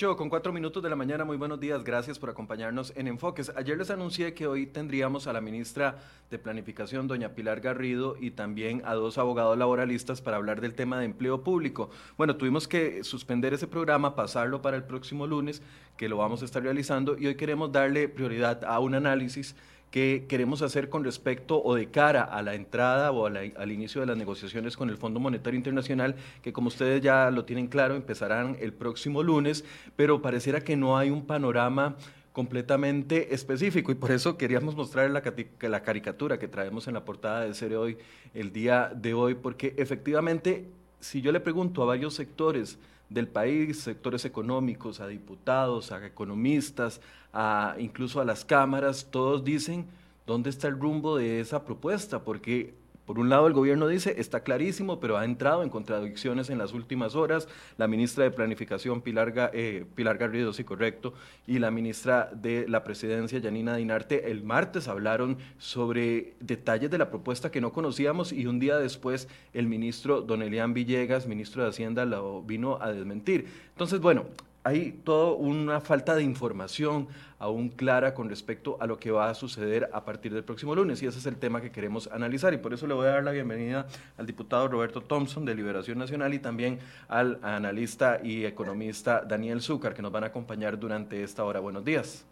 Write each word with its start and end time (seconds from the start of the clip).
8 0.00 0.16
con 0.16 0.30
4 0.30 0.50
minutos 0.50 0.82
de 0.82 0.88
la 0.88 0.96
mañana, 0.96 1.26
muy 1.26 1.36
buenos 1.36 1.60
días, 1.60 1.84
gracias 1.84 2.18
por 2.18 2.30
acompañarnos 2.30 2.90
en 2.96 3.06
Enfoques. 3.06 3.52
Ayer 3.54 3.76
les 3.76 3.90
anuncié 3.90 4.32
que 4.32 4.46
hoy 4.46 4.64
tendríamos 4.64 5.26
a 5.26 5.34
la 5.34 5.42
ministra 5.42 5.98
de 6.30 6.38
Planificación, 6.38 7.06
doña 7.06 7.34
Pilar 7.34 7.60
Garrido, 7.60 8.16
y 8.18 8.30
también 8.30 8.80
a 8.86 8.94
dos 8.94 9.18
abogados 9.18 9.58
laboralistas 9.58 10.22
para 10.22 10.38
hablar 10.38 10.62
del 10.62 10.72
tema 10.72 10.98
de 10.98 11.04
empleo 11.04 11.44
público. 11.44 11.90
Bueno, 12.16 12.36
tuvimos 12.36 12.66
que 12.66 13.04
suspender 13.04 13.52
ese 13.52 13.66
programa, 13.66 14.16
pasarlo 14.16 14.62
para 14.62 14.78
el 14.78 14.84
próximo 14.84 15.26
lunes, 15.26 15.60
que 15.98 16.08
lo 16.08 16.16
vamos 16.16 16.40
a 16.40 16.46
estar 16.46 16.62
realizando, 16.62 17.18
y 17.18 17.26
hoy 17.26 17.34
queremos 17.34 17.70
darle 17.70 18.08
prioridad 18.08 18.64
a 18.64 18.80
un 18.80 18.94
análisis 18.94 19.54
que 19.90 20.26
queremos 20.28 20.62
hacer 20.62 20.88
con 20.88 21.04
respecto 21.04 21.62
o 21.62 21.74
de 21.74 21.90
cara 21.90 22.22
a 22.22 22.42
la 22.42 22.54
entrada 22.54 23.10
o 23.10 23.26
al 23.26 23.72
inicio 23.72 24.00
de 24.00 24.06
las 24.06 24.16
negociaciones 24.16 24.76
con 24.76 24.88
el 24.88 24.96
Fondo 24.96 25.18
Monetario 25.18 25.58
Internacional, 25.58 26.14
que 26.42 26.52
como 26.52 26.68
ustedes 26.68 27.02
ya 27.02 27.30
lo 27.30 27.44
tienen 27.44 27.66
claro, 27.66 27.96
empezarán 27.96 28.56
el 28.60 28.72
próximo 28.72 29.22
lunes, 29.22 29.64
pero 29.96 30.22
pareciera 30.22 30.60
que 30.60 30.76
no 30.76 30.96
hay 30.96 31.10
un 31.10 31.26
panorama 31.26 31.96
completamente 32.32 33.34
específico 33.34 33.90
y 33.90 33.96
por 33.96 34.12
eso 34.12 34.38
queríamos 34.38 34.76
mostrar 34.76 35.10
la, 35.10 35.82
caricatura 35.82 36.38
que 36.38 36.46
traemos 36.46 36.86
en 36.86 36.94
la 36.94 37.04
portada 37.04 37.40
de 37.40 37.54
Ser 37.54 37.74
Hoy 37.74 37.98
el 38.34 38.52
día 38.52 38.92
de 38.94 39.14
hoy, 39.14 39.34
porque 39.34 39.74
efectivamente, 39.76 40.68
si 41.00 41.20
yo 41.20 41.32
le 41.32 41.40
pregunto 41.40 41.82
a 41.82 41.86
varios 41.86 42.14
sectores 42.14 42.78
del 43.10 43.28
país, 43.28 43.80
sectores 43.80 44.24
económicos, 44.24 45.00
a 45.00 45.08
diputados, 45.08 45.92
a 45.92 46.06
economistas, 46.06 47.00
a, 47.32 47.74
incluso 47.78 48.20
a 48.20 48.24
las 48.24 48.44
cámaras, 48.44 49.08
todos 49.10 49.44
dicen 49.44 49.86
dónde 50.26 50.48
está 50.48 50.68
el 50.68 50.78
rumbo 50.78 51.16
de 51.16 51.40
esa 51.40 51.64
propuesta, 51.64 52.24
porque 52.24 52.79
por 53.10 53.18
un 53.18 53.28
lado, 53.28 53.48
el 53.48 53.54
gobierno 53.54 53.88
dice, 53.88 54.14
está 54.18 54.44
clarísimo, 54.44 55.00
pero 55.00 55.18
ha 55.18 55.24
entrado 55.24 55.64
en 55.64 55.68
contradicciones 55.68 56.48
en 56.48 56.58
las 56.58 56.72
últimas 56.72 57.16
horas. 57.16 57.48
La 57.76 57.88
ministra 57.88 58.22
de 58.22 58.30
Planificación, 58.30 59.02
Pilar, 59.02 59.50
eh, 59.52 59.84
Pilar 59.96 60.16
Garrido, 60.16 60.52
sí, 60.52 60.62
correcto, 60.62 61.12
y 61.44 61.58
la 61.58 61.72
ministra 61.72 62.30
de 62.32 62.68
la 62.68 62.84
Presidencia, 62.84 63.40
Yanina 63.40 63.74
Dinarte, 63.74 64.30
el 64.30 64.44
martes 64.44 64.86
hablaron 64.86 65.38
sobre 65.58 66.34
detalles 66.38 66.88
de 66.88 66.98
la 66.98 67.10
propuesta 67.10 67.50
que 67.50 67.60
no 67.60 67.72
conocíamos 67.72 68.32
y 68.32 68.46
un 68.46 68.60
día 68.60 68.78
después 68.78 69.26
el 69.54 69.66
ministro 69.66 70.20
Don 70.20 70.40
Elian 70.40 70.72
Villegas, 70.72 71.26
ministro 71.26 71.64
de 71.64 71.70
Hacienda, 71.70 72.04
lo 72.04 72.42
vino 72.42 72.78
a 72.80 72.92
desmentir. 72.92 73.48
Entonces, 73.72 73.98
bueno, 73.98 74.26
hay 74.62 74.92
toda 74.92 75.32
una 75.32 75.80
falta 75.80 76.14
de 76.14 76.22
información 76.22 77.08
aún 77.38 77.70
clara 77.70 78.12
con 78.12 78.28
respecto 78.28 78.76
a 78.80 78.86
lo 78.86 78.98
que 78.98 79.10
va 79.10 79.30
a 79.30 79.34
suceder 79.34 79.88
a 79.92 80.04
partir 80.04 80.34
del 80.34 80.44
próximo 80.44 80.74
lunes 80.74 81.02
y 81.02 81.06
ese 81.06 81.18
es 81.18 81.26
el 81.26 81.36
tema 81.36 81.62
que 81.62 81.72
queremos 81.72 82.08
analizar 82.12 82.52
y 82.52 82.58
por 82.58 82.74
eso 82.74 82.86
le 82.86 82.92
voy 82.92 83.06
a 83.06 83.10
dar 83.10 83.24
la 83.24 83.30
bienvenida 83.30 83.86
al 84.18 84.26
diputado 84.26 84.68
Roberto 84.68 85.00
Thompson 85.00 85.46
de 85.46 85.54
Liberación 85.54 85.98
Nacional 85.98 86.34
y 86.34 86.38
también 86.38 86.78
al 87.08 87.38
analista 87.42 88.20
y 88.22 88.44
economista 88.44 89.22
Daniel 89.22 89.62
Zúcar 89.62 89.94
que 89.94 90.02
nos 90.02 90.12
van 90.12 90.24
a 90.24 90.26
acompañar 90.26 90.78
durante 90.78 91.22
esta 91.22 91.44
hora. 91.44 91.60
Buenos 91.60 91.84
días. 91.84 92.26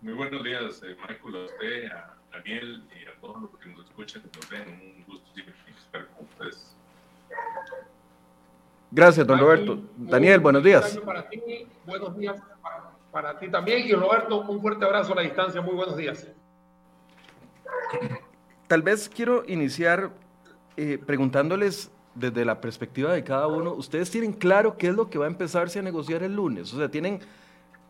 Muy 0.00 0.14
buenos 0.14 0.42
días, 0.42 0.82
eh, 0.82 0.96
Michael, 0.96 1.36
a 1.36 1.44
usted, 1.44 1.84
a 1.92 2.16
Daniel 2.32 2.82
y 2.90 3.06
a 3.08 3.20
todos 3.20 3.42
los 3.42 3.60
que 3.60 3.68
nos 3.68 3.84
escuchan, 3.86 4.22
nos 4.34 4.50
ven. 4.50 4.96
Un 4.96 5.04
gusto 5.04 5.32
siempre 5.32 5.54
estar 5.78 6.08
con 6.08 6.26
ustedes. 6.26 6.74
Gracias, 8.94 9.26
don 9.26 9.38
Roberto. 9.38 9.80
Daniel, 9.96 10.38
buenos 10.40 10.62
días. 10.62 10.98
Para 10.98 11.26
ti, 11.26 11.40
buenos 11.86 12.14
días 12.14 12.36
para, 13.10 13.38
ti 13.38 13.48
también. 13.50 13.88
Y 13.88 13.92
Roberto, 13.92 14.42
un 14.42 14.60
fuerte 14.60 14.84
abrazo 14.84 15.14
a 15.14 15.16
la 15.16 15.22
distancia. 15.22 15.62
Muy 15.62 15.74
buenos 15.74 15.96
días. 15.96 16.28
Tal 18.66 18.82
vez 18.82 19.08
quiero 19.08 19.44
iniciar 19.46 20.10
eh, 20.76 20.98
preguntándoles 21.04 21.90
desde 22.14 22.44
la 22.44 22.60
perspectiva 22.60 23.14
de 23.14 23.24
cada 23.24 23.46
uno, 23.46 23.72
¿ustedes 23.72 24.10
tienen 24.10 24.34
claro 24.34 24.76
qué 24.76 24.88
es 24.88 24.94
lo 24.94 25.08
que 25.08 25.18
va 25.18 25.24
a 25.24 25.28
empezarse 25.28 25.78
a 25.78 25.82
negociar 25.82 26.22
el 26.22 26.36
lunes? 26.36 26.74
O 26.74 26.76
sea, 26.76 26.90
¿tienen 26.90 27.20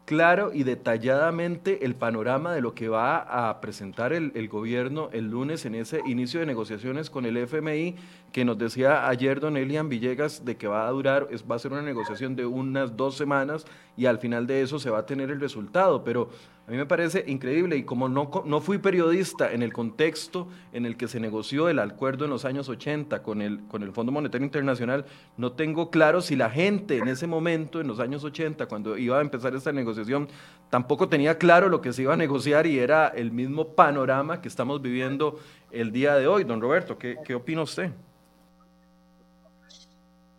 claro 0.04 0.50
y 0.52 0.64
detalladamente 0.64 1.84
el 1.84 1.94
panorama 1.94 2.52
de 2.52 2.60
lo 2.60 2.74
que 2.74 2.88
va 2.88 3.18
a 3.48 3.60
presentar 3.60 4.12
el, 4.12 4.32
el, 4.34 4.48
gobierno 4.48 5.08
el 5.12 5.30
lunes 5.30 5.64
en 5.64 5.74
ese 5.74 6.00
inicio 6.06 6.40
de 6.40 6.46
negociaciones 6.46 7.10
con 7.10 7.24
el 7.24 7.36
FMI, 7.36 7.96
que 8.32 8.44
nos 8.44 8.58
decía 8.58 9.08
ayer 9.08 9.40
don 9.40 9.56
Elian 9.56 9.88
Villegas 9.88 10.44
de 10.44 10.56
que 10.56 10.66
va 10.66 10.86
a 10.86 10.90
durar, 10.90 11.28
es, 11.30 11.44
va 11.48 11.56
a 11.56 11.58
ser 11.58 11.72
una 11.72 11.82
negociación 11.82 12.34
de 12.34 12.46
unas 12.46 12.96
dos 12.96 13.16
semanas 13.16 13.66
y 13.96 14.06
al 14.06 14.18
final 14.18 14.46
de 14.46 14.62
eso 14.62 14.78
se 14.78 14.90
va 14.90 15.00
a 15.00 15.06
tener 15.06 15.30
el 15.30 15.40
resultado. 15.40 16.02
Pero 16.02 16.30
mí 16.72 16.78
me 16.78 16.86
parece 16.86 17.22
increíble 17.26 17.76
y 17.76 17.84
como 17.84 18.08
no, 18.08 18.30
no 18.46 18.60
fui 18.62 18.78
periodista 18.78 19.52
en 19.52 19.62
el 19.62 19.74
contexto 19.74 20.48
en 20.72 20.86
el 20.86 20.96
que 20.96 21.06
se 21.06 21.20
negoció 21.20 21.68
el 21.68 21.78
acuerdo 21.78 22.24
en 22.24 22.30
los 22.30 22.46
años 22.46 22.70
80 22.70 23.22
con 23.22 23.42
el, 23.42 23.62
con 23.68 23.82
el 23.82 23.92
Fondo 23.92 24.10
Monetario 24.10 24.46
Internacional, 24.46 25.04
no 25.36 25.52
tengo 25.52 25.90
claro 25.90 26.22
si 26.22 26.34
la 26.34 26.48
gente 26.48 26.96
en 26.96 27.08
ese 27.08 27.26
momento, 27.26 27.78
en 27.78 27.88
los 27.88 28.00
años 28.00 28.24
80, 28.24 28.64
cuando 28.68 28.96
iba 28.96 29.18
a 29.18 29.20
empezar 29.20 29.54
esta 29.54 29.70
negociación, 29.70 30.30
tampoco 30.70 31.10
tenía 31.10 31.36
claro 31.36 31.68
lo 31.68 31.82
que 31.82 31.92
se 31.92 32.02
iba 32.02 32.14
a 32.14 32.16
negociar 32.16 32.66
y 32.66 32.78
era 32.78 33.08
el 33.08 33.32
mismo 33.32 33.74
panorama 33.74 34.40
que 34.40 34.48
estamos 34.48 34.80
viviendo 34.80 35.38
el 35.72 35.92
día 35.92 36.14
de 36.14 36.26
hoy. 36.26 36.44
Don 36.44 36.58
Roberto, 36.58 36.96
¿qué, 36.96 37.18
qué 37.22 37.34
opina 37.34 37.60
usted? 37.60 37.90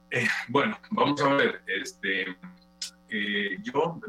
Eh, 0.09 0.27
bueno, 0.47 0.79
vamos 0.89 1.21
a 1.21 1.31
ver, 1.35 1.61
este, 1.67 2.25
eh, 3.09 3.57
yo 3.61 3.99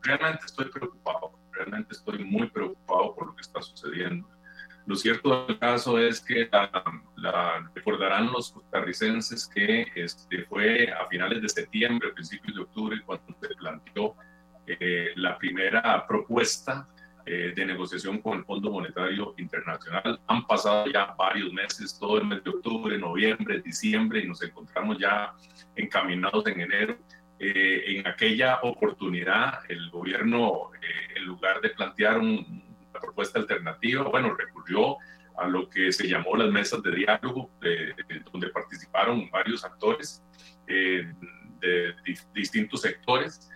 realmente 0.00 0.46
estoy 0.46 0.70
preocupado 0.70 1.41
realmente 1.52 1.94
estoy 1.94 2.24
muy 2.24 2.48
preocupado 2.48 3.14
por 3.14 3.28
lo 3.28 3.34
que 3.34 3.42
está 3.42 3.62
sucediendo. 3.62 4.28
Lo 4.86 4.96
cierto 4.96 5.46
del 5.46 5.58
caso 5.58 5.98
es 5.98 6.20
que 6.20 6.48
la, 6.50 7.70
recordarán 7.74 8.32
los 8.32 8.50
costarricenses 8.50 9.46
que 9.46 9.86
este, 9.94 10.44
fue 10.46 10.90
a 10.90 11.06
finales 11.06 11.40
de 11.40 11.48
septiembre, 11.48 12.12
principios 12.12 12.56
de 12.56 12.62
octubre, 12.62 13.00
cuando 13.06 13.36
se 13.40 13.54
planteó 13.54 14.16
eh, 14.66 15.12
la 15.16 15.38
primera 15.38 16.04
propuesta 16.06 16.88
eh, 17.24 17.52
de 17.54 17.64
negociación 17.64 18.18
con 18.18 18.38
el 18.38 18.44
Fondo 18.44 18.72
Monetario 18.72 19.34
Internacional. 19.38 20.20
Han 20.26 20.44
pasado 20.44 20.86
ya 20.92 21.14
varios 21.16 21.52
meses, 21.52 21.96
todo 21.96 22.18
el 22.18 22.26
mes 22.26 22.42
de 22.42 22.50
octubre, 22.50 22.98
noviembre, 22.98 23.62
diciembre, 23.62 24.20
y 24.20 24.26
nos 24.26 24.42
encontramos 24.42 24.98
ya 24.98 25.32
encaminados 25.76 26.44
en 26.48 26.60
enero. 26.62 26.98
Eh, 27.44 27.96
en 27.96 28.06
aquella 28.06 28.60
oportunidad 28.62 29.68
el 29.68 29.90
gobierno, 29.90 30.70
eh, 30.80 31.16
en 31.16 31.24
lugar 31.24 31.60
de 31.60 31.70
plantear 31.70 32.20
una 32.20 32.46
propuesta 33.00 33.40
alternativa, 33.40 34.04
bueno, 34.04 34.32
recurrió 34.36 34.98
a 35.36 35.48
lo 35.48 35.68
que 35.68 35.90
se 35.90 36.06
llamó 36.06 36.36
las 36.36 36.52
mesas 36.52 36.80
de 36.84 36.94
diálogo, 36.94 37.50
donde 38.30 38.46
participaron 38.50 39.28
varios 39.28 39.64
actores 39.64 40.22
eh, 40.68 41.12
de, 41.58 41.94
distintos 42.32 42.82
sectores, 42.82 43.50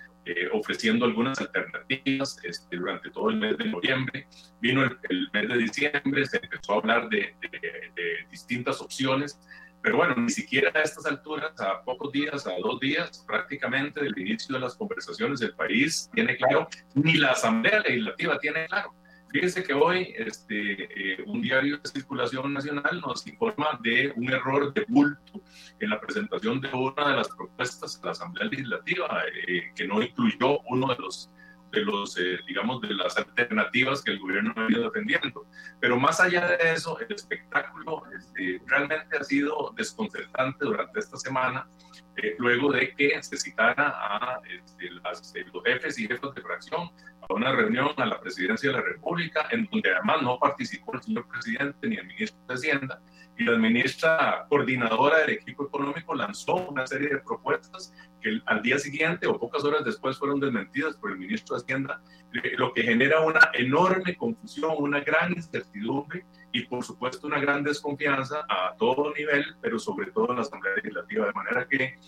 ofreciendo 0.53 1.05
algunas 1.05 1.41
alternativas 1.41 2.41
este, 2.43 2.77
durante 2.77 3.09
todo 3.11 3.31
el 3.31 3.37
mes 3.37 3.57
de 3.57 3.67
noviembre. 3.67 4.27
Vino 4.61 4.83
el, 4.83 5.31
mes 5.33 5.49
de 5.49 5.59
diciembre, 5.59 6.27
se 6.27 6.41
empezó 6.43 6.73
a 6.73 6.77
hablar 6.79 7.09
de, 7.09 7.37
de 7.41 8.27
distintas 8.33 8.81
opciones 8.81 9.39
pero 9.83 9.99
bueno, 9.99 10.15
ni 10.17 10.31
siquiera 10.31 10.71
a 10.75 10.83
estas 10.83 11.07
alturas, 11.07 11.61
a 11.61 11.83
pocos 11.83 12.13
días, 12.13 12.47
a 12.47 12.53
dos 12.63 12.81
días 12.81 13.25
prácticamente 13.27 14.03
del 14.03 14.19
inicio 14.19 14.55
de 14.55 14.61
las 14.61 14.75
conversaciones, 14.75 15.41
el 15.43 15.55
país 15.55 16.11
tiene 16.13 16.37
claro, 16.37 16.69
ni 16.95 17.15
la 17.15 17.33
Asamblea 17.33 17.81
Legislativa 17.81 18.39
tiene 18.39 18.67
claro. 18.67 18.95
Fíjense 19.29 19.63
que 19.65 19.75
hoy 19.75 20.15
este, 20.17 20.85
eh, 20.85 21.25
un 21.27 21.43
diario 21.43 21.79
de 21.79 21.89
circulación 21.89 22.55
nacional 22.55 23.01
nos 23.01 23.27
informa 23.27 23.79
de 23.83 24.13
un 24.17 24.33
error 24.33 24.73
de 24.73 24.85
bulto 24.89 25.43
en 25.79 25.91
la 25.91 26.01
presentación 26.01 26.61
de 26.61 26.69
una 26.69 27.11
de 27.11 27.17
las 27.17 27.29
propuestas 27.29 28.01
de 28.01 28.07
la 28.07 28.13
Asamblea 28.13 28.49
Legislativa, 28.49 29.23
eh, 29.47 29.73
que 29.75 29.87
no 29.87 30.01
incluyó 30.01 30.61
uno 30.71 30.89
de 30.89 30.97
los 31.01 31.31
de 31.71 31.81
los, 31.83 32.17
eh, 32.19 32.39
digamos, 32.47 32.81
de 32.81 32.95
las 32.95 33.17
alternativas 33.17 34.03
que 34.03 34.13
el 34.13 34.19
gobierno 34.19 34.53
ha 34.57 34.71
ido 34.71 34.85
defendiendo. 34.85 35.47
Pero 35.81 35.99
más 35.99 36.21
allá 36.21 36.47
de 36.47 36.73
eso, 36.73 36.99
el 37.01 37.13
espectáculo 37.13 38.03
este, 38.17 38.61
realmente 38.67 39.17
ha 39.17 39.25
sido 39.25 39.73
desconcertante 39.77 40.65
durante 40.65 40.99
esta 40.99 41.17
semana, 41.17 41.69
eh, 42.17 42.35
luego 42.39 42.73
de 42.73 42.95
que 42.95 43.23
se 43.23 43.37
citara 43.37 43.89
a 43.89 44.41
este, 44.49 44.87
eh, 44.87 45.47
los 45.53 45.65
jefes 45.65 45.99
y 45.99 46.07
jefes 46.07 46.35
de 46.35 46.43
fracción 46.43 46.91
a 47.29 47.35
una 47.35 47.53
reunión 47.53 47.91
a 47.97 48.07
la 48.07 48.21
presidencia 48.21 48.71
de 48.71 48.77
la 48.77 48.83
República, 48.83 49.49
en 49.51 49.69
donde 49.71 49.95
además 49.95 50.23
no 50.23 50.39
participó 50.39 50.95
el 50.95 51.03
señor 51.03 51.29
presidente 51.29 51.89
ni 51.89 51.97
el 51.97 52.07
ministro 52.07 52.39
de 52.47 52.55
Hacienda, 52.55 53.03
y 53.39 53.45
la 53.45 53.59
ministra 53.59 54.47
coordinadora 54.49 55.19
del 55.19 55.31
equipo 55.31 55.67
económico 55.67 56.15
lanzó 56.15 56.55
una 56.55 56.87
serie 56.87 57.09
de 57.09 57.19
propuestas 57.19 57.93
que 58.27 58.43
al 58.47 58.61
día 58.61 58.79
siguiente 58.79 59.29
o 59.29 59.39
pocas 59.39 59.63
horas 59.63 59.85
después 59.85 60.19
fueron 60.19 60.41
desmentidas 60.41 60.97
por 60.97 61.13
el 61.13 61.19
ministro 61.19 61.55
de 61.55 61.63
Hacienda, 61.63 62.01
eh, 62.43 62.55
lo 62.57 62.73
que 62.73 62.83
genera 62.83 63.21
una 63.21 63.51
enorme 63.53 64.17
confusión, 64.17 64.75
una 64.79 64.99
gran 65.01 65.33
incertidumbre 65.33 66.27
y 66.51 66.65
por 66.65 66.83
supuesto 66.83 67.29
una 67.29 67.39
gran 67.39 67.63
desconfianza 67.63 68.45
a 68.49 68.75
todo 68.77 69.15
nivel, 69.15 69.45
pero 69.61 69.79
sobre 69.79 70.11
todo 70.11 70.31
en 70.31 70.37
la 70.37 70.43
Asamblea 70.43 70.75
Legislativa, 70.75 71.27
de 71.27 71.33
manera 71.33 71.69
que 71.69 71.99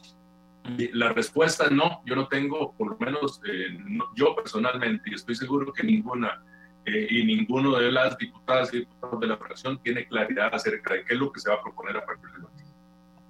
eh, 0.78 0.90
la 0.92 1.12
respuesta 1.12 1.66
es 1.66 1.70
no, 1.70 2.02
yo 2.04 2.16
no 2.16 2.26
tengo, 2.26 2.72
por 2.72 2.90
lo 2.90 2.98
menos 2.98 3.40
eh, 3.48 3.78
yo 4.16 4.34
personalmente, 4.34 5.10
y 5.10 5.14
estoy 5.14 5.36
seguro 5.36 5.72
que 5.72 5.84
ninguna 5.84 6.42
eh, 6.84 7.06
y 7.10 7.24
ninguno 7.24 7.78
de 7.78 7.92
las 7.92 8.18
diputadas 8.18 8.74
y 8.74 8.78
diputados 8.78 9.20
de 9.20 9.26
la 9.28 9.36
fracción 9.36 9.78
tiene 9.82 10.08
claridad 10.08 10.52
acerca 10.52 10.94
de 10.94 11.04
qué 11.04 11.14
es 11.14 11.20
lo 11.20 11.30
que 11.30 11.38
se 11.38 11.48
va 11.48 11.56
a 11.56 11.62
proponer 11.62 11.96
a 11.96 12.04
partir 12.04 12.28
de. 12.30 12.48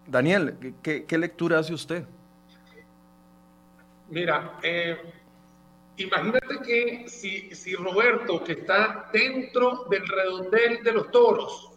Daniel, 0.07 0.75
¿qué, 0.83 1.05
qué 1.05 1.19
lectura 1.19 1.59
hace 1.59 1.75
usted? 1.75 2.07
Mira, 4.11 4.59
eh, 4.63 4.97
imagínate 5.99 6.59
que 6.65 7.09
si, 7.09 7.75
Roberto, 7.75 8.43
que 8.43 8.53
está 8.53 9.11
dentro 9.13 9.85
del 9.91 10.07
redondel 10.07 10.83
de 10.83 10.93
los 10.93 11.11
toros, 11.11 11.73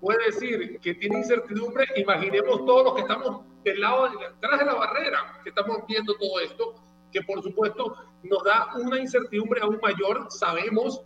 puede 0.00 0.26
decir 0.26 0.80
que 0.80 0.94
tiene 0.94 1.18
incertidumbre, 1.18 1.86
imaginemos 1.96 2.64
todos 2.64 2.84
los 2.84 2.94
que 2.94 3.00
estamos 3.02 3.42
del 3.62 3.80
lado, 3.80 4.08
detrás 4.08 4.58
de 4.60 4.64
la 4.64 4.74
barrera, 4.74 5.40
que 5.42 5.50
estamos 5.50 5.78
viendo 5.86 6.14
todo 6.14 6.40
esto, 6.40 6.74
que 7.12 7.22
por 7.22 7.42
supuesto 7.42 7.96
nos 8.22 8.42
da 8.44 8.70
una 8.76 8.98
incertidumbre 8.98 9.60
aún 9.60 9.78
mayor. 9.82 10.26
Sabemos 10.30 11.02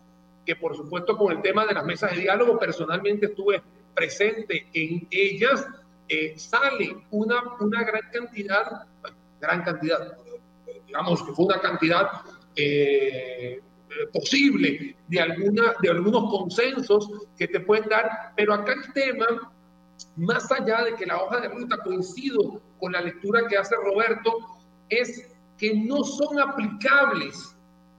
que 0.47 0.55
por 0.55 0.77
supuesto 0.77 1.17
con 1.17 1.33
el 1.33 1.43
tema 1.43 1.67
de 1.67 1.75
las 1.75 1.85
mesas 1.85 2.13
de 2.13 2.23
diálogo, 2.23 2.59
personalmente 2.59 3.27
estuve 3.27 3.63
presente 3.95 4.69
en 4.73 5.09
ellas, 5.11 5.67
eh, 6.09 6.35
sale 6.39 6.97
una 7.11 7.43
gran 7.83 8.11
cantidad, 8.13 8.87
gran 9.41 9.63
cantidad, 9.63 10.17
digamos 10.89 11.23
que 11.23 11.33
fue 11.33 11.45
una 11.45 11.61
cantidad 11.61 12.09
eh, 12.57 13.61
posible 14.13 14.97
de, 15.07 15.21
alguna, 15.21 15.75
de 15.81 15.91
algunos 15.91 16.31
consensos 16.31 17.11
que 17.37 17.47
te 17.47 17.61
pueden 17.61 17.89
dar, 17.89 18.33
pero 18.37 18.55
acá 18.55 18.73
el 18.73 18.93
tema, 18.93 19.53
más 20.17 20.51
allá 20.51 20.85
de 20.85 20.95
que 20.95 21.07
la 21.07 21.23
hoja 21.23 21.41
de 21.41 21.49
ruta 21.49 21.77
coincido 21.85 22.61
con 22.81 22.93
la 22.93 23.03
lectura 23.03 23.47
que 23.49 23.57
hace 23.57 23.77
Roberto, 23.77 24.39
es 24.89 25.31
que 25.59 25.75
no 25.75 26.03
son 26.03 26.41
aplicables 26.41 27.55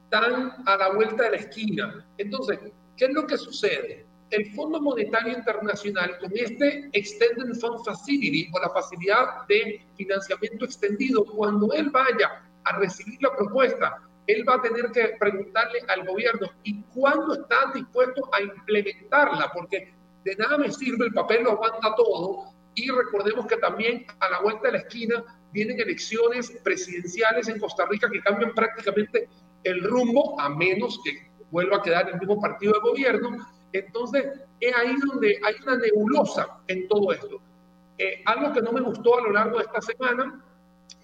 tan 0.09 0.53
a 0.65 0.77
la 0.77 0.91
vuelta 0.93 1.23
de 1.23 1.31
la 1.31 1.37
esquina. 1.37 2.05
Entonces, 2.17 2.59
¿qué 2.97 3.05
es 3.05 3.13
lo 3.13 3.27
que 3.27 3.37
sucede? 3.37 4.05
El 4.31 4.51
Fondo 4.53 4.81
Monetario 4.81 5.33
Internacional, 5.33 6.17
con 6.19 6.31
este 6.35 6.89
Extended 6.93 7.55
Fund 7.59 7.83
Facility 7.85 8.49
o 8.53 8.59
la 8.59 8.69
facilidad 8.69 9.47
de 9.47 9.85
financiamiento 9.95 10.65
extendido, 10.65 11.25
cuando 11.25 11.71
él 11.73 11.89
vaya 11.89 12.48
a 12.63 12.77
recibir 12.77 13.21
la 13.21 13.35
propuesta, 13.35 14.01
él 14.27 14.47
va 14.47 14.55
a 14.55 14.61
tener 14.61 14.91
que 14.91 15.15
preguntarle 15.19 15.79
al 15.87 16.05
gobierno 16.05 16.47
y 16.63 16.83
cuándo 16.93 17.33
está 17.33 17.71
dispuesto 17.73 18.29
a 18.31 18.41
implementarla, 18.41 19.51
porque 19.53 19.93
de 20.23 20.35
nada 20.35 20.57
me 20.57 20.71
sirve, 20.71 21.05
el 21.05 21.13
papel 21.13 21.43
lo 21.43 21.53
aguanta 21.53 21.95
todo. 21.95 22.53
Y 22.75 22.89
recordemos 22.91 23.47
que 23.47 23.57
también 23.57 24.05
a 24.19 24.29
la 24.29 24.41
vuelta 24.41 24.67
de 24.67 24.73
la 24.73 24.77
esquina 24.79 25.23
vienen 25.51 25.79
elecciones 25.79 26.51
presidenciales 26.63 27.47
en 27.47 27.59
Costa 27.59 27.85
Rica 27.89 28.09
que 28.09 28.21
cambian 28.21 28.53
prácticamente 28.53 29.27
el 29.63 29.83
rumbo, 29.83 30.39
a 30.39 30.49
menos 30.49 30.99
que 31.03 31.31
vuelva 31.49 31.77
a 31.77 31.81
quedar 31.81 32.09
el 32.09 32.19
mismo 32.19 32.39
partido 32.39 32.73
de 32.73 32.79
gobierno. 32.79 33.37
Entonces, 33.73 34.25
es 34.59 34.75
ahí 34.75 34.95
donde 35.07 35.39
hay 35.43 35.55
una 35.63 35.77
nebulosa 35.77 36.59
en 36.67 36.87
todo 36.87 37.11
esto. 37.11 37.41
Eh, 37.97 38.21
algo 38.25 38.53
que 38.53 38.61
no 38.61 38.71
me 38.71 38.81
gustó 38.81 39.17
a 39.17 39.21
lo 39.21 39.31
largo 39.31 39.57
de 39.57 39.63
esta 39.65 39.81
semana 39.81 40.45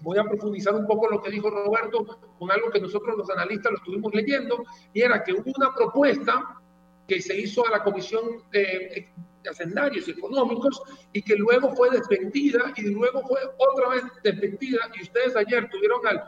voy 0.06 0.18
a 0.18 0.24
profundizar 0.24 0.72
un 0.72 0.86
poco 0.86 1.08
lo 1.10 1.20
que 1.20 1.32
dijo 1.32 1.50
Roberto 1.50 2.06
con 2.38 2.48
algo 2.52 2.70
que 2.70 2.80
nosotros 2.80 3.16
los 3.18 3.28
analistas 3.28 3.72
lo 3.72 3.78
estuvimos 3.78 4.14
leyendo, 4.14 4.62
y 4.94 5.02
era 5.02 5.24
que 5.24 5.32
hubo 5.32 5.52
una 5.56 5.74
propuesta 5.74 6.60
que 7.08 7.20
se 7.20 7.36
hizo 7.36 7.66
a 7.66 7.70
la 7.70 7.82
Comisión 7.82 8.22
de, 8.52 9.08
Hacendarios 9.48 10.08
Económicos 10.08 10.82
y 11.12 11.22
que 11.22 11.36
luego 11.36 11.70
fue 11.70 11.88
desmentida 11.90 12.72
y 12.76 12.82
luego 12.82 13.22
fue 13.22 13.38
otra 13.58 13.90
vez 13.90 14.02
desmentida. 14.24 14.90
Y 14.98 15.02
ustedes 15.02 15.36
ayer 15.36 15.68
tuvieron 15.70 16.04
al, 16.04 16.24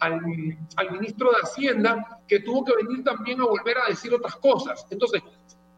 al, 0.00 0.20
al, 0.76 0.92
ministro 0.92 1.30
de 1.30 1.36
Hacienda 1.42 2.22
que 2.26 2.40
tuvo 2.40 2.64
que 2.64 2.74
venir 2.74 3.04
también 3.04 3.42
a 3.42 3.44
volver 3.44 3.76
a 3.76 3.88
decir 3.88 4.14
otras 4.14 4.36
cosas. 4.36 4.86
Entonces, 4.88 5.22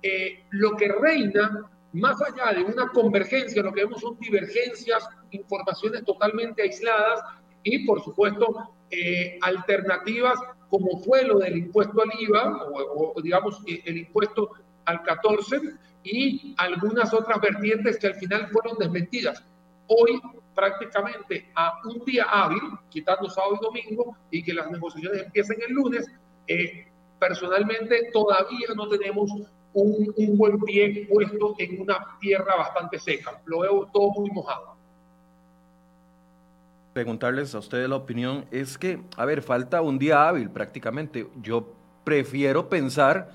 eh, 0.03 0.45
lo 0.51 0.77
que 0.77 0.87
reina 0.87 1.69
más 1.97 2.21
allá 2.23 2.53
de 2.53 2.65
una 2.65 2.89
convergencia, 2.89 3.63
lo 3.63 3.73
que 3.73 3.85
vemos 3.85 4.01
son 4.01 4.19
divergencias, 4.19 5.09
informaciones 5.31 6.05
totalmente 6.05 6.63
aisladas 6.63 7.21
y, 7.63 7.87
por 7.87 8.03
supuesto, 8.03 8.71
eh, 8.91 9.39
alternativas 9.43 10.39
como 10.69 10.99
fue 11.01 11.25
lo 11.25 11.39
del 11.39 11.57
impuesto 11.57 12.03
al 12.03 12.11
IVA 12.21 12.69
o, 12.71 13.15
digamos, 13.23 13.63
eh, 13.67 13.83
el 13.85 13.99
impuesto 13.99 14.51
al 14.85 15.03
14 15.03 15.61
y 16.03 16.55
algunas 16.59 17.13
otras 17.13 17.41
vertientes 17.41 17.99
que 17.99 18.09
al 18.09 18.15
final 18.15 18.49
fueron 18.49 18.77
desmentidas. 18.79 19.43
Hoy, 19.89 20.21
prácticamente 20.55 21.51
a 21.55 21.81
un 21.85 22.05
día 22.05 22.25
hábil, 22.25 22.61
quitando 22.89 23.29
sábado 23.29 23.59
y 23.61 23.65
domingo, 23.65 24.17
y 24.31 24.43
que 24.43 24.55
las 24.55 24.71
negociaciones 24.71 25.25
empiecen 25.25 25.59
el 25.67 25.73
lunes, 25.73 26.07
eh, 26.47 26.89
personalmente 27.19 28.11
todavía 28.13 28.69
no 28.75 28.89
tenemos 28.89 29.31
un, 29.77 30.39
buen 30.39 30.59
pie 30.61 31.07
puesto 31.11 31.55
en 31.59 31.81
una 31.83 31.99
tierra 32.21 32.57
bastante 32.57 32.99
seca. 32.99 33.41
Lo 33.45 33.61
veo 33.61 33.89
todo 33.93 34.11
muy 34.11 34.31
mojado 34.31 34.77
preguntarles 36.93 37.55
a 37.55 37.59
ustedes 37.59 37.91
la 37.91 37.97
opinión 37.97 38.47
es 38.51 38.79
que, 38.79 38.99
a 39.19 39.27
ver, 39.27 39.43
falta 39.43 39.83
un 39.83 39.99
día 39.99 40.27
hábil 40.27 40.49
prácticamente. 40.49 41.27
Yo 41.43 41.75
prefiero 42.05 42.71
pensar 42.71 43.33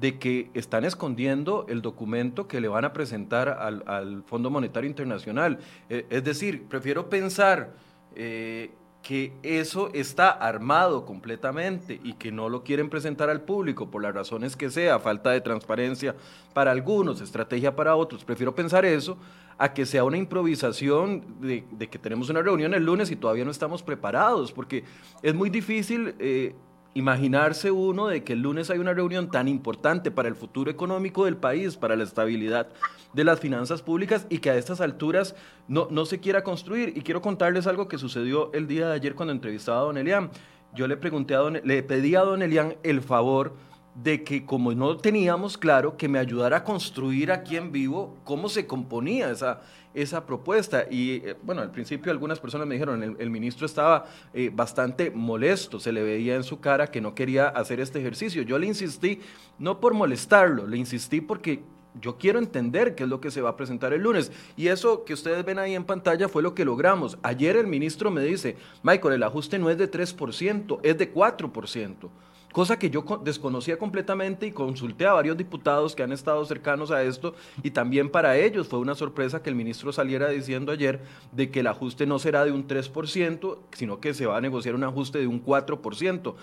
de 0.00 0.18
que 0.18 0.50
están 0.54 0.86
escondiendo 0.86 1.66
el 1.68 1.82
documento 1.82 2.48
que 2.48 2.58
le 2.58 2.68
van 2.68 2.86
a 2.86 2.94
presentar 2.94 3.50
al, 3.50 3.84
al 3.86 4.22
Fondo 4.22 4.48
Monetario 4.48 4.88
Internacional. 4.88 5.58
Eh, 5.90 6.06
es 6.08 6.24
decir, 6.24 6.66
prefiero 6.68 7.10
pensar 7.10 7.74
eh, 8.14 8.70
que 9.02 9.32
eso 9.42 9.90
está 9.92 10.30
armado 10.30 11.04
completamente 11.04 12.00
y 12.04 12.14
que 12.14 12.30
no 12.30 12.48
lo 12.48 12.62
quieren 12.62 12.88
presentar 12.88 13.28
al 13.30 13.40
público 13.40 13.90
por 13.90 14.02
las 14.02 14.14
razones 14.14 14.56
que 14.56 14.70
sea, 14.70 15.00
falta 15.00 15.30
de 15.30 15.40
transparencia 15.40 16.14
para 16.54 16.70
algunos, 16.70 17.20
estrategia 17.20 17.74
para 17.74 17.96
otros. 17.96 18.24
Prefiero 18.24 18.54
pensar 18.54 18.84
eso 18.84 19.18
a 19.58 19.74
que 19.74 19.86
sea 19.86 20.04
una 20.04 20.16
improvisación 20.16 21.24
de, 21.40 21.64
que 21.88 21.98
tenemos 21.98 22.30
una 22.30 22.42
reunión 22.42 22.74
el 22.74 22.84
lunes 22.84 23.10
y 23.10 23.16
todavía 23.16 23.44
no 23.44 23.50
estamos 23.50 23.82
preparados, 23.82 24.52
porque 24.52 24.84
es 25.22 25.34
muy 25.34 25.50
difícil 25.50 26.14
eh, 26.18 26.54
imaginarse 26.94 27.70
uno 27.70 28.08
de 28.08 28.22
que 28.22 28.34
el 28.34 28.42
lunes 28.42 28.70
hay 28.70 28.78
una 28.78 28.92
reunión 28.92 29.30
tan 29.30 29.48
importante 29.48 30.10
para 30.10 30.28
el 30.28 30.34
futuro 30.34 30.70
económico 30.70 31.24
del 31.24 31.36
país, 31.36 31.76
para 31.76 31.96
la 31.96 32.04
estabilidad 32.04 32.68
de 33.12 33.24
las 33.24 33.40
finanzas 33.40 33.82
públicas 33.82 34.26
y 34.28 34.38
que 34.38 34.50
a 34.50 34.56
estas 34.56 34.80
alturas 34.80 35.34
no, 35.68 35.88
no 35.90 36.04
se 36.04 36.20
quiera 36.20 36.42
construir. 36.42 36.92
Y 36.96 37.02
quiero 37.02 37.22
contarles 37.22 37.66
algo 37.66 37.88
que 37.88 37.98
sucedió 37.98 38.52
el 38.52 38.66
día 38.66 38.88
de 38.88 38.94
ayer 38.94 39.14
cuando 39.14 39.32
entrevistaba 39.32 39.80
a 39.80 39.84
don 39.84 39.98
Elian. 39.98 40.30
Yo 40.74 40.86
le 40.86 40.96
pregunté 40.96 41.34
a 41.34 41.38
don, 41.38 41.60
le 41.64 41.82
pedí 41.82 42.14
a 42.14 42.20
don 42.20 42.42
Elian 42.42 42.76
el 42.82 43.02
favor 43.02 43.54
de 43.94 44.24
que 44.24 44.46
como 44.46 44.72
no 44.74 44.96
teníamos 44.96 45.58
claro, 45.58 45.96
que 45.96 46.08
me 46.08 46.18
ayudara 46.18 46.58
a 46.58 46.64
construir 46.64 47.30
aquí 47.30 47.56
en 47.56 47.72
vivo 47.72 48.16
cómo 48.24 48.48
se 48.48 48.66
componía 48.66 49.30
esa, 49.30 49.60
esa 49.92 50.24
propuesta. 50.24 50.86
Y 50.90 51.16
eh, 51.16 51.36
bueno, 51.42 51.60
al 51.60 51.70
principio 51.70 52.10
algunas 52.10 52.40
personas 52.40 52.66
me 52.66 52.74
dijeron, 52.74 53.16
el, 53.18 53.30
ministro 53.30 53.66
estaba 53.66 54.06
eh, 54.32 54.50
bastante 54.52 55.10
molesto, 55.10 55.78
se 55.78 55.92
le 55.92 56.02
veía 56.02 56.36
en 56.36 56.42
su 56.42 56.60
cara 56.60 56.86
que 56.86 57.00
no 57.00 57.14
quería 57.14 57.48
hacer 57.48 57.80
este 57.80 57.98
ejercicio. 57.98 58.42
Yo 58.42 58.58
le 58.58 58.66
insistí, 58.66 59.20
no 59.58 59.78
por 59.78 59.92
molestarlo, 59.92 60.66
le 60.66 60.78
insistí 60.78 61.20
porque 61.20 61.62
yo 62.00 62.16
quiero 62.16 62.38
entender 62.38 62.94
qué 62.94 63.02
es 63.02 63.08
lo 63.10 63.20
que 63.20 63.30
se 63.30 63.42
va 63.42 63.50
a 63.50 63.56
presentar 63.56 63.92
el 63.92 64.00
lunes. 64.00 64.32
Y 64.56 64.68
eso 64.68 65.04
que 65.04 65.12
ustedes 65.12 65.44
ven 65.44 65.58
ahí 65.58 65.74
en 65.74 65.84
pantalla 65.84 66.30
fue 66.30 66.42
lo 66.42 66.54
que 66.54 66.64
logramos. 66.64 67.18
Ayer 67.22 67.56
el 67.56 67.66
ministro 67.66 68.10
me 68.10 68.22
dice, 68.22 68.56
Michael, 68.82 69.16
el 69.16 69.22
ajuste 69.22 69.58
no 69.58 69.68
es 69.68 69.76
de 69.76 69.90
3%, 69.90 70.80
es 70.82 70.96
de 70.96 71.12
4% 71.12 72.08
cosa 72.52 72.78
que 72.78 72.90
yo 72.90 73.04
desconocía 73.24 73.78
completamente 73.78 74.46
y 74.46 74.52
consulté 74.52 75.06
a 75.06 75.14
varios 75.14 75.36
diputados 75.36 75.96
que 75.96 76.02
han 76.02 76.12
estado 76.12 76.44
cercanos 76.44 76.90
a 76.90 77.02
esto 77.02 77.34
y 77.62 77.70
también 77.70 78.10
para 78.10 78.36
ellos 78.36 78.68
fue 78.68 78.78
una 78.78 78.94
sorpresa 78.94 79.42
que 79.42 79.50
el 79.50 79.56
ministro 79.56 79.92
saliera 79.92 80.28
diciendo 80.28 80.72
ayer 80.72 81.00
de 81.32 81.50
que 81.50 81.60
el 81.60 81.66
ajuste 81.66 82.06
no 82.06 82.18
será 82.18 82.44
de 82.44 82.52
un 82.52 82.68
3%, 82.68 83.58
sino 83.72 84.00
que 84.00 84.14
se 84.14 84.26
va 84.26 84.36
a 84.36 84.40
negociar 84.40 84.74
un 84.74 84.84
ajuste 84.84 85.18
de 85.18 85.26
un 85.26 85.44
4%. 85.44 86.34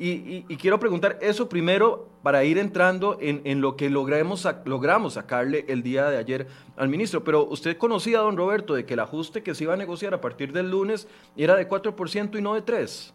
Y, 0.00 0.42
quiero 0.58 0.78
preguntar 0.78 1.18
eso 1.20 1.48
primero 1.48 2.08
para 2.22 2.44
ir 2.44 2.58
entrando 2.58 3.18
en, 3.20 3.60
lo 3.60 3.76
que 3.76 3.90
logramos, 3.90 4.46
logramos 4.64 5.14
sacarle 5.14 5.64
el 5.68 5.82
día 5.82 6.08
de 6.08 6.18
ayer 6.18 6.46
al 6.76 6.88
ministro. 6.88 7.24
Pero 7.24 7.44
usted 7.44 7.76
conocía, 7.76 8.20
don 8.20 8.36
Roberto, 8.36 8.74
de 8.74 8.86
que 8.86 8.94
el 8.94 9.00
ajuste 9.00 9.42
que 9.42 9.56
se 9.56 9.64
iba 9.64 9.74
a 9.74 9.76
negociar 9.76 10.14
a 10.14 10.20
partir 10.20 10.52
del 10.52 10.70
lunes 10.70 11.08
era 11.36 11.56
de 11.56 11.68
4% 11.68 12.38
y 12.38 12.42
no 12.42 12.54
de 12.54 12.64
3%. 12.64 13.12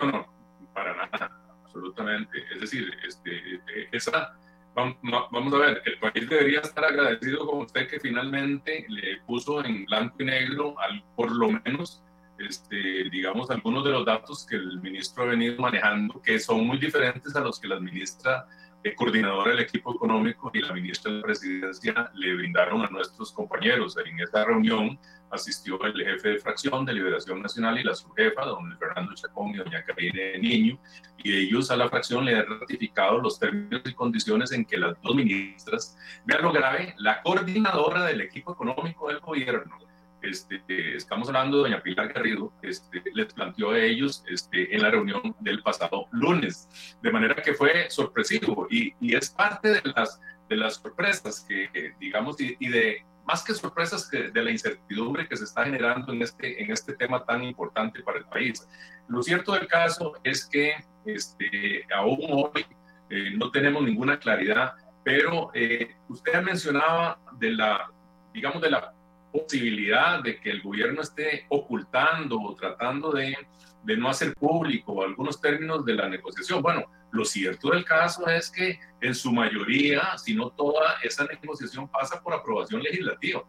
No, 0.00 0.12
no, 0.12 0.26
para 0.74 0.94
nada, 0.94 1.30
absolutamente. 1.64 2.44
Es 2.54 2.60
decir, 2.60 2.90
este, 3.06 3.60
esa, 3.92 4.36
vamos 4.74 5.54
a 5.54 5.58
ver, 5.58 5.82
el 5.84 5.98
país 5.98 6.28
debería 6.28 6.60
estar 6.60 6.84
agradecido 6.84 7.46
con 7.46 7.60
usted 7.62 7.88
que 7.88 8.00
finalmente 8.00 8.86
le 8.88 9.18
puso 9.26 9.64
en 9.64 9.86
blanco 9.86 10.16
y 10.18 10.24
negro, 10.24 10.78
al, 10.78 11.02
por 11.14 11.30
lo 11.32 11.50
menos, 11.50 12.02
este, 12.38 13.08
digamos, 13.10 13.50
algunos 13.50 13.84
de 13.84 13.90
los 13.90 14.04
datos 14.04 14.46
que 14.46 14.56
el 14.56 14.80
ministro 14.80 15.24
ha 15.24 15.26
venido 15.28 15.60
manejando, 15.60 16.20
que 16.20 16.38
son 16.38 16.66
muy 16.66 16.78
diferentes 16.78 17.34
a 17.34 17.40
los 17.40 17.58
que 17.58 17.68
la 17.68 17.80
ministra 17.80 18.46
el 18.86 18.94
coordinador 18.94 19.48
del 19.48 19.60
equipo 19.60 19.94
económico 19.94 20.50
y 20.54 20.60
la 20.60 20.72
ministra 20.72 21.12
de 21.12 21.22
Presidencia 21.22 22.10
le 22.14 22.34
brindaron 22.36 22.82
a 22.82 22.88
nuestros 22.88 23.32
compañeros. 23.32 23.96
En 23.96 24.20
esta 24.20 24.44
reunión 24.44 24.98
asistió 25.30 25.82
el 25.84 25.94
jefe 26.04 26.30
de 26.30 26.38
fracción 26.38 26.84
de 26.84 26.94
Liberación 26.94 27.42
Nacional 27.42 27.78
y 27.78 27.84
la 27.84 27.94
subjefa, 27.94 28.44
don 28.44 28.76
Fernando 28.78 29.14
Chacón 29.14 29.50
y 29.50 29.56
doña 29.58 29.84
Karine 29.84 30.38
Niño, 30.38 30.78
y 31.18 31.34
ellos 31.34 31.70
a 31.70 31.76
la 31.76 31.88
fracción 31.88 32.24
le 32.24 32.36
han 32.36 32.46
ratificado 32.46 33.18
los 33.18 33.38
términos 33.38 33.82
y 33.84 33.94
condiciones 33.94 34.52
en 34.52 34.64
que 34.64 34.76
las 34.76 35.00
dos 35.02 35.14
ministras, 35.14 35.96
vean 36.24 36.42
lo 36.42 36.52
grave, 36.52 36.94
la 36.98 37.22
coordinadora 37.22 38.04
del 38.04 38.20
equipo 38.20 38.52
económico 38.52 39.08
del 39.08 39.20
gobierno, 39.20 39.78
este, 40.22 40.96
estamos 40.96 41.28
hablando 41.28 41.58
de 41.58 41.70
doña 41.70 41.82
Pilar 41.82 42.12
Garrido, 42.12 42.52
este, 42.62 43.02
les 43.14 43.32
planteó 43.32 43.70
a 43.70 43.78
ellos 43.78 44.24
este, 44.28 44.74
en 44.74 44.82
la 44.82 44.90
reunión 44.90 45.36
del 45.40 45.62
pasado 45.62 46.08
lunes. 46.10 46.68
De 47.02 47.12
manera 47.12 47.34
que 47.36 47.54
fue 47.54 47.88
sorpresivo 47.90 48.66
y, 48.70 48.92
y 49.00 49.14
es 49.14 49.30
parte 49.30 49.68
de 49.68 49.82
las, 49.94 50.20
de 50.48 50.56
las 50.56 50.74
sorpresas 50.76 51.44
que, 51.48 51.94
digamos, 52.00 52.40
y, 52.40 52.56
y, 52.58 52.68
de 52.68 53.04
más 53.26 53.42
que 53.44 53.54
sorpresas 53.54 54.08
que 54.08 54.30
de 54.30 54.42
la 54.42 54.50
incertidumbre 54.50 55.28
que 55.28 55.36
se 55.36 55.44
está 55.44 55.64
generando 55.64 56.12
en 56.12 56.22
este, 56.22 56.62
en 56.62 56.70
este 56.70 56.94
tema 56.94 57.24
tan 57.24 57.42
importante 57.42 58.02
para 58.02 58.18
el 58.18 58.24
país. 58.24 58.66
Lo 59.08 59.22
cierto 59.22 59.52
del 59.52 59.66
caso 59.66 60.14
es 60.22 60.46
que 60.46 60.74
este, 61.04 61.84
aún 61.94 62.18
hoy 62.30 62.64
eh, 63.10 63.32
no 63.36 63.50
tenemos 63.50 63.82
ninguna 63.82 64.18
claridad, 64.18 64.74
pero 65.04 65.50
eh, 65.54 65.96
usted 66.08 66.40
mencionaba 66.42 67.18
de 67.38 67.50
la, 67.50 67.90
digamos, 68.32 68.62
de 68.62 68.70
la 68.70 68.92
posibilidad 69.32 70.22
de 70.22 70.40
que 70.40 70.50
el 70.50 70.62
gobierno 70.62 71.02
esté 71.02 71.46
ocultando 71.48 72.40
o 72.40 72.54
tratando 72.54 73.10
de, 73.12 73.36
de 73.82 73.96
no 73.96 74.08
hacer 74.08 74.34
público 74.34 75.02
algunos 75.02 75.40
términos 75.40 75.84
de 75.84 75.94
la 75.94 76.08
negociación. 76.08 76.62
Bueno, 76.62 76.84
lo 77.16 77.24
cierto 77.24 77.70
del 77.70 77.84
caso 77.84 78.28
es 78.28 78.50
que 78.50 78.78
en 79.00 79.14
su 79.14 79.32
mayoría, 79.32 80.16
si 80.18 80.34
no 80.34 80.50
toda, 80.50 80.96
esa 81.02 81.24
negociación 81.24 81.88
pasa 81.88 82.22
por 82.22 82.34
aprobación 82.34 82.82
legislativa. 82.82 83.42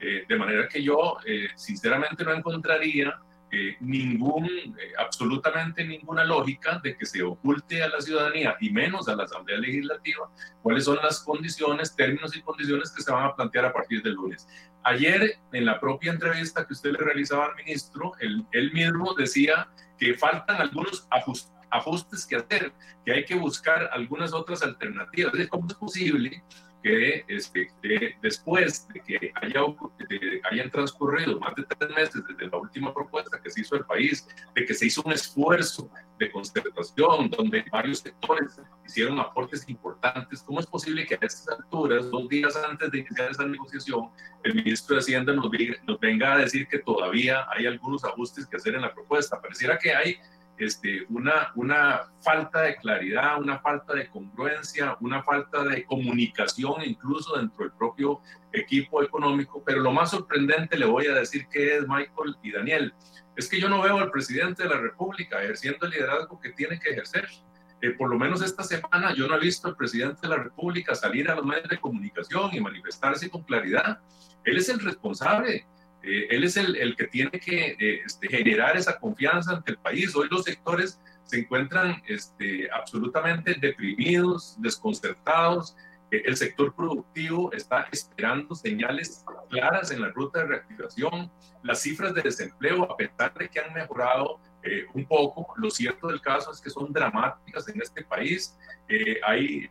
Eh, 0.00 0.24
de 0.28 0.36
manera 0.36 0.68
que 0.68 0.82
yo, 0.82 1.16
eh, 1.24 1.48
sinceramente, 1.54 2.24
no 2.24 2.32
encontraría 2.32 3.20
eh, 3.52 3.76
ningún, 3.80 4.48
absolutamente 4.98 5.84
ninguna 5.84 6.24
lógica 6.24 6.80
de 6.82 6.96
que 6.96 7.06
se 7.06 7.22
oculte 7.22 7.82
a 7.82 7.88
la 7.88 8.00
ciudadanía 8.00 8.56
y 8.60 8.70
menos 8.70 9.08
a 9.08 9.14
la 9.14 9.24
Asamblea 9.24 9.58
Legislativa 9.58 10.28
cuáles 10.62 10.84
son 10.86 10.96
las 11.02 11.20
condiciones, 11.20 11.94
términos 11.94 12.34
y 12.34 12.42
condiciones 12.42 12.90
que 12.90 13.02
se 13.02 13.12
van 13.12 13.26
a 13.26 13.36
plantear 13.36 13.66
a 13.66 13.72
partir 13.72 14.02
del 14.02 14.14
lunes. 14.14 14.48
Ayer, 14.82 15.38
en 15.52 15.66
la 15.66 15.78
propia 15.78 16.10
entrevista 16.10 16.66
que 16.66 16.72
usted 16.72 16.92
le 16.92 16.98
realizaba 16.98 17.46
al 17.46 17.54
ministro, 17.54 18.14
él, 18.18 18.44
él 18.50 18.72
mismo 18.72 19.14
decía 19.14 19.68
que 19.98 20.14
faltan 20.14 20.56
algunos 20.60 21.06
ajustes 21.10 21.52
ajustes 21.72 22.26
que 22.26 22.36
hacer, 22.36 22.72
que 23.04 23.12
hay 23.12 23.24
que 23.24 23.34
buscar 23.34 23.88
algunas 23.92 24.32
otras 24.32 24.62
alternativas. 24.62 25.32
¿Cómo 25.50 25.66
es 25.66 25.74
posible 25.74 26.42
que 26.82 27.24
este, 27.28 27.70
después 28.20 28.88
de 28.88 29.00
que 29.00 29.32
haya, 29.40 29.60
hayan 30.50 30.70
transcurrido 30.70 31.38
más 31.38 31.54
de 31.54 31.62
tres 31.62 31.90
meses 31.90 32.22
desde 32.28 32.50
la 32.50 32.58
última 32.58 32.92
propuesta 32.92 33.40
que 33.40 33.50
se 33.50 33.60
hizo 33.60 33.76
el 33.76 33.84
país, 33.84 34.28
de 34.54 34.66
que 34.66 34.74
se 34.74 34.86
hizo 34.86 35.02
un 35.04 35.12
esfuerzo 35.12 35.88
de 36.18 36.30
concertación 36.30 37.30
donde 37.30 37.64
varios 37.70 38.00
sectores 38.00 38.60
hicieron 38.84 39.18
aportes 39.20 39.68
importantes, 39.68 40.42
¿cómo 40.42 40.60
es 40.60 40.66
posible 40.66 41.06
que 41.06 41.14
a 41.14 41.18
estas 41.22 41.48
alturas, 41.48 42.10
dos 42.10 42.28
días 42.28 42.56
antes 42.56 42.90
de 42.90 42.98
iniciar 42.98 43.30
esa 43.30 43.46
negociación, 43.46 44.10
el 44.42 44.54
ministro 44.54 44.96
de 44.96 45.00
Hacienda 45.02 45.32
nos, 45.32 45.50
nos 45.86 46.00
venga 46.00 46.34
a 46.34 46.38
decir 46.38 46.66
que 46.66 46.78
todavía 46.78 47.46
hay 47.50 47.66
algunos 47.66 48.04
ajustes 48.04 48.46
que 48.46 48.56
hacer 48.56 48.74
en 48.74 48.82
la 48.82 48.92
propuesta? 48.92 49.40
Pareciera 49.40 49.78
que 49.78 49.94
hay 49.94 50.16
este, 50.64 51.04
una, 51.08 51.52
una 51.54 52.02
falta 52.20 52.62
de 52.62 52.76
claridad, 52.76 53.40
una 53.40 53.58
falta 53.58 53.94
de 53.94 54.08
congruencia, 54.08 54.96
una 55.00 55.22
falta 55.22 55.64
de 55.64 55.84
comunicación 55.84 56.82
incluso 56.84 57.36
dentro 57.36 57.64
del 57.64 57.72
propio 57.72 58.20
equipo 58.52 59.02
económico. 59.02 59.62
Pero 59.64 59.80
lo 59.80 59.92
más 59.92 60.10
sorprendente, 60.10 60.78
le 60.78 60.86
voy 60.86 61.06
a 61.06 61.14
decir 61.14 61.46
que 61.48 61.76
es 61.76 61.82
Michael 61.82 62.36
y 62.42 62.52
Daniel, 62.52 62.94
es 63.36 63.48
que 63.48 63.60
yo 63.60 63.68
no 63.68 63.82
veo 63.82 63.98
al 63.98 64.10
presidente 64.10 64.62
de 64.62 64.68
la 64.68 64.78
República 64.78 65.42
ejerciendo 65.42 65.86
el 65.86 65.92
liderazgo 65.92 66.38
que 66.40 66.50
tiene 66.52 66.78
que 66.78 66.90
ejercer. 66.90 67.28
Eh, 67.80 67.90
por 67.90 68.08
lo 68.08 68.18
menos 68.18 68.42
esta 68.42 68.62
semana 68.62 69.12
yo 69.14 69.26
no 69.26 69.36
he 69.36 69.40
visto 69.40 69.66
al 69.66 69.76
presidente 69.76 70.20
de 70.22 70.28
la 70.28 70.42
República 70.42 70.94
salir 70.94 71.28
a 71.28 71.34
los 71.34 71.44
medios 71.44 71.68
de 71.68 71.80
comunicación 71.80 72.50
y 72.52 72.60
manifestarse 72.60 73.28
con 73.28 73.42
claridad. 73.42 73.98
Él 74.44 74.56
es 74.56 74.68
el 74.68 74.78
responsable 74.78 75.66
eh, 76.02 76.26
él 76.30 76.44
es 76.44 76.56
el, 76.56 76.76
el, 76.76 76.96
que 76.96 77.06
tiene 77.06 77.30
que 77.30 77.76
eh, 77.78 78.02
este, 78.04 78.28
generar 78.28 78.76
esa 78.76 78.98
confianza 78.98 79.52
ante 79.52 79.72
el 79.72 79.78
país. 79.78 80.14
Hoy 80.16 80.28
los 80.30 80.44
sectores 80.44 81.00
se 81.24 81.40
encuentran 81.40 82.02
este, 82.08 82.68
absolutamente 82.72 83.54
deprimidos, 83.54 84.56
desconcertados. 84.58 85.76
Eh, 86.10 86.22
el 86.26 86.36
sector 86.36 86.74
productivo 86.74 87.52
está 87.52 87.88
esperando 87.92 88.54
señales 88.54 89.24
claras 89.48 89.92
en 89.92 90.00
la 90.00 90.08
ruta 90.08 90.40
de 90.40 90.46
reactivación. 90.46 91.30
Las 91.62 91.82
cifras 91.82 92.14
de 92.14 92.22
desempleo, 92.22 92.82
a 92.90 92.96
pesar 92.96 93.32
de 93.34 93.48
que 93.48 93.60
han 93.60 93.72
mejorado 93.72 94.40
un 94.94 95.04
poco, 95.06 95.52
lo 95.56 95.72
cierto 95.72 96.06
del 96.06 96.20
caso 96.20 96.52
es 96.52 96.60
que 96.60 96.70
son 96.70 96.92
dramáticas 96.92 97.68
en 97.68 97.82
este 97.82 98.04
país. 98.04 98.56
hay 99.26 99.68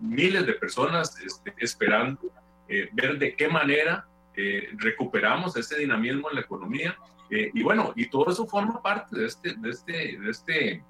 miles 0.00 0.44
de 0.44 0.54
personas 0.54 1.16
este, 1.24 1.54
esperando 1.58 2.22
ver 2.66 3.16
de 3.16 3.36
qué 3.36 3.46
manera 3.46 4.08
eh, 4.40 4.68
recuperamos 4.76 5.56
ese 5.56 5.78
dinamismo 5.78 6.28
en 6.30 6.36
la 6.36 6.42
economía. 6.42 6.96
Eh, 7.28 7.50
y 7.52 7.60
bueno, 7.64 7.92
y 7.96 8.08
todo 8.08 8.30
eso 8.30 8.46
forma 8.46 8.80
parte 8.80 9.18
de 9.18 9.26
este, 9.26 9.54
de 9.56 9.70
este, 9.70 9.92
de 9.92 10.30
este, 10.30 10.84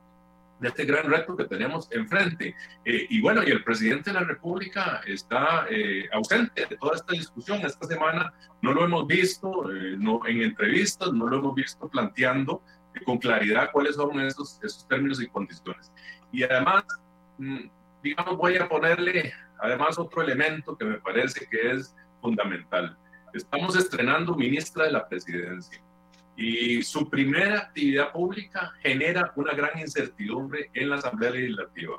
de 0.61 0.69
este 0.69 0.85
gran 0.85 1.11
reto 1.11 1.35
que 1.35 1.45
tenemos 1.45 1.90
enfrente. 1.90 2.55
Eh, 2.85 3.07
y 3.09 3.23
bueno, 3.23 3.43
y 3.43 3.50
el 3.50 3.64
presidente 3.64 4.11
de 4.11 4.21
la 4.21 4.26
República 4.26 5.00
está 5.07 5.67
ausente 6.12 6.67
de 6.67 6.76
toda 6.76 6.97
esta 6.97 7.14
discusión. 7.14 7.62
Esta 7.64 7.87
semana 7.87 8.35
no 8.61 8.75
lo 8.75 8.85
hemos 8.85 9.07
visto 9.07 9.64
no, 9.97 10.21
en 10.26 10.43
entrevistas, 10.43 11.11
no 11.14 11.26
lo 11.26 11.38
hemos 11.38 11.55
visto 11.55 11.88
planteando 11.88 12.62
con 13.07 13.17
claridad 13.17 13.71
cuáles 13.73 13.97
son 13.97 14.21
esos, 14.21 14.61
esos 14.62 14.87
términos 14.88 15.23
y 15.23 15.28
condiciones. 15.28 15.90
Y 16.33 16.43
además, 16.43 16.85
mm, 17.38 17.71
digamos, 18.02 18.37
voy 18.37 18.57
a 18.57 18.69
ponerle 18.69 19.33
además 19.59 19.99
otro 19.99 20.21
elemento 20.21 20.76
que 20.76 20.85
me 20.85 20.99
parece 20.99 21.47
que 21.49 21.71
es 21.71 21.97
fundamental. 22.21 22.95
Estamos 23.38 23.76
estrenando 23.76 24.35
ministra 24.35 24.87
de 24.87 24.90
la 24.90 25.09
presidencia 25.09 25.80
y 26.37 26.83
su 26.83 27.09
primera 27.09 27.59
actividad 27.59 28.11
pública 28.11 28.73
genera 28.83 29.33
una 29.37 29.54
gran 29.54 29.78
incertidumbre 29.78 30.71
en 30.75 30.90
la 30.90 30.97
Asamblea 30.97 31.30
Legislativa. 31.30 31.99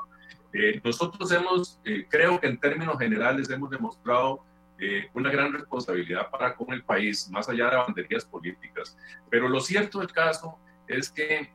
Eh, 0.52 0.82
nosotros 0.84 1.32
hemos, 1.32 1.80
eh, 1.86 2.06
creo 2.10 2.42
que 2.42 2.48
en 2.48 2.60
términos 2.60 3.00
generales 3.00 3.50
hemos 3.50 3.70
demostrado 3.70 4.44
eh, 4.80 5.08
una 5.14 5.32
gran 5.32 5.54
responsabilidad 5.54 6.30
para 6.30 6.58
con 6.58 6.74
el 6.74 6.84
país, 6.84 7.30
más 7.32 7.48
allá 7.48 7.70
de 7.70 7.78
banderías 7.78 8.26
políticas. 8.26 8.98
Pero 9.30 9.48
lo 9.48 9.62
cierto 9.62 10.00
del 10.00 10.12
caso 10.12 10.60
es 10.90 11.10
que 11.10 11.52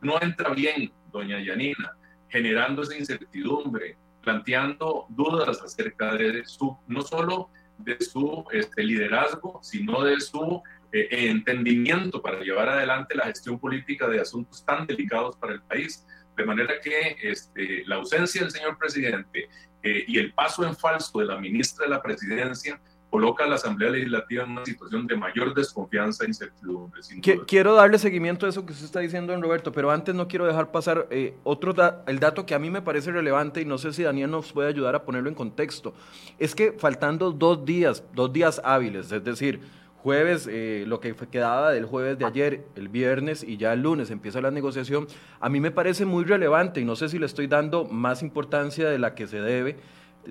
no 0.00 0.20
entra 0.20 0.50
bien 0.50 0.92
doña 1.12 1.38
Yanina 1.38 1.92
generando 2.28 2.82
esa 2.82 2.96
incertidumbre, 2.96 3.96
planteando 4.20 5.06
dudas 5.10 5.62
acerca 5.62 6.14
de 6.14 6.44
su, 6.44 6.76
no 6.88 7.02
solo 7.02 7.50
de 7.84 7.96
su 8.00 8.44
este, 8.52 8.82
liderazgo, 8.82 9.60
sino 9.62 10.02
de 10.04 10.20
su 10.20 10.62
eh, 10.92 11.08
entendimiento 11.10 12.20
para 12.20 12.40
llevar 12.40 12.68
adelante 12.68 13.14
la 13.14 13.26
gestión 13.26 13.58
política 13.58 14.08
de 14.08 14.20
asuntos 14.20 14.64
tan 14.64 14.86
delicados 14.86 15.36
para 15.36 15.54
el 15.54 15.62
país. 15.62 16.06
De 16.36 16.44
manera 16.44 16.74
que 16.82 17.16
este, 17.22 17.84
la 17.86 17.96
ausencia 17.96 18.42
del 18.42 18.50
señor 18.50 18.78
presidente 18.78 19.48
eh, 19.82 20.04
y 20.06 20.18
el 20.18 20.32
paso 20.32 20.64
en 20.64 20.76
falso 20.76 21.18
de 21.18 21.26
la 21.26 21.38
ministra 21.38 21.84
de 21.84 21.90
la 21.90 22.02
presidencia 22.02 22.80
coloca 23.10 23.44
a 23.44 23.46
la 23.48 23.56
Asamblea 23.56 23.90
Legislativa 23.90 24.44
en 24.44 24.52
una 24.52 24.64
situación 24.64 25.06
de 25.06 25.16
mayor 25.16 25.52
desconfianza 25.52 26.24
e 26.24 26.28
incertidumbre. 26.28 27.00
Quiero 27.46 27.74
darle 27.74 27.98
seguimiento 27.98 28.46
a 28.46 28.48
eso 28.48 28.64
que 28.64 28.72
usted 28.72 28.86
está 28.86 29.00
diciendo, 29.00 29.32
don 29.32 29.42
Roberto, 29.42 29.72
pero 29.72 29.90
antes 29.90 30.14
no 30.14 30.28
quiero 30.28 30.46
dejar 30.46 30.70
pasar 30.70 31.08
eh, 31.10 31.34
otro 31.42 31.74
el 32.06 32.20
dato 32.20 32.46
que 32.46 32.54
a 32.54 32.58
mí 32.58 32.70
me 32.70 32.82
parece 32.82 33.10
relevante 33.10 33.60
y 33.60 33.64
no 33.64 33.78
sé 33.78 33.92
si 33.92 34.02
Daniel 34.02 34.30
nos 34.30 34.52
puede 34.52 34.68
ayudar 34.68 34.94
a 34.94 35.02
ponerlo 35.02 35.28
en 35.28 35.34
contexto. 35.34 35.94
Es 36.38 36.54
que 36.54 36.72
faltando 36.72 37.32
dos 37.32 37.64
días, 37.64 38.04
dos 38.14 38.32
días 38.32 38.60
hábiles, 38.64 39.10
es 39.10 39.24
decir, 39.24 39.60
jueves, 40.02 40.48
eh, 40.50 40.84
lo 40.86 41.00
que 41.00 41.14
quedaba 41.14 41.72
del 41.72 41.84
jueves 41.84 42.18
de 42.18 42.24
ayer, 42.24 42.64
el 42.76 42.88
viernes 42.88 43.42
y 43.42 43.56
ya 43.56 43.72
el 43.72 43.82
lunes 43.82 44.10
empieza 44.10 44.40
la 44.40 44.50
negociación, 44.50 45.06
a 45.40 45.48
mí 45.48 45.60
me 45.60 45.70
parece 45.70 46.04
muy 46.06 46.24
relevante 46.24 46.80
y 46.80 46.84
no 46.84 46.96
sé 46.96 47.08
si 47.08 47.18
le 47.18 47.26
estoy 47.26 47.48
dando 47.48 47.84
más 47.84 48.22
importancia 48.22 48.88
de 48.88 48.98
la 48.98 49.14
que 49.14 49.26
se 49.26 49.40
debe 49.40 49.76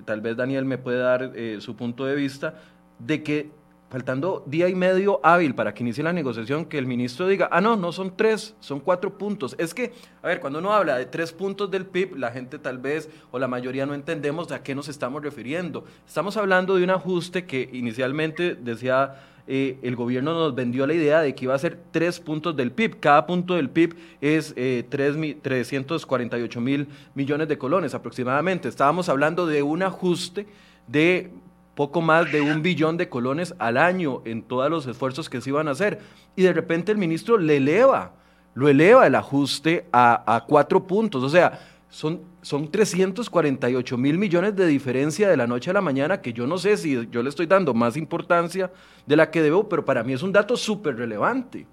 tal 0.04 0.20
vez 0.20 0.36
Daniel 0.36 0.64
me 0.64 0.78
puede 0.78 0.98
dar 0.98 1.32
eh, 1.34 1.58
su 1.60 1.76
punto 1.76 2.04
de 2.04 2.14
vista, 2.14 2.54
de 2.98 3.22
que 3.22 3.50
faltando 3.90 4.44
día 4.46 4.68
y 4.68 4.74
medio 4.74 5.20
hábil 5.24 5.54
para 5.54 5.74
que 5.74 5.82
inicie 5.82 6.04
la 6.04 6.12
negociación, 6.12 6.64
que 6.64 6.78
el 6.78 6.86
ministro 6.86 7.26
diga, 7.26 7.48
ah, 7.50 7.60
no, 7.60 7.76
no 7.76 7.90
son 7.90 8.16
tres, 8.16 8.54
son 8.60 8.78
cuatro 8.78 9.18
puntos. 9.18 9.56
Es 9.58 9.74
que, 9.74 9.92
a 10.22 10.28
ver, 10.28 10.40
cuando 10.40 10.60
uno 10.60 10.72
habla 10.72 10.96
de 10.96 11.06
tres 11.06 11.32
puntos 11.32 11.70
del 11.72 11.86
PIB, 11.86 12.16
la 12.16 12.30
gente 12.30 12.60
tal 12.60 12.78
vez 12.78 13.10
o 13.32 13.38
la 13.40 13.48
mayoría 13.48 13.86
no 13.86 13.94
entendemos 13.94 14.52
a 14.52 14.62
qué 14.62 14.76
nos 14.76 14.88
estamos 14.88 15.22
refiriendo. 15.22 15.84
Estamos 16.06 16.36
hablando 16.36 16.76
de 16.76 16.84
un 16.84 16.90
ajuste 16.90 17.46
que 17.46 17.68
inicialmente 17.72 18.54
decía 18.54 19.16
eh, 19.52 19.80
el 19.82 19.96
gobierno 19.96 20.32
nos 20.32 20.54
vendió 20.54 20.86
la 20.86 20.94
idea 20.94 21.20
de 21.22 21.34
que 21.34 21.46
iba 21.46 21.56
a 21.56 21.58
ser 21.58 21.76
tres 21.90 22.20
puntos 22.20 22.54
del 22.54 22.70
PIB. 22.70 23.00
Cada 23.00 23.26
punto 23.26 23.56
del 23.56 23.68
PIB 23.68 23.96
es 24.20 24.54
eh, 24.56 24.86
348 24.88 26.60
mil 26.60 26.86
millones 27.16 27.48
de 27.48 27.58
colones 27.58 27.92
aproximadamente. 27.92 28.68
Estábamos 28.68 29.08
hablando 29.08 29.48
de 29.48 29.64
un 29.64 29.82
ajuste 29.82 30.46
de 30.86 31.32
poco 31.74 32.00
más 32.00 32.30
de 32.30 32.42
un 32.42 32.62
billón 32.62 32.96
de 32.96 33.08
colones 33.08 33.52
al 33.58 33.76
año 33.76 34.22
en 34.24 34.42
todos 34.42 34.70
los 34.70 34.86
esfuerzos 34.86 35.28
que 35.28 35.40
se 35.40 35.50
iban 35.50 35.66
a 35.66 35.72
hacer. 35.72 35.98
Y 36.36 36.42
de 36.42 36.52
repente 36.52 36.92
el 36.92 36.98
ministro 36.98 37.36
le 37.36 37.56
eleva, 37.56 38.12
lo 38.54 38.68
eleva 38.68 39.04
el 39.08 39.16
ajuste 39.16 39.88
a, 39.90 40.36
a 40.36 40.44
cuatro 40.44 40.86
puntos. 40.86 41.24
O 41.24 41.28
sea, 41.28 41.58
son, 41.90 42.22
son 42.40 42.70
348 42.70 43.98
mil 43.98 44.16
millones 44.16 44.56
de 44.56 44.66
diferencia 44.66 45.28
de 45.28 45.36
la 45.36 45.46
noche 45.46 45.70
a 45.70 45.74
la 45.74 45.80
mañana 45.80 46.22
que 46.22 46.32
yo 46.32 46.46
no 46.46 46.56
sé 46.56 46.76
si 46.76 47.08
yo 47.10 47.22
le 47.22 47.28
estoy 47.28 47.46
dando 47.46 47.74
más 47.74 47.96
importancia 47.96 48.72
de 49.06 49.16
la 49.16 49.30
que 49.30 49.42
debo, 49.42 49.68
pero 49.68 49.84
para 49.84 50.04
mí 50.04 50.12
es 50.12 50.22
un 50.22 50.32
dato 50.32 50.56
súper 50.56 50.96
relevante. 50.96 51.66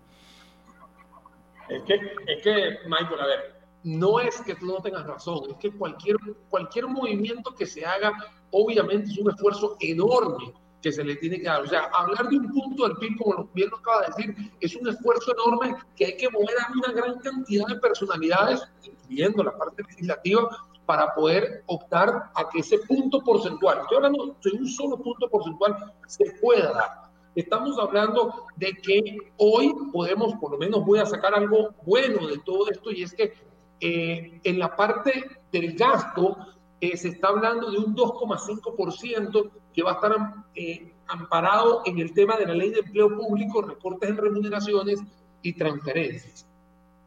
Es 1.70 1.84
que, 1.84 1.94
es 1.96 2.44
que, 2.44 2.78
Michael, 2.88 3.20
a 3.20 3.28
ver, 3.28 3.58
no 3.84 4.20
es 4.20 4.42
que 4.42 4.56
tú 4.56 4.66
no 4.66 4.82
tengas 4.82 5.06
razón, 5.06 5.52
es 5.52 5.56
que 5.58 5.72
cualquier, 5.72 6.18
cualquier 6.50 6.88
movimiento 6.88 7.54
que 7.54 7.66
se 7.66 7.86
haga, 7.86 8.12
obviamente 8.52 9.12
es 9.12 9.18
un 9.20 9.30
esfuerzo 9.30 9.78
enorme 9.80 10.54
que 10.82 10.92
se 10.92 11.04
le 11.04 11.16
tiene 11.18 11.38
que 11.40 11.46
dar. 11.46 11.62
O 11.62 11.68
sea, 11.68 11.90
hablar 11.94 12.30
de 12.30 12.38
un 12.38 12.50
punto 12.50 12.88
del 12.88 12.98
PIB, 12.98 13.18
como 13.18 13.50
bien 13.54 13.70
lo 13.70 13.78
acaba 13.78 14.02
de 14.02 14.08
decir, 14.08 14.52
es 14.60 14.76
un 14.76 14.88
esfuerzo 14.88 15.34
enorme 15.34 15.76
que 15.96 16.06
hay 16.06 16.18
que 16.18 16.30
mover 16.30 16.56
a 16.60 16.72
una 16.72 16.94
gran 16.94 17.20
cantidad 17.20 17.68
de 17.68 17.76
personalidades, 17.76 18.62
incluyendo 19.08 19.44
la 19.44 19.58
parte 19.58 19.84
legislativa, 19.84 20.50
para 20.86 21.14
poder 21.14 21.64
optar 21.68 22.32
a 22.34 22.50
que 22.50 22.60
ese 22.60 22.80
punto 22.80 23.22
porcentual, 23.22 23.80
estoy 23.82 23.98
hablando 23.98 24.38
de 24.42 24.52
un 24.52 24.68
solo 24.68 24.98
punto 24.98 25.30
porcentual, 25.30 25.94
se 26.08 26.24
pueda 26.42 26.72
dar. 26.72 27.08
Estamos 27.36 27.78
hablando 27.78 28.46
de 28.56 28.74
que 28.74 29.18
hoy 29.38 29.72
podemos, 29.92 30.34
por 30.36 30.54
lo 30.54 30.58
menos 30.58 30.84
voy 30.86 31.00
a 31.00 31.06
sacar 31.06 31.36
algo 31.36 31.76
bueno 31.86 32.26
de 32.26 32.40
todo 32.40 32.70
esto, 32.70 32.90
y 32.92 33.04
es 33.04 33.14
que 33.14 33.34
eh, 33.80 34.40
en 34.44 34.58
la 34.58 34.76
parte 34.76 35.26
del 35.52 35.76
gasto 35.76 36.38
eh, 36.80 36.96
se 36.96 37.10
está 37.10 37.28
hablando 37.28 37.70
de 37.70 37.78
un 37.78 37.96
2,5% 37.96 39.52
que 39.74 39.84
va 39.84 39.92
a 39.92 39.96
estar 39.96 40.16
eh, 40.56 40.94
amparado 41.08 41.82
en 41.86 42.00
el 42.00 42.14
tema 42.14 42.38
de 42.38 42.48
la 42.48 42.54
ley 42.54 42.72
de 42.72 42.80
empleo 42.80 43.16
público, 43.16 43.62
recortes 43.62 44.10
en 44.10 44.18
remuneraciones 44.18 45.00
y 45.42 45.54
transferencias. 45.54 46.47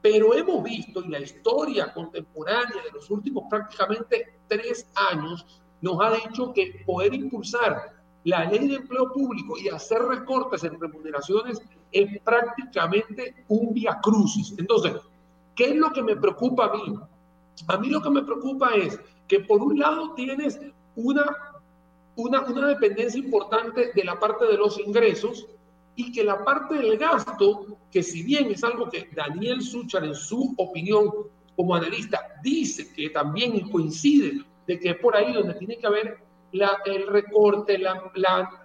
Pero 0.03 0.35
hemos 0.35 0.63
visto, 0.63 1.03
y 1.05 1.09
la 1.09 1.21
historia 1.21 1.93
contemporánea 1.93 2.83
de 2.83 2.93
los 2.93 3.11
últimos 3.11 3.45
prácticamente 3.51 4.39
tres 4.49 4.87
años 5.11 5.61
nos 5.81 5.99
ha 6.01 6.13
dicho 6.13 6.53
que 6.53 6.83
poder 6.87 7.15
impulsar 7.15 8.01
la 8.25 8.45
ley 8.45 8.69
de 8.69 8.77
empleo 8.77 9.13
público 9.13 9.59
y 9.59 9.69
hacer 9.69 10.03
recortes 10.03 10.65
en 10.65 10.79
remuneraciones 10.79 11.61
es 11.93 12.21
prácticamente 12.23 13.45
un 13.49 13.73
via 13.73 13.99
crucis. 14.03 14.55
Entonces, 14.59 14.95
¿qué 15.55 15.71
es 15.71 15.77
lo 15.77 15.91
que 15.91 16.03
me 16.03 16.17
preocupa 16.17 16.67
a 16.67 16.73
mí? 16.75 16.99
A 17.69 17.77
mí 17.79 17.89
lo 17.89 18.01
que 18.01 18.11
me 18.11 18.23
preocupa 18.23 18.75
es 18.75 18.99
que 19.27 19.41
por 19.41 19.63
un 19.63 19.79
lado 19.79 20.15
tienes 20.15 20.61
una 20.97 21.51
una, 22.17 22.69
dependencia 22.69 23.19
importante 23.19 23.93
de 23.95 24.05
la 24.05 24.19
parte 24.19 24.47
de 24.47 24.57
los 24.57 24.79
ingresos 24.79 25.47
y 25.97 26.13
que 26.13 26.25
la 26.25 26.45
parte 26.45 26.77
del 26.77 26.97
gasto, 26.97 27.79
que 27.91 28.03
si 28.03 28.23
bien 28.23 28.51
es 28.51 28.65
algo 28.65 28.89
que 28.89 29.09
Daniel 29.15 29.61
Suchar 29.61 30.05
en 30.05 30.15
su 30.15 30.55
opinión 30.57 31.11
como 31.57 31.75
analista 31.75 32.21
dice 32.43 32.93
que 32.93 33.11
también 33.11 33.69
coincide 33.71 34.45
de 34.67 34.79
que 34.79 34.91
es 34.91 34.97
por 34.97 35.17
ahí 35.17 35.33
donde 35.33 35.55
tiene 35.55 35.77
que 35.79 35.87
haber 35.87 36.19
la, 36.53 36.79
el 36.85 37.07
recorte, 37.07 37.79
la, 37.79 38.11
la, 38.15 38.61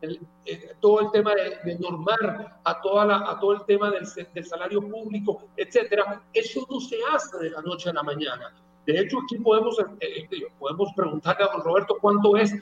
eh, 0.00 0.74
todo 0.80 1.00
el 1.00 1.10
tema 1.10 1.32
de, 1.34 1.78
normar 1.78 2.60
a, 2.64 2.80
toda 2.80 3.06
la, 3.06 3.30
a 3.30 3.38
todo 3.38 3.52
el 3.52 3.64
tema 3.66 3.90
del, 3.90 4.06
del 4.34 4.44
salario 4.44 4.80
público, 4.80 5.48
etcétera, 5.56 6.22
eso 6.32 6.66
no 6.70 6.80
se 6.80 6.96
hace 7.12 7.38
de 7.38 7.50
la 7.50 7.62
noche 7.62 7.90
a 7.90 7.92
la 7.92 8.02
mañana. 8.02 8.52
De 8.86 8.98
hecho, 8.98 9.18
aquí 9.20 9.38
podemos, 9.38 9.78
eh, 9.78 10.26
eh, 10.30 10.46
podemos 10.58 10.92
preguntarle 10.96 11.44
a 11.44 11.52
don 11.52 11.62
Roberto 11.62 11.98
cuánto 12.00 12.36
es 12.36 12.52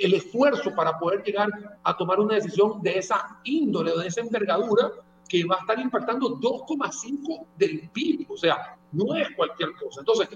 el 0.00 0.14
esfuerzo 0.14 0.74
para 0.74 0.98
poder 0.98 1.22
llegar 1.22 1.48
a 1.82 1.96
tomar 1.96 2.20
una 2.20 2.34
decisión 2.34 2.82
de 2.82 2.98
esa 2.98 3.38
índole 3.44 3.92
o 3.92 3.98
de 3.98 4.08
esa 4.08 4.20
envergadura 4.20 4.90
que 5.28 5.44
va 5.44 5.56
a 5.56 5.60
estar 5.60 5.78
impactando 5.78 6.38
2,5 6.38 7.46
del 7.56 7.88
PIB. 7.90 8.30
O 8.30 8.36
sea, 8.36 8.76
no 8.92 9.14
es 9.14 9.28
cualquier 9.36 9.72
cosa. 9.74 10.00
Entonces, 10.00 10.28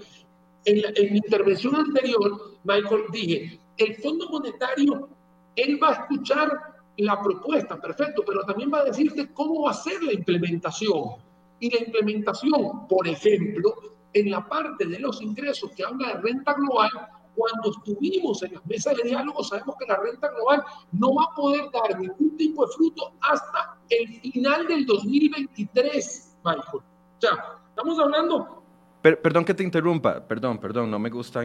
en, 0.65 0.81
en, 0.95 1.13
mi 1.13 1.17
intervención 1.17 1.75
anterior, 1.75 2.57
Michael, 2.63 3.03
dije, 3.11 3.59
el 3.77 3.95
Fondo 3.95 4.29
Monetario, 4.29 5.09
él 5.55 5.79
va 5.81 5.89
a 5.89 5.93
escuchar 5.93 6.73
la 6.97 7.19
propuesta, 7.21 7.79
perfecto, 7.81 8.23
pero 8.25 8.43
también 8.43 8.71
va 8.71 8.79
a 8.79 8.85
decirte 8.85 9.33
cómo 9.33 9.63
va 9.63 9.71
a 9.71 9.73
ser 9.73 10.01
la 10.03 10.13
implementación. 10.13 11.15
Y 11.59 11.69
la 11.69 11.79
implementación, 11.79 12.87
por 12.87 13.07
ejemplo, 13.07 13.73
en 14.13 14.29
la 14.29 14.47
parte 14.47 14.85
de 14.85 14.99
los 14.99 15.21
ingresos 15.21 15.71
que 15.71 15.83
habla 15.83 16.09
de 16.09 16.21
renta 16.21 16.53
global, 16.53 16.91
cuando 17.35 17.71
estuvimos 17.71 18.43
en 18.43 18.53
las 18.53 18.65
mesas 18.65 18.95
de 18.97 19.09
diálogo, 19.09 19.43
sabemos 19.43 19.75
que 19.79 19.85
la 19.85 19.97
renta 19.97 20.29
global 20.29 20.63
no 20.91 21.15
va 21.15 21.23
a 21.31 21.35
poder 21.35 21.69
dar 21.71 21.99
ningún 21.99 22.37
tipo 22.37 22.65
de 22.65 22.71
fruto 22.73 23.13
hasta 23.21 23.77
el 23.89 24.07
final 24.21 24.67
del 24.67 24.85
2023, 24.85 26.37
Michael. 26.43 26.65
O 26.73 26.81
sea, 27.19 27.59
estamos 27.69 27.99
hablando... 27.99 28.63
perdón 29.01 29.45
que 29.45 29.53
te 29.53 29.63
interrumpa, 29.63 30.25
perdón, 30.27 30.57
perdón, 30.59 30.91
no 30.91 30.99
me 30.99 31.09
gusta 31.09 31.43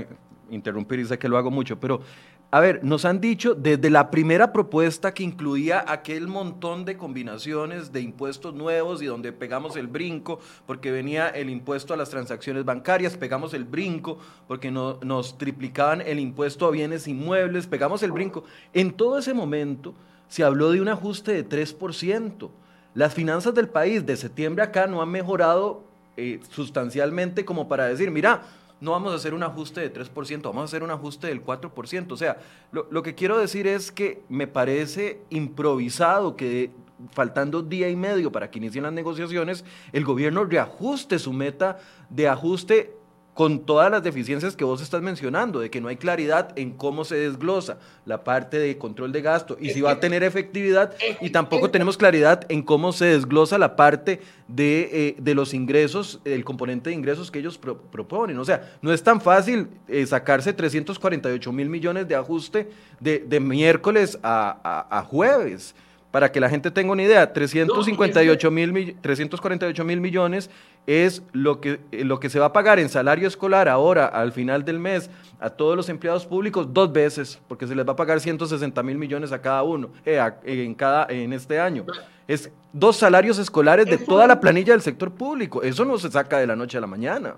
interrumpir 0.51 1.01
y 1.01 1.05
sé 1.05 1.19
que 1.19 1.29
lo 1.29 1.37
hago 1.37 1.51
mucho, 1.51 1.79
pero 1.79 2.01
a 2.51 2.61
ver, 2.61 2.83
nos 2.83 3.05
han 3.05 3.21
dicho 3.21 3.55
desde 3.55 3.91
la 3.91 4.11
primera 4.11 4.55
propuesta 4.55 5.13
que 5.13 5.23
incluía 5.23 5.85
aquel 5.87 6.29
montón 6.29 6.87
de 6.87 6.97
combinaciones 6.97 7.93
de 7.93 8.01
impuestos 8.01 8.55
nuevos 8.55 9.03
y 9.03 9.07
donde 9.07 9.33
pegamos 9.33 9.77
el 9.77 9.87
brinco 9.87 10.41
porque 10.65 10.91
venía 10.91 11.29
el 11.29 11.51
impuesto 11.51 11.93
a 11.93 11.99
las 11.99 12.09
transacciones 12.09 12.65
bancarias, 12.65 13.19
pegamos 13.19 13.53
el 13.53 13.65
brinco 13.65 14.19
porque 14.47 14.71
no, 14.71 14.99
nos 15.03 15.37
triplicaban 15.37 16.01
el 16.01 16.19
impuesto 16.19 16.65
a 16.65 16.71
bienes 16.71 17.07
inmuebles, 17.07 17.67
pegamos 17.67 18.03
el 18.03 18.13
brinco. 18.13 18.45
En 18.73 18.93
todo 18.93 19.19
ese 19.19 19.35
momento 19.35 19.93
se 20.29 20.43
habló 20.43 20.71
de 20.71 20.81
un 20.81 20.89
ajuste 20.89 21.33
de 21.33 21.47
3%. 21.47 22.49
Las 22.95 23.13
finanzas 23.13 23.53
del 23.53 23.69
país 23.69 24.07
de 24.07 24.17
septiembre 24.17 24.65
acá 24.65 24.87
no 24.87 25.03
han 25.03 25.11
mejorado 25.11 25.85
eh, 26.17 26.41
sustancialmente 26.49 27.45
como 27.45 27.69
para 27.69 27.87
decir, 27.89 28.11
mira, 28.11 28.43
no 28.81 28.93
vamos 28.93 29.13
a 29.13 29.17
hacer 29.17 29.35
un 29.35 29.43
ajuste 29.43 29.81
de 29.81 29.93
3%, 29.93 30.43
vamos 30.43 30.63
a 30.63 30.65
hacer 30.65 30.83
un 30.83 30.91
ajuste 30.91 31.27
del 31.29 31.45
4%. 31.45 32.13
O 32.13 32.17
sea, 32.17 32.39
lo, 32.71 33.03
que 33.03 33.15
quiero 33.15 33.39
decir 33.39 33.67
es 33.67 33.91
que 33.91 34.23
me 34.29 34.47
parece 34.47 35.21
improvisado 35.31 36.37
que 36.37 36.71
faltando 37.13 37.63
día 37.63 37.89
y 37.89 37.97
medio 37.97 38.33
para 38.33 38.51
que 38.51 38.59
inicien 38.59 38.85
las 38.85 38.93
negociaciones, 38.93 39.65
el 39.93 40.05
gobierno 40.05 40.45
reajuste 40.45 41.19
su 41.19 41.33
meta 41.33 41.79
de 42.11 42.29
ajuste 42.29 42.98
con 43.39 43.61
todas 43.61 43.89
las 43.89 44.03
deficiencias 44.03 44.57
que 44.57 44.65
vos 44.65 44.83
estás 44.83 45.01
mencionando, 45.01 45.61
de 45.61 45.71
que 45.71 45.81
no 45.81 45.87
hay 45.87 45.95
claridad 45.95 46.51
en 46.57 46.73
cómo 46.73 47.05
se 47.05 47.15
desglosa 47.15 47.79
la 48.05 48.25
parte 48.25 48.59
de 48.59 48.77
control 48.79 49.13
de 49.13 49.23
gasto 49.23 49.57
y 49.61 49.71
si 49.71 49.81
va 49.81 49.93
a 49.93 50.01
tener 50.01 50.25
efectividad, 50.25 50.93
y 51.21 51.31
tampoco 51.31 51.71
tenemos 51.71 51.97
claridad 51.97 52.45
en 52.49 52.63
cómo 52.63 52.91
se 52.91 53.05
desglosa 53.05 53.57
la 53.57 53.77
parte 53.77 54.21
de, 54.49 55.15
eh, 55.25 55.35
los 55.37 55.55
ingresos, 55.55 56.19
el 56.25 56.45
componente 56.45 56.91
de 56.91 56.97
ingresos 56.97 57.31
que 57.31 57.39
ellos 57.39 57.59
proponen. 57.59 58.37
O 58.39 58.45
sea, 58.45 58.77
no 58.83 58.93
es 58.93 59.05
tan 59.05 59.21
fácil 59.21 59.69
eh, 59.87 60.05
sacarse 60.05 60.53
348 60.53 61.53
mil 61.53 61.69
millones 61.69 62.09
de 62.09 62.17
ajuste 62.17 62.69
de, 62.99 63.39
miércoles 63.39 64.19
a 64.21 65.07
jueves. 65.09 65.77
Para 66.11 66.33
que 66.33 66.41
la 66.41 66.49
gente 66.49 66.71
tenga 66.71 66.93
una 66.93 67.03
idea, 67.03 67.33
358 67.33 68.51
mil, 68.51 68.97
348 69.01 69.85
mil 69.85 70.01
millones 70.01 70.49
es 70.87 71.23
lo 71.33 71.61
que, 71.61 71.81
lo 71.93 72.19
que 72.19 72.31
se 72.31 72.41
va 72.41 72.47
a 72.47 72.53
pagar 72.53 72.79
en 72.79 72.89
salario 72.89 73.29
escolar 73.29 73.69
ahora, 73.69 74.07
al 74.07 74.33
final 74.33 74.65
del 74.65 74.79
mes, 74.79 75.11
a 75.39 75.51
todos 75.51 75.77
los 75.77 75.91
empleados 75.91 76.25
públicos 76.25 76.73
dos 76.73 76.91
veces, 76.91 77.39
porque 77.47 77.67
se 77.67 77.75
les 77.75 77.87
va 77.87 77.93
a 77.93 77.97
pagar 77.97 78.21
160 78.21 78.83
mil 78.83 78.97
millones 78.97 79.33
a 79.33 79.43
cada 79.43 79.63
uno 79.65 79.91
eh, 80.07 80.19
en, 80.45 80.75
cada, 80.75 81.07
en 81.11 81.35
este 81.35 81.61
año. 81.61 81.85
Es 82.27 82.51
dos 82.73 82.97
salarios 82.97 83.39
escolares 83.39 83.85
de 83.85 83.99
toda 83.99 84.27
la 84.27 84.41
planilla 84.41 84.73
del 84.73 84.83
sector 84.83 85.13
público. 85.13 85.63
Eso 85.63 85.85
no 85.85 85.99
se 85.99 86.11
saca 86.11 86.39
de 86.39 86.47
la 86.47 86.57
noche 86.57 86.79
a 86.79 86.81
la 86.81 86.87
mañana. 86.87 87.35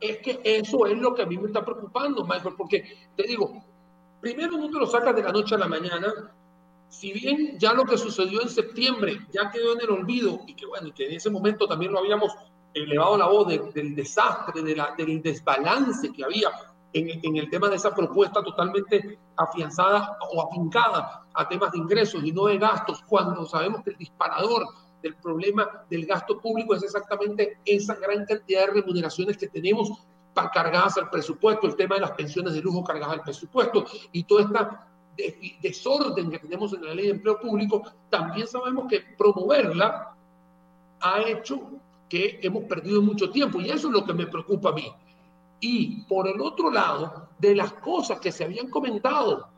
Es 0.00 0.18
que 0.18 0.40
eso 0.42 0.86
es 0.86 0.96
lo 0.98 1.14
que 1.14 1.22
a 1.22 1.26
mí 1.26 1.36
me 1.36 1.46
está 1.46 1.62
preocupando, 1.64 2.24
Michael, 2.24 2.54
porque 2.56 2.84
te 3.14 3.24
digo, 3.24 3.62
primero 4.20 4.56
no 4.56 4.68
te 4.68 4.78
lo 4.78 4.86
sacas 4.86 5.14
de 5.14 5.22
la 5.22 5.32
noche 5.32 5.54
a 5.54 5.58
la 5.58 5.68
mañana, 5.68 6.12
si 6.92 7.10
bien 7.10 7.58
ya 7.58 7.72
lo 7.72 7.84
que 7.84 7.96
sucedió 7.96 8.42
en 8.42 8.50
septiembre 8.50 9.18
ya 9.32 9.50
quedó 9.50 9.72
en 9.72 9.80
el 9.80 9.90
olvido 9.90 10.40
y 10.46 10.54
que 10.54 10.66
bueno, 10.66 10.92
que 10.94 11.06
en 11.06 11.12
ese 11.14 11.30
momento 11.30 11.66
también 11.66 11.90
lo 11.90 11.98
habíamos 11.98 12.34
elevado 12.74 13.16
la 13.16 13.26
voz 13.26 13.48
del 13.48 13.94
desastre, 13.94 14.62
de 14.62 14.76
la, 14.76 14.94
del 14.96 15.22
desbalance 15.22 16.12
que 16.12 16.22
había 16.22 16.50
en, 16.92 17.08
en, 17.22 17.36
el 17.36 17.48
tema 17.48 17.70
de 17.70 17.76
esa 17.76 17.94
propuesta 17.94 18.42
totalmente 18.42 19.18
afianzada 19.36 20.18
o 20.32 20.46
afincada 20.46 21.24
a 21.32 21.48
temas 21.48 21.72
de 21.72 21.78
ingresos 21.78 22.22
y 22.22 22.30
no 22.30 22.44
de 22.44 22.58
gastos, 22.58 23.02
cuando 23.08 23.46
sabemos 23.46 23.82
que 23.82 23.90
el 23.90 23.96
disparador 23.96 24.66
del 25.02 25.16
problema 25.16 25.84
del 25.88 26.04
gasto 26.04 26.38
público 26.40 26.74
es 26.74 26.82
exactamente 26.82 27.58
esa 27.64 27.94
gran 27.94 28.26
cantidad 28.26 28.66
de 28.66 28.80
remuneraciones 28.80 29.38
que 29.38 29.48
tenemos 29.48 29.90
cargadas 30.52 30.98
al 30.98 31.08
presupuesto, 31.08 31.66
el 31.66 31.76
tema 31.76 31.94
de 31.94 32.02
las 32.02 32.12
pensiones 32.12 32.52
de 32.52 32.60
lujo 32.60 32.84
cargadas 32.84 33.14
al 33.14 33.22
presupuesto 33.22 33.86
y 34.12 34.24
toda 34.24 34.42
esta 34.42 34.91
desorden 35.60 36.30
que 36.30 36.38
tenemos 36.38 36.72
en 36.72 36.84
la 36.84 36.94
ley 36.94 37.06
de 37.06 37.12
empleo 37.12 37.38
público, 37.38 37.82
también 38.08 38.46
sabemos 38.46 38.86
que 38.88 39.00
promoverla 39.16 40.14
ha 41.00 41.20
hecho 41.22 41.60
que 42.08 42.38
hemos 42.42 42.64
perdido 42.64 43.02
mucho 43.02 43.30
tiempo 43.30 43.60
y 43.60 43.70
eso 43.70 43.88
es 43.88 43.94
lo 43.94 44.04
que 44.04 44.14
me 44.14 44.26
preocupa 44.26 44.70
a 44.70 44.72
mí. 44.72 44.90
Y 45.60 46.02
por 46.02 46.28
el 46.28 46.40
otro 46.40 46.70
lado, 46.70 47.28
de 47.38 47.54
las 47.54 47.72
cosas 47.74 48.20
que 48.20 48.32
se 48.32 48.44
habían 48.44 48.68
comentado 48.68 49.48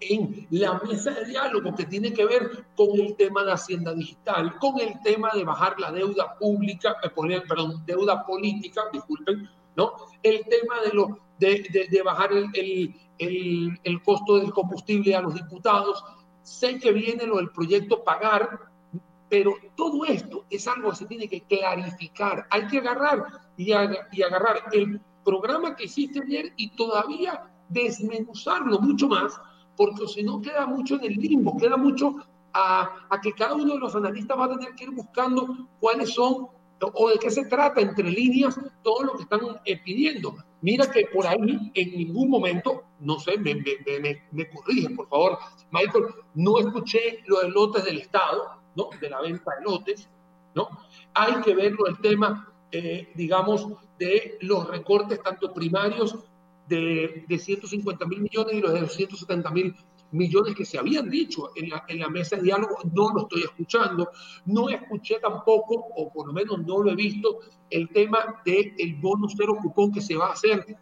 en 0.00 0.46
la 0.50 0.80
mesa 0.80 1.10
de 1.12 1.24
diálogo 1.26 1.74
que 1.74 1.84
tiene 1.84 2.12
que 2.12 2.24
ver 2.24 2.66
con 2.76 2.90
el 2.98 3.14
tema 3.16 3.44
de 3.44 3.52
Hacienda 3.52 3.94
Digital, 3.94 4.58
con 4.58 4.80
el 4.80 5.00
tema 5.02 5.30
de 5.34 5.44
bajar 5.44 5.78
la 5.78 5.92
deuda 5.92 6.36
pública, 6.38 6.96
eh, 7.02 7.42
perdón, 7.48 7.82
deuda 7.86 8.24
política, 8.26 8.82
disculpen, 8.92 9.48
¿no? 9.76 9.92
El 10.22 10.44
tema 10.44 10.80
de, 10.82 10.92
lo, 10.92 11.18
de, 11.38 11.88
de, 11.90 12.02
bajar 12.02 12.32
el, 12.32 12.46
el, 12.54 12.94
el, 13.18 13.80
el, 13.82 14.02
costo 14.02 14.38
del 14.38 14.52
combustible 14.52 15.14
a 15.14 15.22
los 15.22 15.34
diputados. 15.34 16.04
Sé 16.42 16.78
que 16.78 16.92
viene 16.92 17.26
lo 17.26 17.36
del 17.36 17.50
proyecto 17.50 18.04
Pagar, 18.04 18.68
pero 19.28 19.54
todo 19.76 20.04
esto 20.04 20.44
es 20.50 20.68
algo 20.68 20.90
que 20.90 20.96
se 20.96 21.06
tiene 21.06 21.28
que 21.28 21.42
clarificar. 21.42 22.46
Hay 22.50 22.66
que 22.66 22.78
agarrar 22.78 23.24
y, 23.56 23.72
y 24.12 24.22
agarrar 24.22 24.64
el 24.72 25.00
programa 25.24 25.74
que 25.74 25.84
hiciste 25.84 26.20
ayer 26.22 26.52
y 26.56 26.70
todavía 26.70 27.50
desmenuzarlo 27.68 28.78
mucho 28.80 29.08
más, 29.08 29.40
porque 29.76 30.06
si 30.06 30.22
no 30.22 30.40
queda 30.40 30.66
mucho 30.66 30.96
en 30.96 31.04
el 31.04 31.14
limbo, 31.14 31.56
queda 31.56 31.76
mucho 31.76 32.14
a, 32.52 33.06
a, 33.10 33.20
que 33.20 33.32
cada 33.32 33.54
uno 33.54 33.74
de 33.74 33.80
los 33.80 33.96
analistas 33.96 34.38
va 34.38 34.44
a 34.44 34.56
tener 34.56 34.74
que 34.74 34.84
ir 34.84 34.90
buscando 34.90 35.68
cuáles 35.80 36.14
son 36.14 36.48
o 36.92 37.08
de 37.08 37.18
qué 37.18 37.30
se 37.30 37.46
trata 37.46 37.80
entre 37.80 38.10
líneas 38.10 38.58
todo 38.82 39.04
lo 39.04 39.12
que 39.14 39.22
están 39.22 39.40
eh, 39.64 39.80
pidiendo. 39.82 40.36
Mira 40.60 40.90
que 40.90 41.06
por 41.12 41.26
ahí 41.26 41.70
en 41.74 41.90
ningún 41.90 42.30
momento, 42.30 42.84
no 43.00 43.18
sé, 43.18 43.38
me, 43.38 43.54
me, 43.54 44.46
por 44.96 45.08
favor, 45.08 45.38
Michael, 45.70 46.04
no 46.34 46.58
escuché 46.58 47.22
lo 47.26 47.40
de 47.40 47.50
lotes 47.50 47.84
del 47.84 47.98
Estado, 47.98 48.60
¿no? 48.74 48.88
De 49.00 49.10
la 49.10 49.20
venta 49.20 49.52
de 49.56 49.64
lotes, 49.64 50.08
¿no? 50.54 50.68
Hay 51.14 51.40
que 51.42 51.54
verlo 51.54 51.86
el 51.86 51.98
tema, 52.00 52.52
eh, 52.72 53.12
digamos, 53.14 53.68
de 53.98 54.38
los 54.40 54.68
recortes 54.68 55.22
tanto 55.22 55.52
primarios 55.52 56.18
de, 56.68 57.24
de 57.28 57.38
150 57.38 58.06
mil 58.06 58.22
millones 58.22 58.54
y 58.54 58.60
los 58.60 58.72
de 58.72 58.80
270 58.80 59.50
mil 59.50 59.64
millones 59.64 59.93
que 60.56 60.64
se 60.64 60.78
habían 60.78 61.08
dicho 61.08 61.50
en 61.56 61.70
la, 61.70 61.84
en 61.88 62.00
la 62.00 62.08
mesa 62.08 62.36
de 62.36 62.42
diálogo, 62.42 62.76
no 62.92 63.10
lo 63.12 63.22
estoy 63.22 63.42
escuchando. 63.42 64.10
No 64.46 64.68
escuché 64.68 65.18
tampoco, 65.20 65.86
o 65.96 66.12
por 66.12 66.26
lo 66.26 66.32
menos 66.32 66.58
no 66.64 66.82
lo 66.82 66.90
he 66.90 66.94
visto, 66.94 67.40
el 67.70 67.88
tema 67.90 68.40
del 68.44 68.74
el 68.78 68.94
bono 68.96 69.26
cero 69.28 69.56
cupón 69.60 69.92
que 69.92 70.00
se 70.00 70.16
va 70.16 70.28
a 70.28 70.32
hacer 70.32 70.76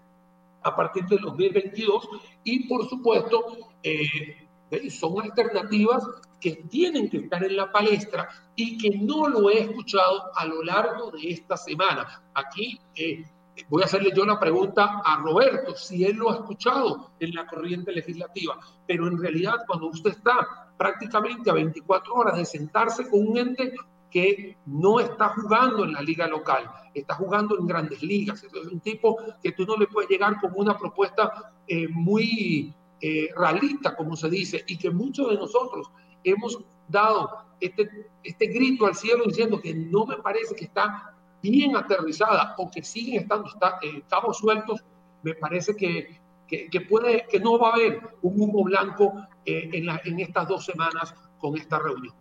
a 0.65 0.77
partir 0.77 1.05
del 1.07 1.21
2022 1.21 2.09
y 2.45 2.69
por 2.69 2.89
supuesto 2.89 3.57
eh, 3.83 4.49
son 4.91 5.21
alternativas 5.21 6.07
que 6.41 6.65
tienen 6.69 7.09
que 7.09 7.19
estar 7.19 7.43
en 7.45 7.57
la 7.57 7.71
palestra 7.71 8.29
y 8.57 8.77
que 8.79 8.99
no 8.99 9.29
lo 9.29 9.51
he 9.51 9.61
escuchado 9.61 10.31
a 10.35 10.45
lo 10.47 10.63
largo 10.63 11.11
de 11.11 11.31
esta 11.31 11.57
semana. 11.57 12.23
Aquí 12.35 12.81
eh, 12.95 13.25
voy 13.69 13.83
a 13.83 13.87
hacerle 13.87 14.13
yo 14.15 14.25
la 14.25 14.39
pregunta 14.39 15.03
a 15.05 15.17
Roberto, 15.19 15.75
si 15.75 16.05
él 16.05 16.17
lo 16.17 16.31
ha 16.31 16.35
escuchado 16.37 17.13
en 17.21 17.35
la 17.35 17.47
corriente 17.47 17.93
legislativa, 17.93 18.59
pero 18.87 19.07
en 19.07 19.19
realidad 19.19 19.65
cuando 19.67 19.89
usted 19.89 20.11
está 20.11 20.73
prácticamente 20.77 21.51
a 21.51 21.55
24 21.55 22.15
horas 22.15 22.37
de 22.37 22.45
sentarse 22.45 23.09
con 23.09 23.27
un 23.27 23.39
ente 23.39 23.73
que 24.11 24.59
no 24.67 25.01
está 25.01 25.31
jugando 25.31 25.85
en 25.85 25.93
la 25.93 26.03
liga 26.03 26.27
local, 26.27 26.71
está 26.93 27.15
jugando 27.15 27.59
en 27.59 27.67
grandes 27.67 28.03
ligas. 28.03 28.45
Es 28.45 28.53
un 28.67 28.81
tipo 28.81 29.17
que 29.43 29.53
tú 29.53 29.65
no 29.65 29.77
le 29.77 29.87
puedes 29.87 30.11
llegar 30.11 30.39
con 30.39 30.53
una 30.55 30.77
propuesta 30.77 31.55
eh, 31.67 31.89
muy 31.89 32.75
eh, 33.01 33.31
realista, 33.35 33.97
como 33.97 34.15
se 34.17 34.29
dice, 34.29 34.63
y 34.67 34.77
que 34.77 34.91
muchos 34.91 35.31
de 35.31 35.37
nosotros 35.37 35.91
hemos 36.23 36.59
dado 36.89 37.31
este, 37.59 37.89
este 38.23 38.47
grito 38.47 38.87
al 38.87 38.95
cielo 38.95 39.25
diciendo 39.25 39.61
que 39.61 39.75
no 39.75 40.05
me 40.05 40.17
parece 40.17 40.55
que 40.55 40.67
está 40.67 41.17
bien 41.43 41.77
aterrizada 41.77 42.55
o 42.57 42.71
que 42.71 42.83
siguen 42.83 43.23
estando 43.23 43.49
está, 43.49 43.79
eh, 43.83 44.03
cabos 44.09 44.39
sueltos, 44.39 44.85
me 45.23 45.35
parece 45.35 45.75
que, 45.77 46.21
que, 46.47 46.81
puede, 46.83 47.27
que 47.31 47.41
no 47.41 47.59
va 47.59 47.71
a 47.71 47.75
haber 47.75 48.01
un 48.23 48.41
humo 48.41 48.65
blanco 48.65 49.15
eh, 49.45 49.71
en, 49.73 49.87
la, 49.87 50.01
en 50.05 50.21
estas 50.21 50.49
dos 50.49 50.65
semanas 50.65 51.15
con 51.39 51.57
esta 51.57 51.79
reunión. 51.79 52.15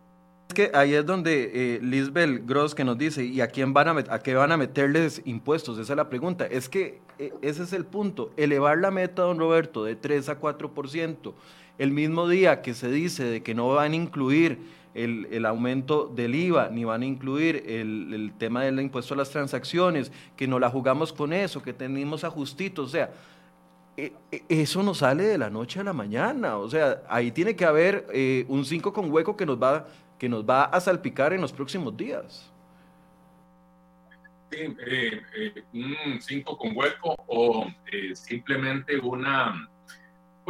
Es 0.50 0.56
que 0.56 0.72
ahí 0.74 0.94
es 0.94 1.06
donde 1.06 1.52
eh, 1.54 1.80
Lisbel 1.82 2.40
Gross 2.46 2.76
que 2.76 2.84
nos 2.84 2.98
dice, 2.98 3.24
¿y 3.24 3.40
a 3.40 3.48
quién 3.48 3.74
van 3.74 3.88
a, 3.88 4.14
a 4.14 4.20
qué 4.20 4.36
van 4.36 4.52
a 4.52 4.58
meterles 4.58 5.22
impuestos? 5.24 5.80
Esa 5.80 5.94
es 5.94 5.98
la 5.98 6.10
pregunta. 6.10 6.46
Es 6.46 6.68
que 6.68 7.02
eh, 7.20 7.34
ese 7.42 7.64
es 7.64 7.72
el 7.72 7.86
punto. 7.86 8.34
Elevar 8.36 8.78
la 8.78 8.92
meta, 8.92 9.22
don 9.22 9.40
Roberto, 9.40 9.86
de 9.86 9.96
3 9.96 10.28
a 10.28 10.42
4%, 10.42 11.34
el 11.78 11.92
mismo 11.92 12.28
día 12.28 12.62
que 12.62 12.74
se 12.74 12.92
dice 12.92 13.24
de 13.24 13.44
que 13.44 13.56
no 13.56 13.70
van 13.70 13.94
a 13.94 13.96
incluir 13.96 14.60
el, 14.93 15.27
el, 15.32 15.45
aumento 15.45 16.08
del 16.08 16.36
IVA, 16.36 16.69
ni 16.69 16.84
van 16.84 17.01
a 17.01 17.06
incluir 17.06 17.63
el, 17.65 18.13
el, 18.13 18.34
tema 18.38 18.63
del 18.63 18.80
impuesto 18.80 19.13
a 19.13 19.17
las 19.17 19.30
transacciones, 19.30 20.12
que 20.36 20.47
no 20.47 20.60
la 20.60 20.69
jugamos 20.69 21.13
con 21.13 21.34
eso, 21.34 21.62
que 21.62 21.73
tenemos 21.73 22.23
ajustitos, 22.23 22.88
o 22.88 22.91
sea, 22.91 23.12
e, 23.97 24.13
e, 24.32 24.43
eso 24.49 24.84
no 24.84 24.93
sale 24.93 25.23
de 25.23 25.38
la 25.38 25.49
noche 25.49 25.80
a 25.80 25.84
la 25.84 25.93
mañana, 25.93 26.58
o 26.58 26.69
sea, 26.69 27.04
ahí 27.10 27.32
tiene 27.32 27.56
que 27.56 27.65
haber 27.65 28.08
eh, 28.13 28.45
un 28.47 28.65
5 28.65 28.93
con 28.93 29.12
hueco 29.12 29.36
que 29.36 29.45
nos, 29.45 29.62
va, 29.62 29.88
que 30.17 30.30
nos 30.30 30.43
va 30.43 30.65
a 30.65 30.80
salpicar 30.80 31.34
en 31.34 31.41
los 31.41 31.51
próximos 31.51 31.95
días. 31.95 32.51
Sí, 34.51 34.60
eh, 34.60 35.21
eh, 35.38 35.63
un 35.73 36.21
5 36.21 36.58
con 36.58 36.75
hueco 36.75 37.15
o 37.27 37.67
simplemente 38.13 38.99
una 38.99 39.71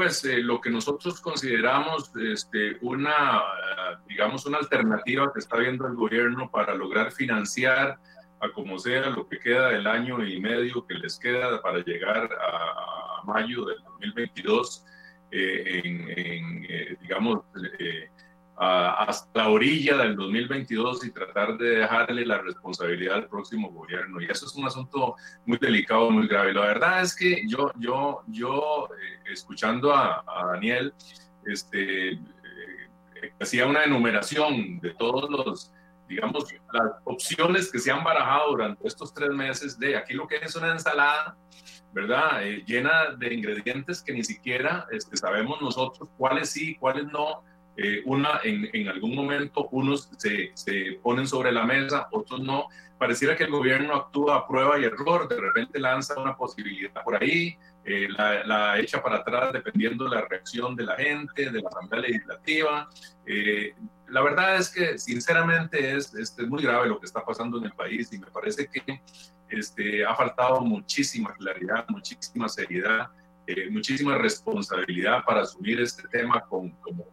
pues 0.02 0.26
eh, 0.26 0.42
lo 0.42 0.60
que 0.60 0.72
nosotros 0.72 1.22
consideramos 1.22 2.12
este, 2.16 2.76
una, 2.82 3.40
digamos, 4.08 4.48
una 4.48 4.58
alternativa 4.58 5.32
que 5.32 5.38
está 5.38 5.58
viendo 5.58 5.86
el 5.86 5.94
gobierno 5.94 6.50
para 6.50 6.74
lograr 6.74 7.12
financiar 7.12 8.00
a 8.40 8.52
como 8.52 8.80
sea 8.80 9.12
lo 9.12 9.28
que 9.30 9.38
queda 9.38 9.70
del 9.70 9.86
año 9.86 10.26
y 10.26 10.40
medio 10.40 10.88
que 10.88 10.96
les 10.96 11.20
queda 11.20 11.62
para 11.62 11.84
llegar 11.84 12.32
a, 12.34 13.20
a 13.20 13.24
mayo 13.26 13.64
del 13.66 13.78
2022 13.84 14.86
eh, 15.30 15.82
en, 15.84 16.10
en 16.18 16.66
eh, 16.68 16.98
digamos, 17.00 17.42
eh, 17.78 18.10
hasta 18.58 19.28
la 19.34 19.50
orilla 19.50 19.98
del 19.98 20.16
2022 20.16 21.06
y 21.06 21.12
tratar 21.12 21.58
de 21.58 21.80
dejarle 21.80 22.26
la 22.26 22.38
responsabilidad 22.40 23.16
al 23.16 23.28
próximo 23.28 23.72
gobierno. 23.72 24.22
Y 24.22 24.26
eso 24.26 24.46
es 24.46 24.56
un 24.56 24.66
asunto 24.66 25.16
muy 25.46 25.58
delicado, 25.58 26.12
muy 26.12 26.28
grave. 26.28 26.54
La 26.54 26.62
verdad 26.62 27.02
es 27.02 27.16
que 27.16 27.44
yo, 27.48 27.72
yo, 27.80 28.22
yo 28.28 28.90
eh, 28.92 29.32
escuchando 29.32 29.94
a, 29.94 30.24
a, 30.28 30.46
Daniel, 30.48 30.94
este, 31.46 32.12
eh, 32.12 32.20
hacía 33.40 33.66
una 33.66 33.84
enumeración 33.84 34.80
de 34.80 34.94
todos 34.94 35.30
los, 35.30 35.74
digamos, 36.08 36.46
las 36.74 36.92
opciones 37.06 37.72
que 37.72 37.80
se 37.80 37.92
han 37.92 38.04
barajado 38.04 38.52
durante 38.52 38.88
estos 38.88 39.14
tres 39.14 39.32
meses 39.32 39.80
de 39.80 39.96
aquí 39.96 40.14
lo 40.14 40.28
que 40.28 40.36
es 40.36 40.56
una 40.56 40.72
ensalada, 40.72 41.36
¿verdad? 41.94 42.46
Eh, 42.46 42.64
llena 42.66 43.16
de 43.18 43.34
ingredientes 43.34 44.04
que 44.04 44.14
ni 44.14 44.24
siquiera 44.24 44.88
este, 44.92 45.18
sabemos 45.18 45.62
nosotros 45.62 46.10
cuáles 46.18 46.50
sí, 46.50 46.76
cuáles 46.76 47.06
no 47.06 47.44
eh, 47.78 48.02
una, 48.06 48.42
en, 48.44 48.70
en, 48.74 48.90
algún 48.90 49.16
momento 49.16 49.68
unos 49.72 50.10
se, 50.18 50.52
se, 50.54 51.00
ponen 51.02 51.28
sobre 51.28 51.52
la 51.52 51.66
mesa, 51.66 52.08
otros 52.12 52.42
no. 52.42 52.68
Pareciera 52.98 53.36
que 53.36 53.46
el 53.46 53.52
gobierno 53.52 53.96
actúa 53.96 54.36
a 54.36 54.48
prueba 54.48 54.78
y 54.78 54.84
error, 54.84 55.28
de 55.28 55.40
repente 55.40 55.80
lanza 55.80 56.20
una 56.20 56.36
posibilidad 56.36 57.04
por 57.04 57.22
ahí, 57.22 57.58
eh, 57.84 58.08
la, 58.10 58.44
la, 58.44 58.80
echa 58.80 59.02
para 59.02 59.18
atrás 59.18 59.54
dependiendo 59.54 60.04
de 60.04 60.16
la 60.16 60.22
reacción 60.28 60.76
de 60.76 60.84
la 60.84 60.96
gente, 60.96 61.50
de 61.50 61.62
la 61.62 61.70
Asamblea 61.70 62.02
Legislativa. 62.02 62.90
Eh, 63.26 63.74
la 64.10 64.22
verdad 64.22 64.58
es 64.58 64.70
que 64.70 65.00
sinceramente 65.00 65.96
es, 65.96 66.14
es, 66.14 66.38
es, 66.38 66.48
muy 66.48 66.62
grave 66.62 66.90
lo 66.90 67.00
que 67.00 67.08
está 67.08 67.24
pasando 67.26 67.58
en 67.58 67.66
el 67.66 67.72
país 67.72 68.12
y 68.14 68.20
me 68.20 68.28
parece 68.28 68.68
que 68.68 69.02
este, 69.50 70.06
ha 70.06 70.14
faltado 70.14 70.62
muchísima 70.62 71.34
claridad, 71.34 71.86
muchísima 71.90 72.48
seriedad 72.50 73.10
eh, 73.52 73.70
muchísima 73.70 74.18
responsabilidad 74.18 75.24
para 75.26 75.42
asumir 75.42 75.82
este 75.82 76.08
tema 76.08 76.42
con, 76.42 76.72
como, 76.82 77.06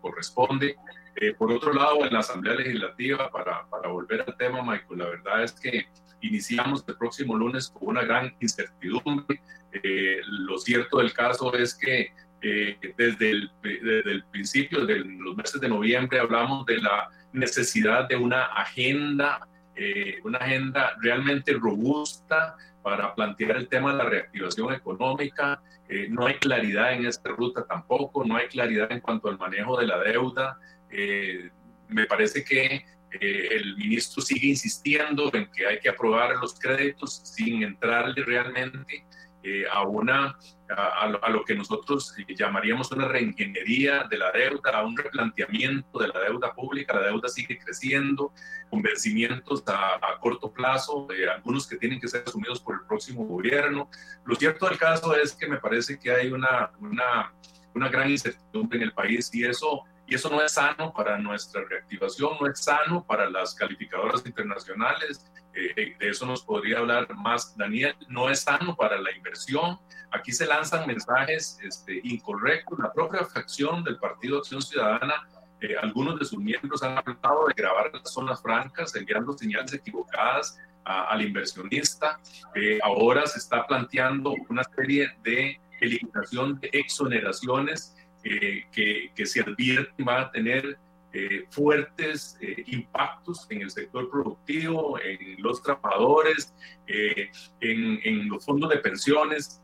corresponde. 0.00 0.76
Eh, 1.16 1.32
por 1.34 1.50
otro 1.50 1.72
lado, 1.72 2.04
en 2.04 2.12
la 2.12 2.20
Asamblea 2.20 2.54
Legislativa, 2.54 3.30
para, 3.30 3.66
para 3.68 3.88
volver 3.88 4.24
al 4.26 4.36
tema, 4.36 4.62
Michael, 4.62 4.98
la 4.98 5.06
verdad 5.06 5.44
es 5.44 5.52
que 5.52 5.86
iniciamos 6.20 6.84
el 6.86 6.96
próximo 6.96 7.36
lunes 7.36 7.68
con 7.68 7.88
una 7.88 8.02
gran 8.02 8.34
incertidumbre. 8.40 9.40
Eh, 9.72 10.20
lo 10.26 10.58
cierto 10.58 10.98
del 10.98 11.12
caso 11.12 11.54
es 11.54 11.74
que 11.74 12.12
eh, 12.42 12.78
desde, 12.96 13.30
el, 13.30 13.50
desde 13.62 14.10
el 14.10 14.24
principio, 14.26 14.84
de 14.86 14.98
los 14.98 15.36
meses 15.36 15.60
de 15.60 15.68
noviembre, 15.68 16.20
hablamos 16.20 16.66
de 16.66 16.78
la 16.78 17.08
necesidad 17.32 18.08
de 18.08 18.16
una 18.16 18.44
agenda, 18.46 19.46
eh, 19.74 20.18
una 20.24 20.38
agenda 20.38 20.96
realmente 21.00 21.52
robusta 21.52 22.56
para 22.82 23.14
plantear 23.14 23.56
el 23.56 23.68
tema 23.68 23.92
de 23.92 23.98
la 23.98 24.04
reactivación 24.04 24.72
económica. 24.72 25.60
Eh, 25.88 26.08
no 26.10 26.26
hay 26.26 26.34
claridad 26.34 26.92
en 26.92 27.06
esta 27.06 27.30
ruta 27.30 27.64
tampoco, 27.64 28.24
no 28.24 28.36
hay 28.36 28.48
claridad 28.48 28.90
en 28.90 29.00
cuanto 29.00 29.28
al 29.28 29.38
manejo 29.38 29.78
de 29.78 29.86
la 29.86 29.98
deuda. 30.00 30.58
Eh, 30.90 31.50
me 31.88 32.06
parece 32.06 32.44
que 32.44 32.84
eh, 33.20 33.48
el 33.52 33.76
ministro 33.76 34.22
sigue 34.22 34.48
insistiendo 34.48 35.30
en 35.32 35.50
que 35.50 35.66
hay 35.66 35.78
que 35.78 35.88
aprobar 35.88 36.36
los 36.36 36.58
créditos 36.58 37.20
sin 37.24 37.62
entrarle 37.62 38.24
realmente 38.24 39.05
eh, 39.48 39.64
a, 39.70 39.82
una, 39.82 40.36
a, 40.68 41.04
a, 41.22 41.30
lo 41.30 41.44
que 41.44 41.54
nosotros 41.54 42.12
llamaríamos 42.36 42.90
una 42.90 43.06
reingeniería 43.06 44.04
de 44.10 44.18
la 44.18 44.32
deuda, 44.32 44.70
a 44.72 44.84
un 44.84 44.96
replanteamiento 44.96 46.00
de 46.00 46.08
la 46.08 46.20
deuda 46.20 46.52
pública. 46.52 46.94
La 46.94 47.06
deuda 47.06 47.28
sigue 47.28 47.56
creciendo, 47.56 48.32
con 48.70 48.82
vencimientos 48.82 49.62
a, 49.68 49.94
a 49.94 50.18
corto 50.18 50.52
plazo, 50.52 51.06
eh, 51.12 51.28
algunos 51.28 51.68
que 51.68 51.76
tienen 51.76 52.00
que 52.00 52.08
ser 52.08 52.24
asumidos 52.26 52.60
por 52.60 52.74
el 52.74 52.86
próximo 52.88 53.24
gobierno. 53.24 53.88
Lo 54.24 54.34
cierto 54.34 54.68
del 54.68 54.78
caso 54.78 55.14
es 55.14 55.34
que 55.34 55.46
me 55.46 55.58
parece 55.58 55.98
que 55.98 56.10
hay 56.10 56.32
una, 56.32 56.72
una 56.80 57.32
una 57.76 57.90
gran 57.90 58.10
incertidumbre 58.10 58.78
en 58.78 58.84
el 58.84 58.92
país 58.92 59.30
y 59.34 59.44
eso, 59.44 59.84
y 60.06 60.14
eso 60.14 60.30
no 60.30 60.42
es 60.42 60.52
sano 60.52 60.92
para 60.94 61.18
nuestra 61.18 61.62
reactivación, 61.68 62.30
no 62.40 62.46
es 62.46 62.58
sano 62.58 63.04
para 63.04 63.28
las 63.28 63.54
calificadoras 63.54 64.24
internacionales. 64.24 65.30
Eh, 65.56 65.96
de 65.98 66.08
eso 66.08 66.26
nos 66.26 66.44
podría 66.44 66.78
hablar 66.78 67.12
más 67.14 67.56
Daniel. 67.56 67.96
No 68.08 68.28
es 68.30 68.40
sano 68.40 68.76
para 68.76 69.00
la 69.00 69.10
inversión. 69.10 69.78
Aquí 70.12 70.32
se 70.32 70.46
lanzan 70.46 70.86
mensajes 70.86 71.58
este, 71.62 72.00
incorrectos. 72.04 72.78
La 72.78 72.92
propia 72.92 73.24
fracción 73.24 73.82
del 73.82 73.98
Partido 73.98 74.38
Acción 74.38 74.62
Ciudadana 74.62 75.26
eh, 75.60 75.74
algunos 75.80 76.18
de 76.18 76.24
sus 76.26 76.38
miembros 76.38 76.82
han 76.82 76.98
hablado 76.98 77.46
de 77.48 77.54
grabar 77.56 77.90
las 77.92 78.12
zonas 78.12 78.42
francas, 78.42 78.94
enviando 78.94 79.36
señales 79.36 79.72
equivocadas 79.72 80.58
al 80.84 81.22
inversionista. 81.22 82.20
Eh, 82.54 82.78
ahora 82.82 83.26
se 83.26 83.38
está 83.38 83.66
planteando 83.66 84.34
una 84.48 84.62
serie 84.76 85.10
de 85.24 85.58
eliminación 85.80 86.60
de 86.60 86.70
exoneraciones 86.72 87.96
que, 88.22 89.10
que, 89.14 89.26
se 89.26 89.40
advierten 89.40 90.04
van 90.04 90.24
a 90.24 90.30
tener 90.30 90.78
eh, 91.16 91.46
fuertes 91.50 92.38
impactos 92.66 93.46
en 93.50 93.62
el 93.62 93.70
sector 93.70 94.10
productivo, 94.10 94.98
en 95.00 95.42
los 95.42 95.62
trabajadores, 95.62 96.54
en, 96.86 98.00
en, 98.02 98.28
los 98.28 98.44
fondos 98.44 98.70
de 98.70 98.78
pensiones. 98.78 99.62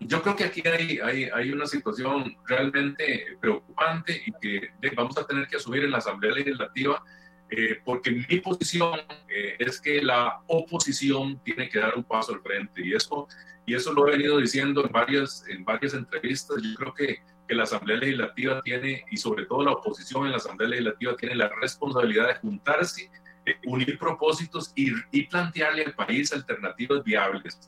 Yo 0.00 0.22
creo 0.22 0.36
que 0.36 0.44
aquí 0.44 0.62
hay, 0.66 1.00
hay, 1.00 1.24
hay, 1.24 1.50
una 1.50 1.66
situación 1.66 2.36
realmente 2.46 3.36
preocupante 3.40 4.22
y 4.24 4.32
que 4.40 4.70
vamos 4.94 5.18
a 5.18 5.26
tener 5.26 5.48
que 5.48 5.56
asumir 5.56 5.84
en 5.84 5.90
la 5.90 5.98
Asamblea 5.98 6.32
Legislativa 6.32 7.02
eh, 7.50 7.80
porque 7.82 8.10
mi 8.10 8.40
posición 8.40 9.00
eh, 9.28 9.56
es 9.58 9.80
que 9.80 10.02
la 10.02 10.40
oposición 10.48 11.40
tiene 11.42 11.68
que 11.68 11.78
dar 11.78 11.96
un 11.96 12.04
paso 12.04 12.34
al 12.34 12.42
frente 12.42 12.84
y 12.84 12.94
eso, 12.94 13.26
y 13.64 13.74
eso 13.74 13.92
lo 13.92 14.06
he 14.06 14.12
venido 14.12 14.38
diciendo 14.38 14.84
en 14.84 14.92
varias, 14.92 15.44
en 15.48 15.64
varias 15.64 15.94
entrevistas. 15.94 16.58
Yo 16.62 16.74
creo 16.76 16.94
que, 16.94 17.22
que 17.48 17.54
la 17.54 17.64
Asamblea 17.64 17.96
Legislativa 17.96 18.62
tiene, 18.62 19.04
y 19.10 19.16
sobre 19.16 19.46
todo 19.46 19.64
la 19.64 19.72
oposición 19.72 20.26
en 20.26 20.32
la 20.32 20.36
Asamblea 20.36 20.68
Legislativa, 20.68 21.16
tiene 21.16 21.34
la 21.34 21.48
responsabilidad 21.60 22.28
de 22.28 22.34
juntarse, 22.36 23.10
eh, 23.46 23.56
unir 23.64 23.98
propósitos 23.98 24.72
y, 24.76 24.92
y, 25.10 25.26
plantearle 25.26 25.84
al 25.84 25.94
país 25.94 26.32
alternativas 26.32 27.02
viables. 27.02 27.58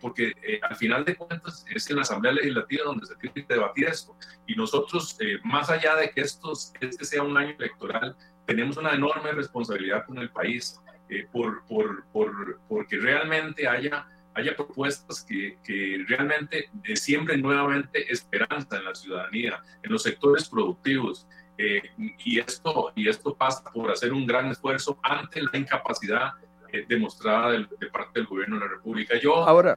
porque 0.00 0.32
al 0.62 0.76
final 0.76 1.04
de 1.04 1.14
cuentas 1.14 1.66
es 1.68 1.90
en 1.90 1.96
la 1.96 2.02
Asamblea 2.02 2.32
Legislativa 2.32 2.84
donde 2.84 3.04
se 3.04 3.16
tiene 3.16 3.46
que 3.46 3.54
debatir 3.54 3.88
esto. 3.88 4.16
Y 4.46 4.54
nosotros, 4.54 5.18
más 5.44 5.68
allá 5.68 5.94
de 5.96 6.08
que 6.10 6.22
estos, 6.22 6.72
este 6.80 7.04
sea 7.04 7.22
un 7.22 7.36
año 7.36 7.54
electoral, 7.58 8.16
tenemos 8.46 8.78
una 8.78 8.94
enorme 8.94 9.30
responsabilidad 9.32 10.06
con 10.06 10.16
el 10.16 10.30
país 10.30 10.80
eh, 11.10 11.26
por, 11.32 11.64
por, 11.66 12.04
por, 12.12 12.60
porque 12.68 12.98
realmente 12.98 13.66
haya, 13.66 14.06
haya 14.38 14.56
propuestas 14.56 15.24
que, 15.24 15.58
que 15.64 16.04
realmente 16.08 16.70
siembren 16.94 17.42
nuevamente 17.42 18.10
esperanza 18.10 18.76
en 18.76 18.84
la 18.84 18.94
ciudadanía, 18.94 19.62
en 19.82 19.92
los 19.92 20.02
sectores 20.02 20.48
productivos. 20.48 21.26
Eh, 21.56 21.82
y, 22.24 22.38
esto, 22.38 22.92
y 22.94 23.08
esto 23.08 23.34
pasa 23.34 23.64
por 23.72 23.90
hacer 23.90 24.12
un 24.12 24.26
gran 24.26 24.46
esfuerzo 24.46 24.96
ante 25.02 25.42
la 25.42 25.58
incapacidad 25.58 26.34
eh, 26.72 26.84
demostrada 26.88 27.50
de, 27.50 27.66
de, 27.80 27.86
parte 27.88 28.20
del 28.20 28.26
gobierno 28.26 28.56
de 28.56 28.64
la 28.66 28.70
República. 28.70 29.18
Yo, 29.18 29.34
Ahora, 29.36 29.76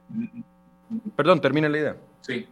perdón, 1.16 1.40
termina 1.40 1.68
la 1.68 1.78
idea. 1.78 1.96
Sí. 2.20 2.46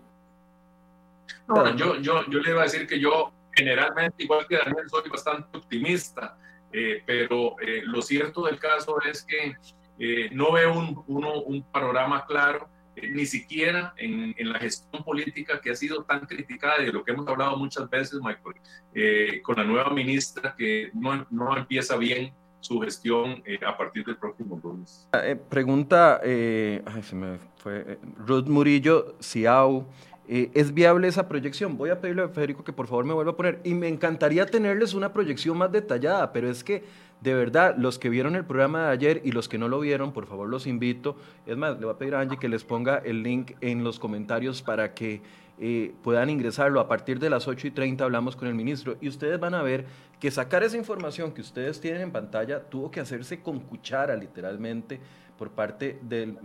No, 1.46 1.76
yo, 1.76 1.96
yo, 2.00 2.26
yo 2.28 2.40
le 2.40 2.50
iba 2.50 2.60
a 2.60 2.64
decir 2.64 2.86
que 2.86 2.98
yo 2.98 3.32
generalmente, 3.52 4.22
igual 4.22 4.46
que 4.48 4.56
Daniel, 4.56 4.88
soy 4.88 5.08
bastante 5.10 5.58
optimista, 5.58 6.36
eh, 6.72 7.02
pero 7.04 7.56
eh, 7.60 7.82
lo 7.84 8.00
cierto 8.02 8.46
del 8.46 8.58
caso 8.58 8.96
es 9.02 9.24
que 9.24 9.56
eh, 10.00 10.30
no 10.32 10.52
veo 10.52 10.72
un, 10.72 11.04
un 11.06 11.62
panorama 11.70 12.24
claro, 12.26 12.68
ni 13.00 13.24
siquiera 13.24 13.94
en, 13.96 14.34
en, 14.36 14.52
la 14.52 14.58
gestión 14.58 15.04
política 15.04 15.60
que 15.60 15.70
ha 15.70 15.76
sido 15.76 16.02
tan 16.02 16.26
criticada 16.26 16.78
de 16.82 16.92
lo 16.92 17.04
que 17.04 17.12
hemos 17.12 17.26
hablado 17.28 17.56
muchas 17.56 17.88
veces, 17.88 18.20
Michael, 18.20 19.42
con 19.42 19.56
la 19.56 19.64
nueva 19.64 19.90
ministra 19.90 20.54
que 20.58 20.90
no, 20.92 21.26
no 21.30 21.56
empieza 21.56 21.96
bien 21.96 22.34
su 22.60 22.78
gestión 22.80 23.42
a 23.64 23.76
partir 23.76 24.04
del 24.04 24.16
próximo 24.16 24.60
lunes. 24.62 25.08
pregunta, 25.48 26.20
ay, 26.22 27.02
se 27.02 27.14
me 27.14 27.38
fue, 27.56 27.98
Ruth 28.18 28.48
Murillo, 28.48 29.16
Ciao. 29.20 29.86
Eh, 30.32 30.48
¿Es 30.54 30.72
viable 30.72 31.08
esa 31.08 31.26
proyección? 31.26 31.76
Voy 31.76 31.90
a 31.90 32.00
pedirle 32.00 32.22
a 32.22 32.28
Federico 32.28 32.62
que 32.62 32.72
por 32.72 32.86
favor 32.86 33.04
me 33.04 33.12
vuelva 33.12 33.32
a 33.32 33.36
poner. 33.36 33.60
Y 33.64 33.74
me 33.74 33.88
encantaría 33.88 34.46
tenerles 34.46 34.94
una 34.94 35.12
proyección 35.12 35.58
más 35.58 35.72
detallada, 35.72 36.32
pero 36.32 36.48
es 36.48 36.62
que 36.62 36.84
de 37.20 37.34
verdad, 37.34 37.76
los 37.76 37.98
que 37.98 38.08
vieron 38.08 38.34
el 38.34 38.44
programa 38.44 38.86
de 38.86 38.92
ayer 38.92 39.20
y 39.24 39.32
los 39.32 39.48
que 39.48 39.58
no 39.58 39.68
lo 39.68 39.80
vieron, 39.80 40.12
por 40.12 40.26
favor 40.26 40.48
los 40.48 40.66
invito. 40.66 41.16
Es 41.46 41.56
más, 41.56 41.78
le 41.78 41.84
voy 41.84 41.94
a 41.94 41.98
pedir 41.98 42.14
a 42.14 42.20
Angie 42.20 42.38
que 42.38 42.48
les 42.48 42.64
ponga 42.64 42.98
el 42.98 43.22
link 43.22 43.52
en 43.60 43.84
los 43.84 43.98
comentarios 43.98 44.62
para 44.62 44.94
que 44.94 45.20
eh, 45.58 45.92
puedan 46.02 46.30
ingresarlo. 46.30 46.80
A 46.80 46.88
partir 46.88 47.18
de 47.18 47.28
las 47.28 47.46
8 47.46 47.66
y 47.66 47.70
30 47.72 48.04
hablamos 48.04 48.36
con 48.36 48.48
el 48.48 48.54
ministro 48.54 48.96
y 49.02 49.08
ustedes 49.08 49.38
van 49.38 49.52
a 49.54 49.62
ver 49.62 49.84
que 50.18 50.30
sacar 50.30 50.62
esa 50.62 50.78
información 50.78 51.32
que 51.32 51.42
ustedes 51.42 51.78
tienen 51.80 52.00
en 52.00 52.10
pantalla 52.10 52.60
tuvo 52.60 52.90
que 52.90 53.00
hacerse 53.00 53.40
con 53.40 53.60
cuchara, 53.60 54.16
literalmente 54.16 54.98
por 55.36 55.50
parte 55.50 55.98
del 56.02 56.36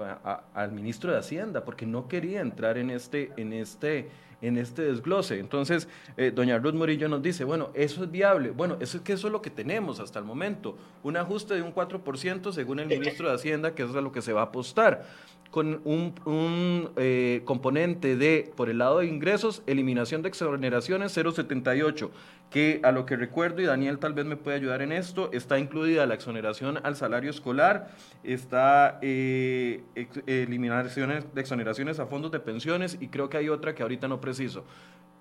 al 0.53 0.71
ministro 0.71 1.11
de 1.11 1.19
Hacienda, 1.19 1.65
porque 1.65 1.85
no 1.85 2.07
quería 2.07 2.39
entrar 2.39 2.77
en 2.77 2.89
este, 2.89 3.31
en 3.35 3.51
este, 3.51 4.09
en 4.41 4.57
este 4.57 4.83
desglose. 4.83 5.39
Entonces, 5.39 5.87
eh, 6.17 6.31
doña 6.33 6.57
Ruth 6.57 6.73
Murillo 6.73 7.07
nos 7.09 7.21
dice, 7.21 7.43
bueno, 7.43 7.69
eso 7.73 8.03
es 8.03 8.11
viable. 8.11 8.51
Bueno, 8.51 8.77
eso 8.79 8.97
es 8.97 9.03
que 9.03 9.13
eso 9.13 9.27
es 9.27 9.33
lo 9.33 9.41
que 9.41 9.49
tenemos 9.49 9.99
hasta 9.99 10.19
el 10.19 10.25
momento. 10.25 10.77
Un 11.03 11.17
ajuste 11.17 11.55
de 11.55 11.61
un 11.61 11.73
4% 11.73 12.51
según 12.51 12.79
el 12.79 12.87
ministro 12.87 13.29
de 13.29 13.35
Hacienda, 13.35 13.75
que 13.75 13.83
es 13.83 13.95
a 13.95 14.01
lo 14.01 14.11
que 14.11 14.21
se 14.21 14.33
va 14.33 14.41
a 14.41 14.45
apostar 14.45 15.05
con 15.51 15.81
un, 15.85 16.91
eh, 16.97 17.41
componente 17.45 18.17
de, 18.17 18.51
por 18.55 18.69
el 18.69 18.79
lado 18.79 18.99
de 18.99 19.05
ingresos, 19.05 19.63
eliminación 19.67 20.21
de 20.21 20.29
exoneraciones 20.29 21.17
0,78, 21.17 22.09
que 22.49 22.79
a 22.83 22.91
lo 22.91 23.05
que 23.05 23.15
recuerdo, 23.15 23.61
y 23.61 23.65
Daniel 23.65 23.99
tal 23.99 24.13
vez 24.13 24.25
me 24.25 24.35
puede 24.35 24.57
ayudar 24.57 24.81
en 24.81 24.91
esto, 24.91 25.29
está 25.33 25.57
incluida 25.57 26.05
la 26.05 26.15
exoneración 26.15 26.79
al 26.83 26.95
salario 26.95 27.29
escolar, 27.29 27.89
está 28.23 28.99
eh, 29.01 29.83
eliminaciones 30.27 31.25
de 31.33 31.41
exoneraciones 31.41 31.99
a 31.99 32.05
fondos 32.05 32.31
de 32.31 32.39
pensiones 32.39 32.97
y 32.99 33.07
creo 33.07 33.29
que 33.29 33.37
hay 33.37 33.49
otra 33.49 33.75
que 33.75 33.83
ahorita 33.83 34.07
no 34.07 34.21
preciso. 34.21 34.65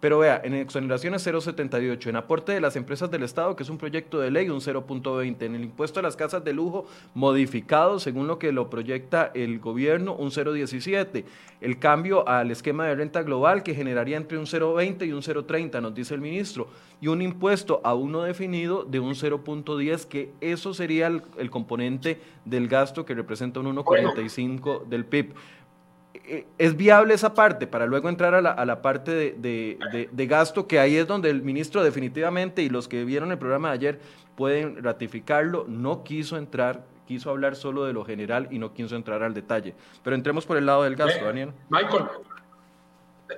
Pero 0.04 0.18
vea, 0.18 0.38
en 0.44 0.52
exoneraciones 0.52 1.26
0,78, 1.26 2.08
en 2.08 2.16
aporte 2.16 2.52
de 2.52 2.60
las 2.60 2.76
empresas 2.76 3.10
del 3.10 3.22
Estado, 3.22 3.56
que 3.56 3.62
es 3.62 3.70
un 3.70 3.78
proyecto 3.78 4.20
de 4.20 4.30
ley, 4.30 4.50
un 4.50 4.60
0,20, 4.60 5.40
en 5.40 5.54
el 5.54 5.64
impuesto 5.64 5.98
a 5.98 6.02
las 6.02 6.14
casas 6.14 6.44
de 6.44 6.52
lujo 6.52 6.84
modificado 7.14 7.98
según 7.98 8.26
lo 8.26 8.38
que 8.38 8.52
lo 8.52 8.68
proyecta 8.68 9.30
el 9.32 9.60
gobierno, 9.60 10.14
un 10.14 10.30
0,17. 10.30 11.24
El 11.62 11.78
cambio 11.78 12.28
al 12.28 12.50
esquema 12.50 12.84
de 12.84 12.96
renta 12.96 13.22
global 13.22 13.62
que 13.62 13.74
generaría 13.74 14.18
entre 14.18 14.36
un 14.36 14.44
0,20 14.44 15.06
y 15.06 15.12
un 15.12 15.22
0,30, 15.22 15.80
nos 15.80 15.94
dice 15.94 16.12
el 16.12 16.20
ministro, 16.20 16.68
y 17.00 17.06
un 17.06 17.22
impuesto 17.22 17.80
aún 17.82 18.12
no 18.12 18.24
definido 18.24 18.84
de 18.84 19.00
un 19.00 19.14
0,10, 19.14 20.04
que 20.04 20.32
eso 20.42 20.74
sería 20.74 21.06
el, 21.06 21.22
el 21.38 21.48
componente 21.48 22.20
del 22.44 22.68
gasto 22.68 23.06
que 23.06 23.14
representa 23.14 23.60
un 23.60 23.74
1,45 23.74 24.84
del 24.84 25.06
PIB. 25.06 25.32
Eh, 26.14 26.46
es 26.58 26.76
viable 26.76 27.12
esa 27.12 27.34
parte 27.34 27.66
para 27.66 27.86
luego 27.86 28.08
entrar 28.08 28.34
a 28.34 28.40
la, 28.40 28.52
a 28.52 28.64
la 28.64 28.80
parte 28.82 29.10
de, 29.10 29.32
de, 29.36 30.08
de, 30.10 30.26
gasto, 30.26 30.68
que 30.68 30.78
ahí 30.78 30.96
es 30.96 31.08
donde 31.08 31.28
el 31.28 31.42
ministro 31.42 31.82
definitivamente 31.82 32.62
y 32.62 32.68
los 32.68 32.86
que 32.86 33.04
vieron 33.04 33.32
el 33.32 33.38
programa 33.38 33.70
de 33.70 33.74
ayer 33.74 34.00
pueden 34.36 34.82
ratificarlo, 34.82 35.64
no 35.68 36.04
quiso 36.04 36.36
entrar, 36.36 36.84
quiso 37.06 37.30
hablar 37.30 37.56
solo 37.56 37.84
de 37.84 37.92
lo 37.92 38.04
general 38.04 38.46
y 38.52 38.60
no 38.60 38.72
quiso 38.72 38.94
entrar 38.94 39.24
al 39.24 39.34
detalle. 39.34 39.74
Pero 40.04 40.14
entremos 40.14 40.46
por 40.46 40.56
el 40.56 40.66
lado 40.66 40.84
del 40.84 40.94
gasto, 40.94 41.24
Daniel. 41.24 41.52
Michael, 41.68 42.04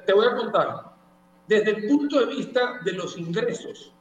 te 0.07 0.13
voy 0.13 0.27
a 0.27 0.37
contar, 0.37 0.93
desde 1.49 1.71
el 1.71 1.89
punto 1.89 2.21
de 2.21 2.27
vista 2.27 2.81
de 2.85 2.93
los 2.93 3.17
ingresos, 3.17 3.95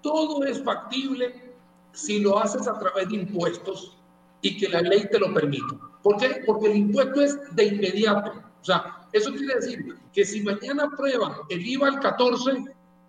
todo 0.00 0.44
es 0.44 0.62
factible 0.62 1.52
si 1.90 2.20
lo 2.20 2.38
haces 2.38 2.68
a 2.68 2.78
través 2.78 3.08
de 3.08 3.16
impuestos 3.16 3.97
y 4.40 4.56
que 4.56 4.68
la 4.68 4.82
ley 4.82 5.08
te 5.10 5.18
lo 5.18 5.32
permita. 5.32 5.74
¿Por 6.02 6.16
qué? 6.18 6.42
Porque 6.46 6.66
el 6.66 6.76
impuesto 6.76 7.20
es 7.20 7.36
de 7.54 7.64
inmediato. 7.64 8.32
O 8.60 8.64
sea, 8.64 9.06
eso 9.12 9.32
quiere 9.32 9.56
decir 9.56 9.96
que 10.12 10.24
si 10.24 10.42
mañana 10.42 10.84
aprueban 10.84 11.32
el 11.48 11.66
IVA 11.66 11.88
al 11.88 12.00
14, 12.00 12.64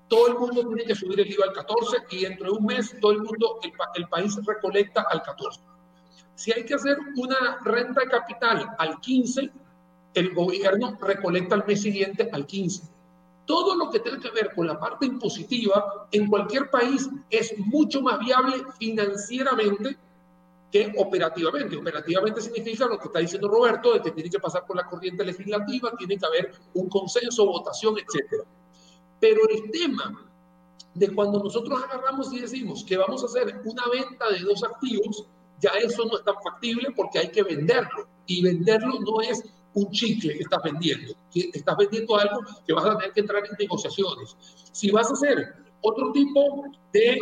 todo 0.08 0.28
el 0.28 0.36
mundo 0.36 0.68
tiene 0.68 0.86
que 0.86 0.96
subir 0.96 1.20
el 1.20 1.32
IVA 1.32 1.46
al 1.48 1.54
14 1.54 1.98
y 2.12 2.24
dentro 2.24 2.52
de 2.52 2.58
un 2.58 2.66
mes 2.66 2.96
todo 3.00 3.12
el 3.12 3.20
mundo, 3.20 3.60
el, 3.64 3.72
el 3.96 4.08
país 4.08 4.36
recolecta 4.46 5.06
al 5.10 5.22
14. 5.22 5.62
Si 6.36 6.52
hay 6.52 6.66
que 6.66 6.74
hacer 6.74 6.98
una 7.18 7.60
renta 7.64 8.02
de 8.02 8.08
capital 8.08 8.70
al 8.78 9.00
15, 9.02 9.52
el 10.14 10.34
gobierno 10.34 10.98
recolecta 11.02 11.56
al 11.56 11.66
mes 11.68 11.82
siguiente 11.82 12.30
al 12.32 12.46
15. 12.46 12.84
Todo 13.46 13.76
lo 13.76 13.90
que 13.90 14.00
tenga 14.00 14.20
que 14.20 14.32
ver 14.32 14.54
con 14.56 14.68
la 14.68 14.80
parte 14.80 15.06
impositiva 15.06 16.08
en 16.12 16.28
cualquier 16.28 16.70
país 16.70 17.10
es 17.30 17.58
mucho 17.58 18.02
más 18.02 18.20
viable 18.20 18.58
financieramente 18.80 19.98
que 20.72 20.94
operativamente. 20.98 21.76
Operativamente 21.78 22.42
significa 22.42 22.86
lo 22.88 22.98
que 22.98 23.08
está 23.08 23.20
diciendo 23.20 23.48
Roberto, 23.48 23.94
de 23.94 24.02
que 24.02 24.12
tiene 24.12 24.30
que 24.30 24.40
pasar 24.40 24.66
por 24.66 24.76
la 24.76 24.86
corriente 24.86 25.24
legislativa, 25.24 25.94
tiene 25.98 26.18
que 26.18 26.26
haber 26.26 26.52
un 26.74 26.90
consenso, 26.90 27.46
votación, 27.46 27.96
etc. 27.98 28.44
Pero 29.20 29.42
el 29.50 29.72
tema 29.72 30.30
de 30.94 31.14
cuando 31.14 31.40
nosotros 31.44 31.82
agarramos 31.84 32.34
y 32.34 32.42
decimos 32.42 32.84
que 32.84 32.98
vamos 32.98 33.24
a 33.24 33.26
hacer 33.28 33.62
una 33.64 33.84
venta 33.92 34.30
de 34.30 34.40
dos 34.40 34.64
activos, 34.64 35.26
ya 35.60 35.72
eso 35.72 36.06
no 36.06 36.18
es 36.18 36.24
tan 36.24 36.36
factible 36.44 36.90
porque 36.96 37.20
hay 37.20 37.30
que 37.30 37.44
venderlo. 37.44 38.08
Y 38.26 38.44
venderlo 38.44 39.00
no 39.00 39.22
es 39.22 39.44
un 39.74 39.92
chicle 39.92 40.34
que 40.34 40.44
estás 40.44 40.62
vendiendo. 40.64 41.14
Estás 41.34 41.78
vendiendo 41.78 42.18
algo 42.18 42.42
que 42.66 42.74
vas 42.74 42.86
a 42.86 42.98
tener 42.98 43.14
que 43.14 43.20
entrar 43.22 43.44
en 43.46 43.56
negociaciones. 43.60 44.36
Si 44.72 44.92
vas 44.92 45.10
a 45.10 45.14
hacer 45.14 45.56
otro 45.82 46.12
tipo 46.12 46.64
de, 46.94 47.18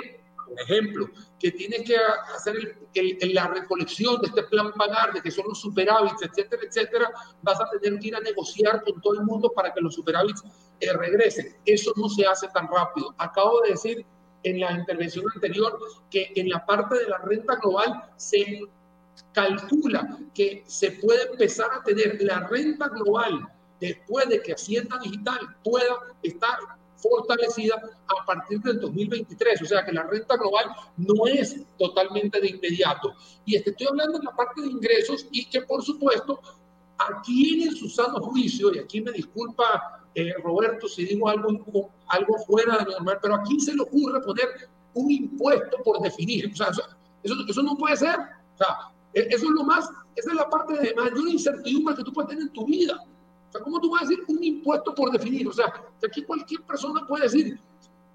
por 0.48 0.60
ejemplo, 0.62 1.10
que 1.40 1.52
tienes 1.52 1.84
que 1.84 1.98
hacer 2.36 2.78
la 3.34 3.48
recolección 3.48 4.22
de 4.22 4.28
este 4.28 4.44
plan 4.44 4.72
pagar, 4.74 5.14
de 5.14 5.22
que 5.22 5.32
son 5.32 5.46
los 5.48 5.60
superávits, 5.60 6.22
etcétera, 6.22 6.62
etcétera, 6.66 7.12
vas 7.42 7.60
a 7.60 7.70
tener 7.70 8.00
que 8.00 8.08
ir 8.08 8.16
a 8.16 8.20
negociar 8.20 8.84
con 8.84 9.02
todo 9.02 9.16
el 9.16 9.26
mundo 9.26 9.52
para 9.56 9.74
que 9.74 9.82
los 9.82 9.94
superávits 9.96 10.44
eh, 10.80 10.94
regresen. 10.94 11.56
Eso 11.66 11.92
no 11.96 12.10
se 12.10 12.26
hace 12.26 12.48
tan 12.50 12.68
rápido. 12.68 13.14
Acabo 13.18 13.62
de 13.62 13.72
decir 13.72 14.06
en 14.44 14.60
la 14.60 14.72
intervención 14.72 15.26
anterior 15.36 15.78
que 16.10 16.32
en 16.36 16.50
la 16.50 16.66
parte 16.66 16.96
de 16.96 17.08
la 17.08 17.18
renta 17.20 17.56
global 17.56 18.10
se 18.16 18.62
calcula 19.34 20.20
que 20.34 20.64
se 20.68 20.92
puede 20.92 21.24
empezar 21.32 21.70
a 21.74 21.84
tener 21.84 22.22
la 22.22 22.48
renta 22.48 22.88
global 22.90 23.48
después 23.80 24.28
de 24.30 24.42
que 24.42 24.54
Hacienda 24.54 25.00
Digital 25.04 25.40
pueda 25.64 25.96
estar 26.24 26.58
fortalecida 26.98 27.76
a 27.76 28.26
partir 28.26 28.60
del 28.62 28.80
2023. 28.80 29.62
O 29.62 29.66
sea 29.66 29.86
que 29.86 29.92
la 29.92 30.04
renta 30.04 30.36
global 30.36 30.66
no 30.98 31.28
es 31.28 31.56
totalmente 31.78 32.42
de 32.42 32.50
inmediato. 32.50 33.14
Y 33.46 33.56
estoy 33.56 33.88
hablando 33.88 34.18
en 34.18 34.26
la 34.26 34.36
parte 34.36 34.62
de 34.62 34.68
ingresos 34.68 35.28
y 35.32 35.50
que 35.50 35.62
por 35.62 35.84
supuesto 35.84 36.40
aquí 36.98 37.64
en 37.64 37.76
su 37.76 37.90
sano 37.90 38.20
juicio, 38.20 38.74
y 38.74 38.80
aquí 38.80 39.02
me 39.02 39.12
disculpa 39.12 40.04
eh, 40.16 40.34
Roberto 40.44 40.88
si 40.88 41.06
digo 41.06 41.30
algo, 41.30 41.92
algo 42.08 42.38
fuera 42.48 42.78
de 42.80 42.86
lo 42.86 42.92
normal, 42.92 43.20
pero 43.22 43.36
aquí 43.36 43.60
se 43.60 43.76
le 43.76 43.84
ocurre 43.84 44.20
poner 44.22 44.48
un 44.94 45.12
impuesto 45.12 45.78
por 45.84 46.02
definir. 46.02 46.52
O 46.52 46.56
sea, 46.56 46.70
eso, 47.24 47.36
eso 47.48 47.64
no 47.64 47.78
puede 47.78 47.98
ser. 47.98 48.16
O 48.16 48.58
sea, 48.58 48.78
e, 49.14 49.28
eso 49.30 49.46
es 49.46 49.52
lo 49.52 49.64
más, 49.64 49.90
esa 50.16 50.32
es 50.32 50.36
la 50.36 50.50
parte 50.50 50.74
de 50.74 50.94
mayor 50.96 51.28
incertidumbre 51.28 51.96
que 51.96 52.04
tú 52.04 52.14
puedes 52.14 52.30
tener 52.30 52.44
en 52.44 52.54
tu 52.54 52.66
vida. 52.66 53.00
Sea, 53.58 53.64
¿cómo 53.64 53.80
tú 53.80 53.92
vas 53.92 54.04
a 54.04 54.06
decir 54.06 54.24
un 54.28 54.44
impuesto 54.44 54.94
por 54.94 55.12
definir? 55.12 55.48
O 55.48 55.54
sea, 55.54 55.72
que 56.00 56.08
aquí 56.08 56.24
cualquier 56.24 56.62
persona 56.64 57.06
puede 57.08 57.24
decir 57.24 57.60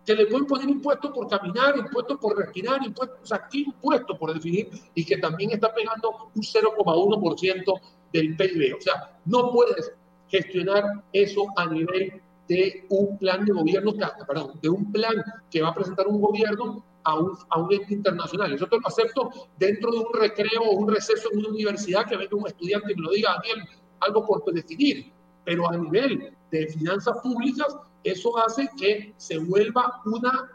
que 0.04 0.14
le 0.14 0.26
pueden 0.26 0.46
poner 0.46 0.68
impuesto 0.68 1.12
por 1.12 1.28
caminar, 1.28 1.76
impuesto 1.76 2.18
por 2.18 2.36
respirar, 2.36 2.84
impuesto, 2.84 3.16
o 3.22 3.26
sea, 3.26 3.46
¿qué 3.50 3.58
impuesto 3.58 4.18
por 4.18 4.34
definir? 4.34 4.68
Y 4.94 5.04
que 5.04 5.18
también 5.18 5.52
está 5.52 5.72
pegando 5.72 6.30
un 6.34 6.42
0,1% 6.42 7.80
del 8.12 8.36
PIB. 8.36 8.76
O 8.76 8.80
sea, 8.80 9.18
no 9.26 9.50
puedes 9.52 9.92
gestionar 10.28 11.04
eso 11.12 11.46
a 11.56 11.66
nivel 11.66 12.20
de 12.48 12.86
un 12.88 13.18
plan 13.18 13.44
de 13.44 13.52
gobierno, 13.52 13.92
perdón, 14.26 14.58
de 14.60 14.68
un 14.68 14.90
plan 14.90 15.14
que 15.50 15.62
va 15.62 15.68
a 15.68 15.74
presentar 15.74 16.08
un 16.08 16.20
gobierno 16.20 16.84
a 17.04 17.18
un, 17.18 17.36
a 17.50 17.60
un 17.60 17.72
ente 17.72 17.94
internacional. 17.94 18.52
Eso 18.52 18.66
te 18.66 18.76
lo 18.76 18.86
acepto 18.86 19.30
dentro 19.58 19.90
de 19.92 19.98
un 19.98 20.12
recreo 20.12 20.62
o 20.62 20.72
un 20.72 20.88
receso 20.88 21.28
en 21.32 21.38
una 21.38 21.48
universidad 21.48 22.06
que 22.06 22.16
venga 22.16 22.36
un 22.36 22.46
estudiante 22.46 22.92
y 22.92 22.96
me 22.96 23.02
lo 23.02 23.10
diga, 23.10 23.34
Daniel, 23.34 23.68
algo 24.00 24.26
por 24.26 24.52
definir. 24.52 25.12
Pero 25.44 25.68
a 25.68 25.76
nivel 25.76 26.32
de 26.50 26.66
finanzas 26.68 27.18
públicas, 27.22 27.76
eso 28.04 28.38
hace 28.38 28.68
que 28.78 29.12
se 29.16 29.38
vuelva 29.38 30.00
una, 30.04 30.50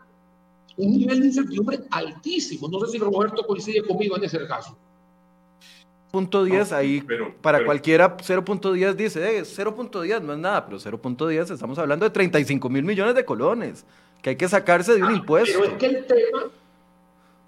un 0.78 0.98
nivel 0.98 1.22
de 1.22 1.28
incertidumbre 1.28 1.80
altísimo. 1.92 2.68
No 2.68 2.80
sé 2.82 2.92
si 2.92 2.98
Roberto 2.98 3.46
coincide 3.46 3.86
conmigo 3.86 4.18
en 4.18 4.24
ese 4.24 4.46
caso. 4.48 4.78
0.10 6.12 6.72
ahí 6.72 7.04
para 7.42 7.66
cualquiera 7.66 8.16
0.10 8.16 8.94
dice, 8.96 9.42
0.10 9.42 10.06
eh, 10.06 10.20
no 10.22 10.34
es 10.34 10.40
nada, 10.40 10.66
pero 10.66 10.80
0.10 10.80 11.54
estamos 11.54 11.78
hablando 11.78 12.06
de 12.06 12.12
35 12.12 12.70
mil 12.70 12.84
millones 12.84 13.14
de 13.14 13.26
colones 13.26 13.86
que 14.22 14.32
hay 14.32 14.36
que 14.36 14.48
sacarse 14.48 14.96
de 14.96 15.04
un 15.04 15.10
ah, 15.10 15.16
impuesto. 15.16 15.60
Pero 15.60 15.72
es 15.72 15.78
que 15.78 15.86
el 15.86 16.06
tema, 16.06 16.44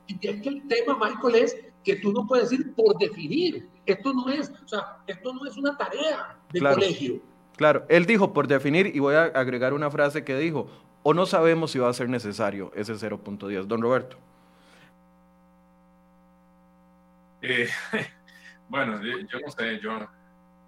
es 0.07 0.41
que 0.41 0.49
el 0.49 0.67
tema, 0.67 0.97
Michael, 0.99 1.35
es 1.35 1.57
que 1.83 1.95
tú 1.95 2.11
no 2.11 2.27
puedes 2.27 2.49
decir 2.49 2.73
por 2.73 2.97
definir. 2.97 3.67
Esto 3.85 4.13
no 4.13 4.29
es, 4.29 4.51
o 4.63 4.67
sea, 4.67 4.97
esto 5.07 5.33
no 5.33 5.45
es 5.45 5.57
una 5.57 5.75
tarea 5.75 6.37
de 6.51 6.59
colegio. 6.59 7.21
Claro, 7.59 7.85
él 7.89 8.05
dijo 8.05 8.31
por 8.31 8.47
definir, 8.47 8.95
y 8.95 8.99
voy 8.99 9.15
a 9.15 9.23
agregar 9.23 9.73
una 9.73 9.91
frase 9.91 10.23
que 10.23 10.37
dijo, 10.37 10.69
o 11.03 11.13
no 11.13 11.25
sabemos 11.25 11.71
si 11.71 11.77
va 11.77 11.89
a 11.89 11.93
ser 11.93 12.07
necesario 12.07 12.71
ese 12.73 12.93
0.10. 12.93 13.65
Don 13.65 13.81
Roberto. 13.81 14.15
Eh, 17.41 17.67
bueno, 18.69 19.03
yo 19.03 19.39
no 19.41 19.51
sé, 19.51 19.77
yo, 19.81 19.91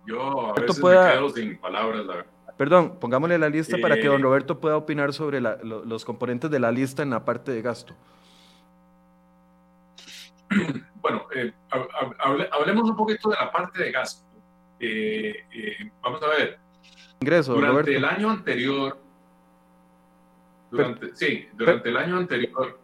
yo 0.06 0.48
a 0.48 0.54
veces 0.60 0.84
me 0.84 0.92
quedo 0.92 1.30
sin 1.30 1.58
palabras, 1.62 2.06
la 2.06 2.16
verdad. 2.16 2.32
Perdón, 2.58 3.00
pongámosle 3.00 3.38
la 3.38 3.48
lista 3.48 3.78
para 3.82 3.96
que 3.96 4.08
don 4.08 4.20
eh, 4.20 4.24
Roberto 4.24 4.60
pueda 4.60 4.76
opinar 4.76 5.14
sobre 5.14 5.40
los 5.40 6.04
componentes 6.04 6.52
de 6.52 6.60
la 6.60 6.74
lista 6.74 7.04
en 7.04 7.12
la 7.12 7.24
parte 7.24 7.54
de 7.54 7.62
gasto. 7.62 7.96
Bueno, 11.02 11.26
eh, 11.34 11.52
hablemos 12.52 12.88
un 12.88 12.96
poquito 12.96 13.30
de 13.30 13.36
la 13.36 13.52
parte 13.52 13.82
de 13.82 13.92
gasto. 13.92 14.24
Vamos 16.04 16.22
a 16.22 16.28
ver. 16.28 16.60
Ingreso, 17.22 17.54
durante 17.54 17.96
el 17.96 18.06
año 18.06 18.30
anterior, 18.30 18.98
durante, 20.72 21.16
sí, 21.16 21.48
durante 21.54 21.90
el 21.90 21.98
año 21.98 22.18
anterior, 22.18 22.80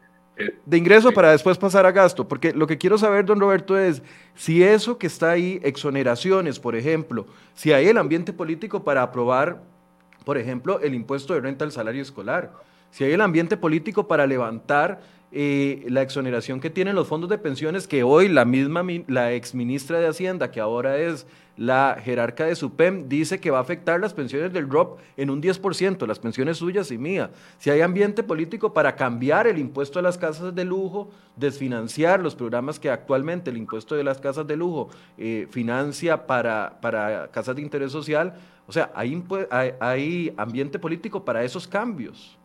de 0.65 0.77
ingreso 0.77 1.11
para 1.11 1.31
después 1.31 1.57
pasar 1.57 1.87
a 1.87 1.91
gasto, 1.91 2.27
porque 2.27 2.53
lo 2.53 2.67
que 2.67 2.77
quiero 2.77 2.99
saber, 2.99 3.25
don 3.25 3.39
Roberto, 3.39 3.75
es 3.75 4.03
si 4.35 4.63
eso 4.63 4.99
que 4.99 5.07
está 5.07 5.31
ahí, 5.31 5.59
exoneraciones, 5.63 6.59
por 6.59 6.75
ejemplo, 6.75 7.25
si 7.55 7.73
hay 7.73 7.87
el 7.87 7.97
ambiente 7.97 8.33
político 8.33 8.83
para 8.83 9.01
aprobar 9.01 9.63
por 10.27 10.37
ejemplo, 10.37 10.81
el 10.81 10.93
impuesto 10.93 11.33
de 11.33 11.39
renta 11.39 11.63
al 11.63 11.71
salario 11.71 12.01
escolar. 12.01 12.51
Si 12.91 13.05
hay 13.05 13.13
el 13.13 13.21
ambiente 13.21 13.55
político 13.55 14.09
para 14.09 14.27
levantar 14.27 14.99
eh, 15.31 15.85
la 15.89 16.01
exoneración 16.01 16.59
que 16.61 16.69
tienen 16.69 16.95
los 16.95 17.07
fondos 17.07 17.29
de 17.29 17.37
pensiones, 17.37 17.87
que 17.87 18.03
hoy 18.03 18.29
la 18.29 18.45
misma, 18.45 18.83
la 19.07 19.33
exministra 19.33 19.99
de 19.99 20.07
Hacienda, 20.07 20.51
que 20.51 20.61
ahora 20.61 20.97
es 20.97 21.27
la 21.57 21.99
jerarca 22.01 22.45
de 22.45 22.55
SUPEM, 22.55 23.09
dice 23.09 23.39
que 23.39 23.51
va 23.51 23.57
a 23.57 23.61
afectar 23.61 23.99
las 23.99 24.13
pensiones 24.13 24.53
del 24.53 24.69
ROP 24.69 24.99
en 25.17 25.29
un 25.29 25.41
10%, 25.41 26.05
las 26.07 26.19
pensiones 26.19 26.57
suyas 26.57 26.91
y 26.91 26.97
mías. 26.97 27.31
Si 27.57 27.69
hay 27.69 27.81
ambiente 27.81 28.23
político 28.23 28.73
para 28.73 28.95
cambiar 28.95 29.47
el 29.47 29.57
impuesto 29.57 29.99
a 29.99 30.01
las 30.03 30.17
casas 30.17 30.53
de 30.53 30.63
lujo, 30.63 31.09
desfinanciar 31.35 32.21
los 32.21 32.35
programas 32.35 32.79
que 32.79 32.89
actualmente 32.89 33.49
el 33.49 33.57
impuesto 33.57 33.95
de 33.95 34.03
las 34.03 34.19
casas 34.19 34.47
de 34.47 34.55
lujo 34.55 34.89
eh, 35.17 35.47
financia 35.49 36.27
para, 36.27 36.77
para 36.79 37.27
casas 37.31 37.55
de 37.55 37.63
interés 37.63 37.91
social, 37.91 38.35
o 38.67 38.71
sea, 38.71 38.91
hay, 38.93 39.23
hay, 39.79 40.33
ambiente 40.35 40.77
político 40.77 41.23
para 41.23 41.43
esos 41.43 41.67
cambios. 41.67 42.36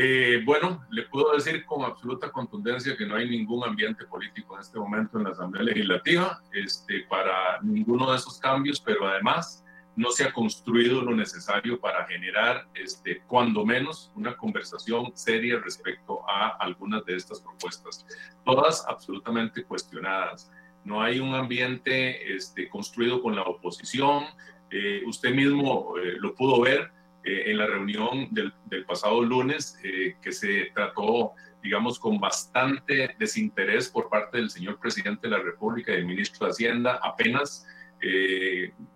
Eh, 0.00 0.42
bueno, 0.44 0.86
le 0.90 1.02
puedo 1.02 1.32
decir 1.32 1.66
con 1.66 1.84
absoluta 1.84 2.30
contundencia 2.30 2.96
que 2.96 3.04
no 3.04 3.16
hay 3.16 3.28
ningún 3.28 3.64
ambiente 3.64 4.04
político 4.04 4.54
en 4.54 4.60
este 4.60 4.78
momento 4.78 5.18
en 5.18 5.24
la 5.24 5.30
Asamblea 5.30 5.64
Legislativa 5.64 6.40
este, 6.52 7.00
para 7.10 7.60
ninguno 7.62 8.08
de 8.12 8.16
esos 8.16 8.38
cambios, 8.38 8.80
pero 8.80 9.08
además 9.08 9.64
no 9.96 10.12
se 10.12 10.22
ha 10.22 10.32
construido 10.32 11.02
lo 11.02 11.16
necesario 11.16 11.80
para 11.80 12.06
generar, 12.06 12.68
este, 12.74 13.22
cuando 13.26 13.66
menos, 13.66 14.12
una 14.14 14.36
conversación 14.36 15.10
seria 15.16 15.58
respecto 15.58 16.22
a 16.30 16.50
algunas 16.60 17.04
de 17.04 17.16
estas 17.16 17.40
propuestas, 17.40 18.06
todas 18.44 18.86
absolutamente 18.86 19.64
cuestionadas 19.64 20.48
no 20.84 21.02
hay 21.02 21.18
un 21.18 21.34
ambiente 21.34 22.36
este, 22.36 22.68
construido 22.68 23.20
con 23.20 23.34
la 23.34 23.42
oposición. 23.42 24.26
Eh, 24.70 25.02
usted 25.06 25.34
mismo 25.34 25.94
eh, 25.98 26.14
lo 26.20 26.36
pudo 26.36 26.60
ver 26.60 26.92
eh, 27.28 27.50
en 27.50 27.58
la 27.58 27.66
reunión 27.66 28.28
del, 28.30 28.52
pasado 28.86 29.22
lunes, 29.22 29.78
que 30.22 30.32
se 30.32 30.70
trató, 30.74 31.32
digamos, 31.62 31.98
con 31.98 32.18
bastante 32.18 33.14
desinterés 33.18 33.88
por 33.88 34.08
parte 34.08 34.38
del 34.38 34.48
señor 34.48 34.78
presidente 34.80 35.28
de 35.28 35.36
la 35.36 35.42
República 35.42 35.92
y 35.92 35.96
del 35.96 36.06
ministro 36.06 36.46
de 36.46 36.52
Hacienda. 36.52 36.98
Apenas 37.02 37.66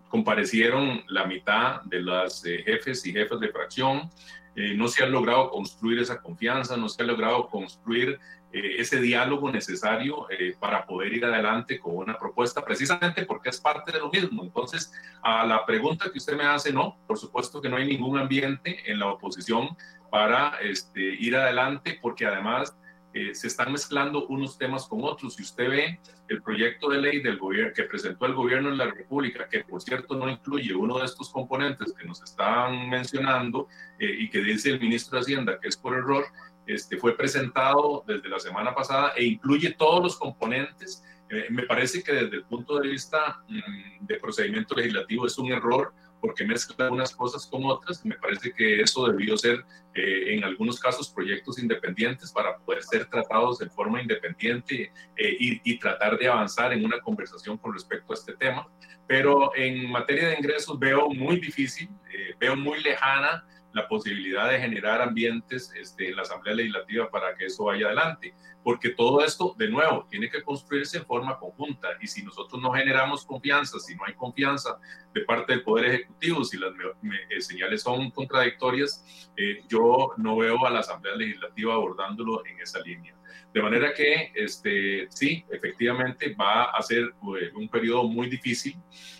comparecieron 0.08 1.02
la 1.08 1.26
mitad 1.26 1.82
de 1.82 2.00
las 2.00 2.42
jefes 2.42 3.04
y 3.04 3.12
jefes 3.12 3.40
de 3.40 3.48
fracción. 3.48 4.08
no 4.54 4.88
se 4.88 5.02
ha 5.02 5.06
logrado 5.06 5.50
construir 5.50 5.98
esa 5.98 6.22
confianza, 6.22 6.76
no 6.76 6.88
se 6.88 7.02
ha 7.02 7.06
logrado 7.06 7.48
construir 7.48 8.18
eh, 8.52 8.76
ese 8.80 9.00
diálogo 9.00 9.50
necesario 9.50 10.30
eh, 10.30 10.54
para 10.60 10.84
poder 10.84 11.14
ir 11.14 11.24
adelante 11.24 11.80
con 11.80 11.96
una 11.96 12.18
propuesta, 12.18 12.62
precisamente 12.62 13.24
porque 13.24 13.48
es 13.48 13.58
parte 13.58 13.92
de 13.92 13.98
lo 13.98 14.10
mismo. 14.10 14.44
Entonces, 14.44 14.92
a 15.22 15.46
la 15.46 15.64
pregunta 15.64 16.10
que 16.12 16.18
usted 16.18 16.36
me 16.36 16.44
hace, 16.44 16.70
no, 16.70 16.98
por 17.06 17.16
supuesto 17.16 17.62
que 17.62 17.70
no 17.70 17.76
hay 17.76 17.86
ningún 17.86 18.18
ambiente 18.18 18.90
en 18.90 18.98
la 18.98 19.06
oposición 19.06 19.74
para 20.10 20.58
este, 20.60 21.00
ir 21.00 21.34
adelante, 21.34 21.98
porque 22.02 22.26
además 22.26 22.76
eh, 23.14 23.34
se 23.34 23.46
están 23.46 23.72
mezclando 23.72 24.26
unos 24.26 24.58
temas 24.58 24.86
con 24.86 25.00
otros. 25.02 25.36
Si 25.36 25.42
usted 25.44 25.70
ve 25.70 26.00
el 26.28 26.42
proyecto 26.42 26.90
de 26.90 27.00
ley 27.00 27.22
del 27.22 27.38
gobierno 27.38 27.72
que 27.74 27.84
presentó 27.84 28.26
el 28.26 28.34
gobierno 28.34 28.68
en 28.68 28.76
la 28.76 28.84
República, 28.84 29.48
que 29.48 29.64
por 29.64 29.80
cierto 29.80 30.14
no 30.14 30.28
incluye 30.28 30.74
uno 30.74 30.98
de 30.98 31.06
estos 31.06 31.30
componentes 31.30 31.94
que 31.94 32.06
nos 32.06 32.22
están 32.22 32.90
mencionando 32.90 33.68
y 33.98 34.28
que 34.30 34.40
dice 34.40 34.70
el 34.70 34.80
ministro 34.80 35.16
de 35.16 35.22
Hacienda 35.22 35.60
que 35.60 35.68
es 35.68 35.76
por 35.76 35.94
error, 35.94 36.24
este, 36.66 36.96
fue 36.96 37.16
presentado 37.16 38.04
desde 38.06 38.28
la 38.28 38.38
semana 38.38 38.74
pasada 38.74 39.12
e 39.16 39.24
incluye 39.24 39.70
todos 39.72 40.02
los 40.02 40.16
componentes. 40.18 41.04
Eh, 41.28 41.46
me 41.50 41.64
parece 41.64 42.02
que 42.02 42.12
desde 42.12 42.36
el 42.36 42.44
punto 42.44 42.78
de 42.78 42.88
vista 42.88 43.42
mm, 43.48 44.06
de 44.06 44.16
procedimiento 44.16 44.74
legislativo 44.74 45.26
es 45.26 45.38
un 45.38 45.50
error 45.52 45.92
porque 46.22 46.44
mezcla 46.44 46.90
unas 46.90 47.14
cosas 47.14 47.46
con 47.46 47.64
otras. 47.64 48.04
Me 48.06 48.14
parece 48.14 48.52
que 48.52 48.80
eso 48.80 49.08
debió 49.08 49.36
ser, 49.36 49.64
eh, 49.92 50.34
en 50.34 50.44
algunos 50.44 50.78
casos, 50.78 51.10
proyectos 51.10 51.58
independientes 51.58 52.30
para 52.30 52.56
poder 52.58 52.82
ser 52.84 53.06
tratados 53.06 53.58
de 53.58 53.68
forma 53.68 54.00
independiente 54.00 54.92
eh, 55.16 55.36
y, 55.38 55.60
y, 55.64 55.78
tratar 55.80 56.16
de 56.16 56.28
avanzar 56.28 56.72
en 56.72 56.84
una 56.84 57.00
conversación 57.00 57.58
con 57.58 57.74
respecto 57.74 58.12
a 58.12 58.14
este 58.14 58.34
tema. 58.34 58.68
Pero 59.08 59.54
en 59.56 59.90
materia 59.90 60.28
de 60.28 60.36
ingresos 60.36 60.78
veo 60.78 61.10
muy 61.10 61.40
difícil, 61.40 61.90
eh, 62.14 62.34
veo 62.38 62.54
muy 62.54 62.80
lejana 62.80 63.44
la 63.72 63.88
posibilidad 63.88 64.50
de 64.50 64.58
generar 64.58 65.00
ambientes 65.00 65.72
este, 65.74 66.10
en 66.10 66.16
la 66.16 66.22
Asamblea 66.22 66.54
Legislativa 66.54 67.10
para 67.10 67.34
que 67.34 67.46
eso 67.46 67.64
vaya 67.64 67.86
adelante. 67.86 68.34
Porque 68.62 68.90
todo 68.90 69.24
esto, 69.24 69.54
de 69.58 69.68
nuevo, 69.68 70.06
tiene 70.08 70.30
que 70.30 70.42
construirse 70.42 70.98
en 70.98 71.06
forma 71.06 71.38
conjunta. 71.38 71.88
Y 72.00 72.06
si 72.06 72.22
nosotros 72.22 72.62
no 72.62 72.72
generamos 72.72 73.26
confianza, 73.26 73.80
si 73.80 73.96
no 73.96 74.04
hay 74.06 74.14
confianza 74.14 74.78
de 75.12 75.22
parte 75.22 75.52
del 75.52 75.62
Poder 75.64 75.86
Ejecutivo, 75.86 76.44
si 76.44 76.58
las 76.58 76.70
eh, 76.72 77.40
señales 77.40 77.82
son 77.82 78.10
contradictorias, 78.12 79.30
eh, 79.36 79.64
yo 79.68 80.12
no 80.16 80.36
veo 80.36 80.64
a 80.64 80.70
la 80.70 80.80
Asamblea 80.80 81.16
Legislativa 81.16 81.74
abordándolo 81.74 82.46
en 82.46 82.60
esa 82.60 82.78
línea. 82.80 83.16
De 83.52 83.60
manera 83.60 83.92
que, 83.92 84.32
este, 84.34 85.08
sí, 85.10 85.44
efectivamente 85.50 86.34
va 86.34 86.64
a 86.64 86.82
ser 86.82 87.12
pues, 87.20 87.52
un 87.52 87.68
periodo 87.68 88.04
muy 88.04 88.28
difícil, 88.28 88.76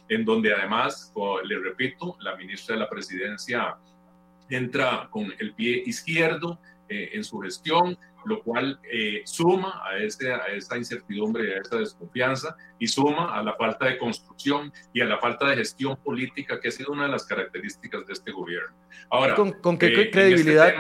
en 0.09 0.25
donde 0.25 0.55
además, 0.55 1.13
le 1.45 1.59
repito, 1.59 2.17
la 2.21 2.35
ministra 2.37 2.75
de 2.75 2.81
la 2.81 2.89
Presidencia 2.89 3.77
entra 4.57 5.09
con 5.11 5.33
el 5.39 5.55
pie 5.55 5.83
izquierdo 5.87 6.59
eh, 6.89 7.11
en 7.15 7.25
su 7.25 7.39
gestión, 7.41 7.97
lo 8.25 8.43
cual 8.43 8.79
eh, 8.93 9.23
suma 9.25 9.83
a, 9.85 9.99
ese, 9.99 10.33
a 10.33 10.47
esta 10.49 10.77
incertidumbre, 10.77 11.57
a 11.57 11.61
esta 11.61 11.79
desconfianza 11.79 12.57
y 12.79 12.87
suma 12.87 13.35
a 13.35 13.43
la 13.43 13.55
falta 13.55 13.87
de 13.87 13.99
construcción 13.99 14.73
y 14.93 15.01
a 15.01 15.07
la 15.07 15.19
falta 15.19 15.49
de 15.49 15.57
gestión 15.57 15.97
política 15.97 16.61
que 16.61 16.69
ha 16.69 16.71
sido 16.71 16.93
una 16.93 17.05
de 17.05 17.09
las 17.11 17.25
características 17.25 18.07
de 18.07 18.13
este 18.13 18.31
gobierno. 18.31 18.75
Ahora, 19.11 19.35
¿con, 19.35 19.79
qué 19.79 19.87
eh, 19.87 19.93
este 19.93 20.11
credibilidad? 20.11 20.75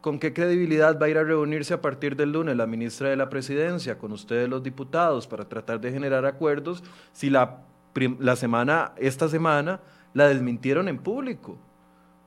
¿Con 0.00 0.18
qué 0.18 0.32
credibilidad 0.32 0.98
va 1.00 1.06
a 1.06 1.08
ir 1.08 1.18
a 1.18 1.24
reunirse 1.24 1.74
a 1.74 1.80
partir 1.80 2.16
del 2.16 2.32
lunes 2.32 2.56
la 2.56 2.66
ministra 2.66 3.10
de 3.10 3.16
la 3.16 3.28
Presidencia 3.28 3.98
con 3.98 4.12
ustedes 4.12 4.48
los 4.48 4.62
diputados 4.62 5.26
para 5.26 5.48
tratar 5.48 5.80
de 5.80 5.92
generar 5.92 6.24
acuerdos 6.24 6.82
si 7.12 7.30
la, 7.30 7.64
la 8.18 8.36
semana, 8.36 8.92
esta 8.96 9.28
semana, 9.28 9.80
la 10.14 10.28
desmintieron 10.28 10.88
en 10.88 10.98
público? 10.98 11.58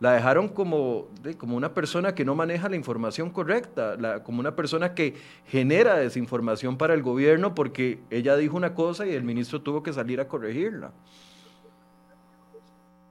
La 0.04 0.12
dejaron 0.12 0.50
como, 0.50 1.08
como 1.38 1.56
una 1.56 1.74
persona 1.74 2.14
que 2.14 2.26
no 2.26 2.36
maneja 2.36 2.68
la 2.68 2.76
información 2.76 3.30
correcta, 3.30 4.22
como 4.24 4.42
una 4.42 4.54
persona 4.54 4.94
que 4.94 5.16
genera 5.48 5.96
desinformación 5.96 6.78
para 6.78 6.94
el 6.94 7.02
gobierno 7.02 7.56
porque 7.56 8.02
ella 8.10 8.36
dijo 8.36 8.58
una 8.58 8.74
cosa 8.74 9.08
y 9.08 9.14
el 9.14 9.24
ministro 9.24 9.62
tuvo 9.62 9.82
que 9.82 9.94
salir 9.94 10.20
a 10.20 10.28
corregirla. 10.28 10.92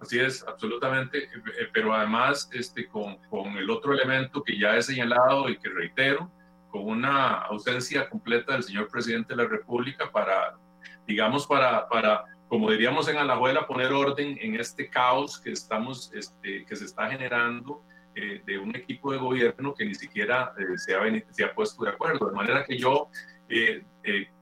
Así 0.03 0.21
es, 0.21 0.45
absolutamente, 0.47 1.25
eh, 1.25 1.31
pero 1.73 1.95
además 1.95 2.51
este, 2.53 2.87
con, 2.89 3.17
con 3.31 3.57
el 3.57 3.71
otro 3.71 3.95
elemento 3.95 4.43
que 4.43 4.59
ya 4.59 4.77
he 4.77 4.83
señalado 4.83 5.49
y 5.49 5.57
que 5.57 5.71
reitero, 5.71 6.31
con 6.69 6.83
una 6.83 7.39
ausencia 7.39 8.07
completa 8.11 8.53
del 8.53 8.65
señor 8.65 8.89
presidente 8.89 9.35
de 9.35 9.43
la 9.43 9.49
República 9.49 10.13
para, 10.13 10.59
digamos, 11.07 11.47
para, 11.47 11.89
para 11.89 12.27
como 12.53 12.71
diríamos 12.71 13.09
en 13.09 13.17
Alajuela, 13.17 13.67
poner 13.67 13.91
orden 13.95 14.37
en 14.39 14.61
este 14.61 14.91
caos 14.91 15.41
que, 15.41 15.53
estamos, 15.53 16.13
este, 16.13 16.67
que 16.67 16.77
se 16.77 16.85
está 16.85 17.09
generando 17.09 17.83
eh, 18.15 18.43
de 18.45 18.59
un 18.59 18.77
equipo 18.77 19.11
de 19.11 19.17
gobierno 19.17 19.73
que 19.73 19.87
ni 19.87 19.95
siquiera 19.95 20.53
eh, 20.59 20.77
se, 20.77 20.95
ha, 20.95 21.01
se, 21.31 21.45
ha, 21.45 21.55
puesto 21.55 21.83
de 21.83 21.93
acuerdo. 21.93 22.29
De 22.29 22.37
manera 22.37 22.63
que 22.67 22.77
yo 22.77 23.09
eh, 23.49 23.83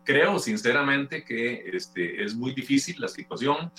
creo 0.02 0.40
sinceramente 0.40 1.22
que 1.22 1.62
este, 1.72 2.24
es 2.24 2.34
muy 2.34 2.52
difícil 2.52 2.96
la 2.98 3.06
situación. 3.06 3.70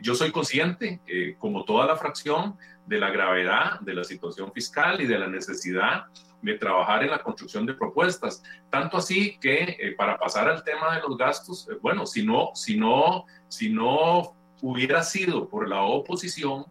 yo 0.00 0.14
soy 0.14 0.30
consciente, 0.30 1.02
como 1.38 1.66
toda 1.66 1.84
la 1.84 1.96
fracción, 1.96 2.56
de 2.86 2.98
la 2.98 3.10
gravedad 3.10 3.80
de 3.80 3.94
la 3.94 4.04
situación 4.04 4.50
fiscal 4.50 5.02
y 5.02 5.06
de 5.06 5.18
la 5.18 5.26
necesidad 5.26 6.06
de 6.44 6.58
trabajar 6.58 7.02
en 7.02 7.10
la 7.10 7.22
construcción 7.22 7.64
de 7.64 7.74
propuestas. 7.74 8.42
Tanto 8.70 8.98
así 8.98 9.38
que 9.38 9.76
eh, 9.80 9.94
para 9.96 10.18
pasar 10.18 10.48
al 10.48 10.62
tema 10.62 10.94
de 10.94 11.00
los 11.00 11.16
gastos, 11.16 11.68
eh, 11.70 11.76
bueno, 11.80 12.06
si 12.06 12.24
no, 12.24 12.50
si 12.54 12.76
no, 12.76 13.24
si 13.48 13.70
no 13.70 14.36
hubiera 14.60 15.02
sido 15.02 15.48
por 15.48 15.68
la 15.68 15.82
oposición, 15.82 16.66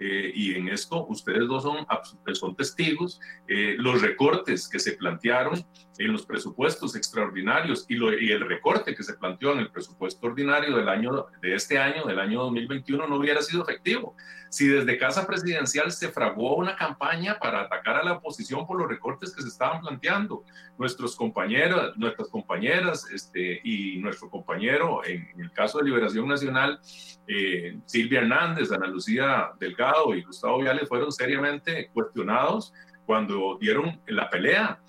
eh, 0.00 0.30
y 0.34 0.54
en 0.54 0.68
esto 0.68 1.06
ustedes 1.08 1.46
dos 1.48 1.64
son, 1.64 1.86
son 2.32 2.54
testigos, 2.56 3.20
los 3.48 4.00
recortes 4.00 4.68
que 4.68 4.78
se 4.78 4.92
plantearon 4.92 5.66
en 5.98 6.12
los 6.12 6.24
presupuestos 6.24 6.94
extraordinarios 6.96 7.84
y, 7.88 7.96
lo, 7.96 8.16
y, 8.16 8.30
el 8.30 8.40
recorte 8.40 8.94
que 8.94 9.02
se 9.02 9.14
planteó 9.14 9.52
en 9.52 9.58
el 9.58 9.70
presupuesto 9.70 10.26
ordinario 10.26 10.76
del 10.76 10.88
año, 10.88 11.26
de 11.42 11.54
este 11.54 11.78
año, 11.78 12.04
del 12.04 12.20
año 12.20 12.42
2021, 12.44 13.06
no 13.06 13.16
hubiera 13.16 13.42
sido 13.42 13.62
efectivo 13.62 14.14
si 14.50 14.66
desde 14.66 14.98
Casa 14.98 15.26
Presidencial 15.26 15.90
se 15.92 16.08
fraguó 16.08 16.56
una 16.56 16.76
campaña 16.76 17.38
para 17.38 17.62
atacar 17.62 17.96
a 17.96 18.02
la 18.02 18.14
oposición 18.14 18.66
por 18.66 18.78
los 18.78 18.88
recortes 18.88 19.34
que 19.34 19.42
se 19.42 19.48
estaban 19.48 19.80
planteando. 19.80 20.44
Nuestros 20.78 21.16
compañeros, 21.16 21.96
nuestras 21.96 22.28
compañeras 22.28 23.06
este, 23.12 23.60
y 23.62 23.98
nuestro 23.98 24.30
compañero, 24.30 25.04
en, 25.04 25.28
el 25.38 25.52
caso 25.52 25.78
de 25.78 25.84
Liberación 25.84 26.28
Nacional, 26.28 26.80
eh, 27.26 27.78
Silvia 27.84 28.20
Hernández, 28.20 28.72
Ana 28.72 28.86
Lucía 28.86 29.50
Delgado 29.58 30.14
y 30.14 30.22
Gustavo 30.22 30.60
Viales 30.60 30.88
fueron 30.88 31.12
seriamente 31.12 31.90
cuestionados 31.92 32.72
cuando 33.04 33.58
dieron 33.60 34.00
la 34.06 34.30
pelea 34.30 34.80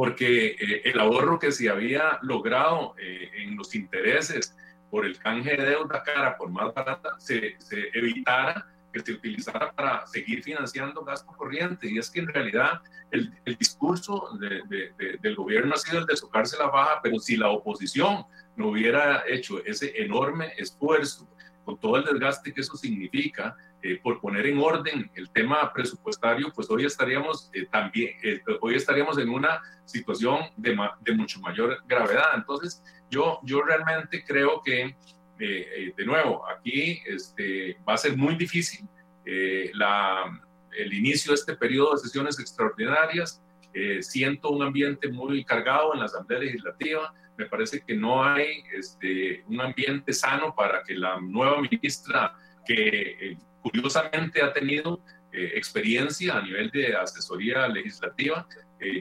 porque 0.00 0.56
eh, 0.58 0.80
el 0.86 0.98
ahorro 0.98 1.38
que 1.38 1.52
se 1.52 1.68
había 1.68 2.18
logrado 2.22 2.94
eh, 2.96 3.30
en 3.34 3.54
los 3.54 3.74
intereses 3.74 4.56
por 4.90 5.04
el 5.04 5.18
canje 5.18 5.58
de 5.58 5.66
deuda 5.66 6.02
cara 6.02 6.38
por 6.38 6.48
más 6.48 6.72
barata 6.72 7.10
se, 7.18 7.56
se 7.58 7.90
evitara 7.92 8.66
que 8.94 9.00
se 9.00 9.12
utilizara 9.12 9.70
para 9.72 10.06
seguir 10.06 10.42
financiando 10.42 11.04
gasto 11.04 11.30
corriente. 11.36 11.86
Y 11.90 11.98
es 11.98 12.08
que 12.08 12.20
en 12.20 12.28
realidad 12.28 12.80
el, 13.10 13.30
el 13.44 13.56
discurso 13.56 14.30
de, 14.38 15.18
del 15.20 15.36
gobierno 15.36 15.74
ha 15.74 15.76
sido 15.76 15.98
el 15.98 16.06
de 16.06 16.16
socarse 16.16 16.56
la 16.56 16.68
baja, 16.68 17.00
pero 17.02 17.18
si 17.18 17.36
la 17.36 17.50
oposición 17.50 18.24
no 18.56 18.68
hubiera 18.68 19.24
hecho 19.28 19.62
ese 19.66 19.92
enorme 20.02 20.54
esfuerzo, 20.56 21.28
con 21.66 21.78
todo 21.78 21.98
el 21.98 22.04
desgaste 22.06 22.54
que 22.54 22.62
eso 22.62 22.74
significa, 22.74 23.54
eh, 23.82 23.98
por 24.02 24.20
poner 24.20 24.46
en 24.46 24.58
orden 24.58 25.10
el 25.14 25.30
tema 25.30 25.72
presupuestario, 25.72 26.52
pues 26.54 26.70
hoy 26.70 26.84
estaríamos 26.84 27.50
eh, 27.54 27.66
también, 27.70 28.14
eh, 28.22 28.40
hoy 28.60 28.74
estaríamos 28.74 29.18
en 29.18 29.30
una 29.30 29.62
situación 29.84 30.40
de, 30.56 30.76
de, 31.00 31.12
mucho 31.12 31.40
mayor 31.40 31.82
gravedad. 31.86 32.28
Entonces, 32.34 32.82
yo, 33.10 33.40
yo 33.42 33.62
realmente 33.62 34.24
creo 34.24 34.62
que 34.62 34.94
eh, 35.40 35.94
de 35.96 36.04
nuevo, 36.04 36.46
aquí 36.48 37.00
este, 37.06 37.78
va 37.88 37.94
a 37.94 37.96
ser 37.96 38.16
muy 38.16 38.34
difícil 38.36 38.86
eh, 39.24 39.70
la, 39.74 40.38
el 40.76 40.92
inicio 40.92 41.32
de 41.32 41.36
este 41.36 41.56
periodo 41.56 41.92
de 41.92 41.98
sesiones 41.98 42.38
extraordinarias. 42.38 43.42
Eh, 43.72 44.02
siento 44.02 44.50
un 44.50 44.62
ambiente 44.62 45.08
muy 45.08 45.44
cargado 45.44 45.94
en 45.94 46.00
la 46.00 46.06
Asamblea 46.06 46.40
Legislativa. 46.40 47.14
Me 47.38 47.46
parece 47.46 47.80
que 47.80 47.94
no 47.94 48.22
hay 48.22 48.62
este, 48.76 49.42
un 49.46 49.60
ambiente 49.62 50.12
sano 50.12 50.54
para 50.54 50.82
que 50.82 50.94
la 50.94 51.18
nueva 51.20 51.62
ministra, 51.62 52.34
que 52.66 53.38
curiosamente 53.62 54.42
ha 54.42 54.52
tenido 54.52 55.02
experiencia 55.32 56.38
a 56.38 56.42
nivel 56.42 56.70
de 56.70 56.96
asesoría 56.96 57.68
legislativa, 57.68 58.46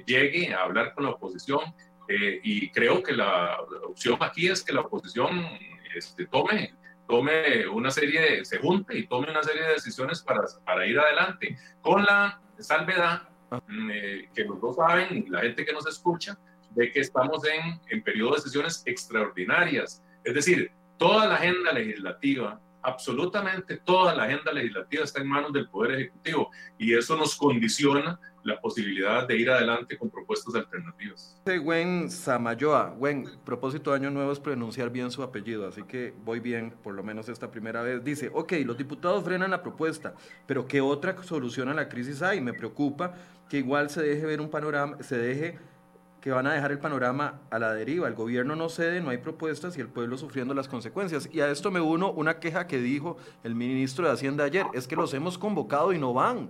llegue 0.05 0.53
a 0.53 0.63
hablar 0.63 0.93
con 0.93 1.05
la 1.05 1.11
oposición. 1.11 1.73
y 2.07 2.69
creo 2.71 3.01
que 3.01 3.13
la 3.13 3.57
opción 3.87 4.17
aquí 4.21 4.47
es 4.47 4.63
que 4.63 4.73
la 4.73 4.81
oposición 4.81 5.45
este, 5.95 6.25
tome, 6.27 6.73
tome 7.07 7.67
una 7.67 7.91
serie, 7.91 8.45
se 8.45 8.59
junte 8.59 8.97
y 8.97 9.07
tome 9.07 9.29
una 9.29 9.43
serie 9.43 9.63
de 9.63 9.73
decisiones 9.73 10.21
para, 10.21 10.41
para 10.65 10.85
ir 10.85 10.99
adelante, 10.99 11.57
con 11.81 12.03
la 12.03 12.41
salvedad 12.59 13.23
mm, 13.67 13.89
eh, 13.91 14.29
que 14.33 14.43
los 14.43 14.61
dos 14.61 14.75
saben 14.75 15.25
y 15.25 15.29
la 15.29 15.41
gente 15.41 15.65
que 15.65 15.73
nos 15.73 15.87
escucha, 15.87 16.37
de 16.71 16.91
que 16.91 16.99
estamos 16.99 17.43
en, 17.45 17.79
en 17.89 18.03
periodo 18.03 18.35
de 18.35 18.41
sesiones 18.41 18.83
extraordinarias. 18.85 20.03
Es 20.23 20.35
decir, 20.35 20.71
toda 20.97 21.25
la 21.25 21.35
agenda 21.35 21.73
legislativa 21.73 22.61
absolutamente 22.81 23.77
toda 23.77 24.15
la 24.15 24.23
agenda 24.23 24.51
legislativa 24.51 25.03
está 25.03 25.21
en 25.21 25.27
manos 25.27 25.53
del 25.53 25.69
Poder 25.69 25.99
Ejecutivo 25.99 26.51
y 26.77 26.93
eso 26.93 27.15
nos 27.17 27.35
condiciona 27.35 28.19
la 28.43 28.59
posibilidad 28.59 29.27
de 29.27 29.37
ir 29.37 29.49
adelante 29.49 29.97
con 29.97 30.09
propuestas 30.09 30.55
alternativas. 30.55 31.41
Gwen 31.45 32.09
Samayoa, 32.09 32.95
Gwen, 32.97 33.29
propósito 33.43 33.91
de 33.91 33.97
Año 33.97 34.11
Nuevo 34.11 34.31
es 34.31 34.39
pronunciar 34.39 34.89
bien 34.89 35.11
su 35.11 35.23
apellido, 35.23 35.67
así 35.67 35.83
que 35.83 36.13
voy 36.23 36.39
bien, 36.39 36.73
por 36.83 36.93
lo 36.93 37.03
menos 37.03 37.27
esta 37.29 37.51
primera 37.51 37.81
vez. 37.81 38.03
Dice, 38.03 38.31
ok, 38.33 38.53
los 38.65 38.77
diputados 38.77 39.23
frenan 39.23 39.51
la 39.51 39.61
propuesta, 39.61 40.13
pero 40.45 40.67
¿qué 40.67 40.81
otra 40.81 41.21
solución 41.23 41.69
a 41.69 41.73
la 41.73 41.89
crisis 41.89 42.21
hay? 42.21 42.39
Me 42.39 42.53
preocupa 42.53 43.13
que 43.49 43.57
igual 43.57 43.89
se 43.89 44.01
deje 44.01 44.25
ver 44.25 44.41
un 44.41 44.49
panorama, 44.49 45.01
se 45.01 45.17
deje 45.17 45.59
que 46.21 46.31
van 46.31 46.47
a 46.47 46.53
dejar 46.53 46.71
el 46.71 46.79
panorama 46.79 47.41
a 47.49 47.59
la 47.59 47.73
deriva. 47.73 48.07
El 48.07 48.15
gobierno 48.15 48.55
no 48.55 48.69
cede, 48.69 49.01
no 49.01 49.09
hay 49.09 49.17
propuestas 49.17 49.77
y 49.77 49.81
el 49.81 49.87
pueblo 49.87 50.17
sufriendo 50.17 50.53
las 50.53 50.67
consecuencias. 50.67 51.29
Y 51.31 51.41
a 51.41 51.49
esto 51.49 51.71
me 51.71 51.81
uno 51.81 52.11
una 52.11 52.39
queja 52.39 52.67
que 52.67 52.79
dijo 52.79 53.17
el 53.43 53.55
ministro 53.55 54.05
de 54.05 54.13
Hacienda 54.13 54.43
ayer, 54.43 54.65
es 54.73 54.87
que 54.87 54.95
los 54.95 55.13
hemos 55.13 55.37
convocado 55.37 55.93
y 55.93 55.99
no 55.99 56.13
van 56.13 56.49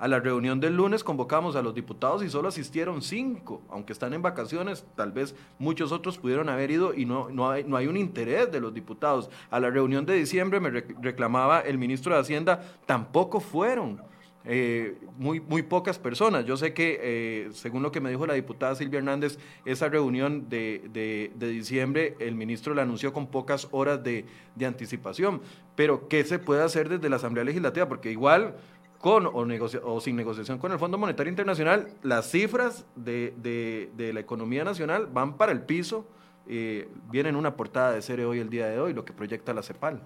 a 0.00 0.08
la 0.08 0.18
reunión 0.18 0.60
del 0.60 0.76
lunes 0.76 1.04
convocamos 1.04 1.56
a 1.56 1.62
los 1.62 1.74
diputados 1.74 2.24
y 2.24 2.30
solo 2.30 2.48
asistieron 2.48 3.02
cinco, 3.02 3.60
aunque 3.68 3.92
están 3.92 4.14
en 4.14 4.22
vacaciones, 4.22 4.86
tal 4.96 5.12
vez 5.12 5.36
muchos 5.58 5.92
otros 5.92 6.16
pudieron 6.16 6.48
haber 6.48 6.70
ido 6.70 6.94
y 6.94 7.04
no, 7.04 7.28
no, 7.28 7.50
hay, 7.50 7.64
no 7.64 7.76
hay 7.76 7.86
un 7.86 7.98
interés 7.98 8.50
de 8.50 8.60
los 8.60 8.72
diputados. 8.72 9.28
A 9.50 9.60
la 9.60 9.68
reunión 9.68 10.06
de 10.06 10.14
diciembre 10.14 10.58
me 10.58 10.70
reclamaba 10.70 11.60
el 11.60 11.76
ministro 11.76 12.14
de 12.14 12.20
Hacienda, 12.20 12.62
tampoco 12.86 13.40
fueron. 13.40 14.00
Eh, 14.44 14.96
muy, 15.18 15.40
muy 15.40 15.62
pocas 15.62 15.98
personas. 15.98 16.46
Yo 16.46 16.56
sé 16.56 16.72
que, 16.72 16.98
eh, 17.02 17.48
según 17.52 17.82
lo 17.82 17.92
que 17.92 18.00
me 18.00 18.08
dijo 18.10 18.26
la 18.26 18.34
diputada 18.34 18.74
Silvia 18.74 18.98
Hernández, 18.98 19.38
esa 19.66 19.88
reunión 19.88 20.48
de, 20.48 20.88
de, 20.92 21.48
diciembre, 21.50 22.16
el 22.20 22.34
ministro 22.34 22.72
la 22.72 22.82
anunció 22.82 23.12
con 23.12 23.26
pocas 23.26 23.68
horas 23.70 24.02
de, 24.02 24.24
de, 24.54 24.66
anticipación. 24.66 25.42
Pero, 25.76 26.08
¿qué 26.08 26.24
se 26.24 26.38
puede 26.38 26.62
hacer 26.62 26.88
desde 26.88 27.10
la 27.10 27.16
Asamblea 27.16 27.44
Legislativa? 27.44 27.86
Porque 27.86 28.10
igual 28.10 28.54
con 29.00 29.26
o, 29.26 29.46
o, 29.84 30.00
sin 30.00 30.14
negociación 30.14 30.58
con 30.58 30.72
el 30.72 30.78
Fondo 30.78 30.98
Monetario 30.98 31.30
Internacional, 31.30 31.88
las 32.02 32.30
cifras 32.30 32.84
de, 32.96 33.90
la 33.96 34.20
economía 34.20 34.62
nacional 34.62 35.06
van 35.06 35.36
para 35.36 35.52
el 35.52 35.62
piso. 35.62 36.06
Eh, 36.46 36.88
viene 37.10 37.30
en 37.30 37.36
una 37.36 37.56
portada 37.56 37.92
de 37.92 38.02
serie 38.02 38.24
hoy 38.24 38.40
el 38.40 38.50
día 38.50 38.66
de 38.66 38.78
hoy, 38.78 38.92
lo 38.92 39.04
que 39.04 39.12
proyecta 39.12 39.54
la 39.54 39.62
CEPAL. 39.62 40.02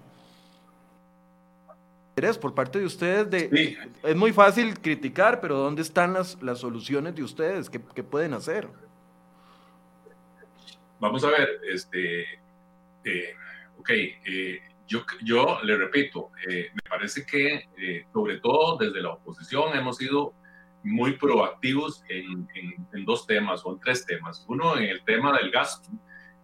Por 2.39 2.55
parte 2.55 2.79
de 2.79 2.85
ustedes, 2.85 3.29
de, 3.29 3.77
es 4.03 4.15
muy 4.15 4.31
fácil 4.31 4.79
criticar, 4.79 5.41
pero 5.41 5.57
¿dónde 5.57 5.81
están 5.81 6.13
las, 6.13 6.41
las 6.41 6.59
soluciones 6.59 7.13
de 7.13 7.23
ustedes? 7.23 7.69
¿Qué, 7.69 7.81
qué 7.93 8.03
pueden 8.03 8.33
hacer? 8.33 8.69
Vamos 10.99 11.25
a 11.25 11.29
ver, 11.29 11.59
este, 11.69 12.21
eh, 13.03 13.35
ok, 13.77 13.89
eh, 13.89 14.61
yo, 14.87 15.03
yo 15.23 15.59
le 15.63 15.77
repito, 15.77 16.31
eh, 16.47 16.69
me 16.73 16.81
parece 16.89 17.25
que 17.25 17.67
eh, 17.77 18.05
sobre 18.13 18.39
todo 18.39 18.77
desde 18.77 19.01
la 19.01 19.09
oposición 19.09 19.75
hemos 19.75 19.97
sido 19.97 20.33
muy 20.83 21.17
proactivos 21.17 22.03
en, 22.09 22.47
en, 22.93 23.05
dos 23.05 23.25
temas 23.25 23.61
o 23.65 23.73
en 23.73 23.79
tres 23.79 24.05
temas. 24.05 24.45
Uno, 24.47 24.77
en 24.77 24.83
el 24.83 25.03
tema 25.03 25.35
del 25.37 25.49
gasto, 25.51 25.89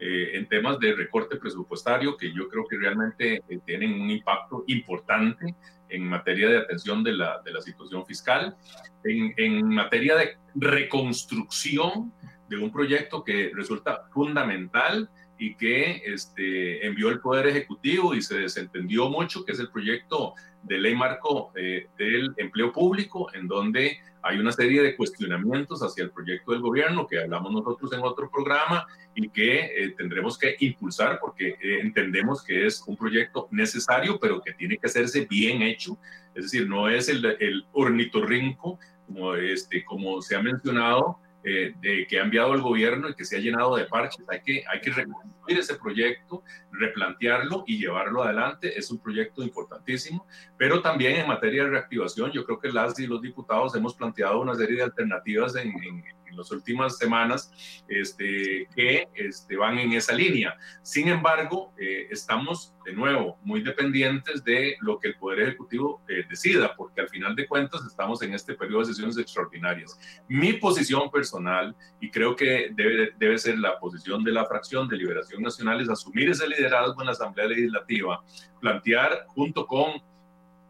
eh, 0.04 0.32
en 0.34 0.48
temas 0.48 0.80
de 0.80 0.96
recorte 0.96 1.38
presupuestario 1.38 2.18
que 2.18 2.34
yo 2.34 2.50
creo 2.50 2.66
que 2.68 2.76
realmente 2.76 3.44
tienen 3.68 4.02
un 4.02 4.10
impacto 4.10 4.64
importante 4.66 5.56
en 5.90 6.08
materia 6.08 6.50
de 6.50 6.58
atención 6.58 7.04
de 7.04 7.14
la, 7.14 7.40
de 7.46 7.52
la 7.52 7.62
situación 7.62 8.04
fiscal, 8.06 8.58
en, 9.04 9.34
en 9.38 9.68
materia 9.68 10.16
de 10.16 10.38
reconstrucción 10.56 12.12
de 12.50 12.58
un 12.58 12.72
proyecto 12.72 13.24
que 13.24 13.52
resulta 13.54 14.06
fundamental 14.12 15.08
y 15.38 15.56
que 15.56 16.02
este, 16.06 16.86
envió 16.86 17.10
el 17.10 17.20
Poder 17.20 17.48
Ejecutivo 17.48 18.16
y 18.16 18.22
se 18.22 18.40
desentendió 18.40 19.08
mucho, 19.10 19.46
que 19.46 19.52
es 19.52 19.60
el 19.60 19.70
proyecto 19.70 20.34
de 20.64 20.78
ley 20.80 20.96
marco 20.96 21.52
eh, 21.56 21.88
del 21.98 22.34
empleo 22.38 22.72
público, 22.72 23.34
en 23.34 23.48
donde 23.48 24.00
hay 24.24 24.38
una 24.38 24.52
serie 24.52 24.82
de 24.84 24.96
cuestionamientos 24.96 25.82
hacia 25.82 26.04
el 26.04 26.12
proyecto 26.12 26.52
del 26.52 26.62
gobierno 26.62 27.08
que 27.08 27.20
hablamos 27.20 27.52
nosotros 27.52 27.92
en 27.94 28.02
otro 28.02 28.30
programa 28.30 28.86
y 29.16 29.30
que 29.30 29.60
eh, 29.66 29.96
tendremos 29.98 30.38
que 30.38 30.56
impulsar 30.60 31.20
porque 31.20 31.50
eh, 31.62 31.80
entendemos 31.82 32.44
que 32.44 32.66
es 32.66 32.84
un 32.86 32.96
proyecto 32.96 33.48
necesario, 33.52 34.20
pero 34.20 34.42
que 34.42 34.54
tiene 34.54 34.78
que 34.78 34.88
hacerse 34.88 35.26
bien 35.26 35.62
hecho. 35.64 35.98
Es 36.36 36.44
decir, 36.46 36.68
no 36.68 36.88
es 36.88 37.10
el, 37.10 37.26
el 37.40 37.66
ornitorrinco, 37.74 38.80
como, 39.08 39.36
este, 39.36 39.84
como 39.84 40.22
se 40.22 40.36
ha 40.36 40.42
mencionado, 40.42 41.18
eh, 41.44 41.74
de, 41.82 42.06
que 42.08 42.20
ha 42.20 42.24
enviado 42.24 42.54
el 42.54 42.62
gobierno 42.62 43.10
y 43.10 43.16
que 43.16 43.26
se 43.26 43.38
ha 43.38 43.40
llenado 43.40 43.76
de 43.76 43.86
parches. 43.86 44.26
Hay 44.30 44.42
que, 44.42 44.64
hay 44.72 44.80
que 44.80 44.92
reconstruir 44.92 45.58
ese 45.58 45.76
proyecto, 45.76 46.44
replantearlo 46.72 47.64
y 47.66 47.80
llevarlo 47.80 48.24
adelante. 48.24 48.78
Es 48.78 48.92
un 48.92 49.00
proyecto 49.00 49.42
importantísimo, 49.42 50.28
pero 50.58 50.82
también 50.82 51.16
en 51.16 51.28
materia 51.28 51.64
de 51.64 51.72
reactivación, 51.72 52.32
yo 52.32 52.46
creo 52.46 52.60
que 52.60 52.72
las 52.72 53.00
y 53.00 53.08
los 53.08 53.22
diputados 53.22 53.76
hemos 53.76 53.96
planteado 53.96 54.42
una 54.42 54.56
serie 54.56 54.78
de 54.78 54.84
alternativas 54.84 55.56
en, 55.56 55.70
en 55.70 56.04
en 56.32 56.38
las 56.38 56.52
últimas 56.52 56.98
semanas 56.98 57.52
este, 57.88 58.68
que 58.76 59.08
este, 59.14 59.56
van 59.56 59.78
en 59.78 59.94
esa 59.94 60.14
línea. 60.14 60.56
Sin 60.82 61.08
embargo, 61.08 61.74
eh, 61.78 62.08
estamos 62.10 62.74
de 62.86 62.94
nuevo 62.94 63.38
muy 63.44 63.62
dependientes 63.62 64.44
de 64.44 64.76
lo 64.82 65.00
que 65.00 65.10
el 65.10 65.16
Poder 65.16 65.42
Ejecutivo 65.42 66.02
eh, 66.08 66.26
decida, 66.28 66.76
porque 66.76 67.02
al 67.02 67.10
final 67.10 67.36
de 67.36 67.48
cuentas 67.48 67.86
estamos 67.86 68.22
en 68.24 68.34
este 68.34 68.56
periodo 68.56 68.80
de 68.80 68.86
sesiones 68.88 69.18
extraordinarias. 69.18 70.00
Mi 70.28 70.54
posición 70.54 71.12
personal, 71.12 71.76
y 72.00 72.10
creo 72.10 72.36
que 72.36 72.72
debe, 72.74 73.12
debe 73.18 73.38
ser 73.38 73.60
la 73.60 73.80
posición 73.80 74.24
de 74.24 74.32
la 74.32 74.46
fracción 74.46 74.88
de 74.88 74.98
Liberación 74.98 75.44
Nacional, 75.44 75.82
es 75.82 75.90
asumir 75.90 76.30
ese 76.30 76.48
liderazgo 76.48 77.02
en 77.02 77.08
la 77.08 77.12
Asamblea 77.12 77.48
Legislativa, 77.48 78.24
plantear 78.60 79.26
junto 79.28 79.68
con 79.68 80.02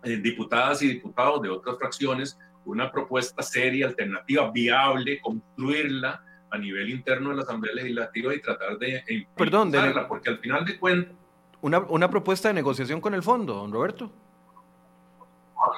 eh, 0.04 0.18
diputadas 0.18 0.82
y 0.82 0.88
diputados 0.88 1.44
de 1.44 1.50
otras 1.50 1.78
fracciones 1.78 2.40
una 2.66 2.92
propuesta 2.92 3.42
seria, 3.42 3.88
alternativa, 3.88 4.50
viable, 4.52 5.20
construirla 5.22 6.24
a 6.50 6.58
nivel 6.58 6.90
interno 6.90 7.30
de 7.30 7.38
la 7.38 7.42
Asamblea 7.44 7.74
Legislativa 7.76 8.36
y 8.36 8.42
tratar 8.42 8.78
de 8.78 9.28
Perdón, 9.36 9.72
porque 10.08 10.30
al 10.30 10.40
final 10.40 10.66
de 10.66 10.78
cuentas... 10.78 11.16
Una, 11.62 11.80
una 11.80 12.10
propuesta 12.10 12.50
de 12.50 12.56
negociación 12.56 13.00
con 13.00 13.14
el 13.14 13.24
fondo, 13.24 13.54
don 13.54 13.72
Roberto. 13.72 14.12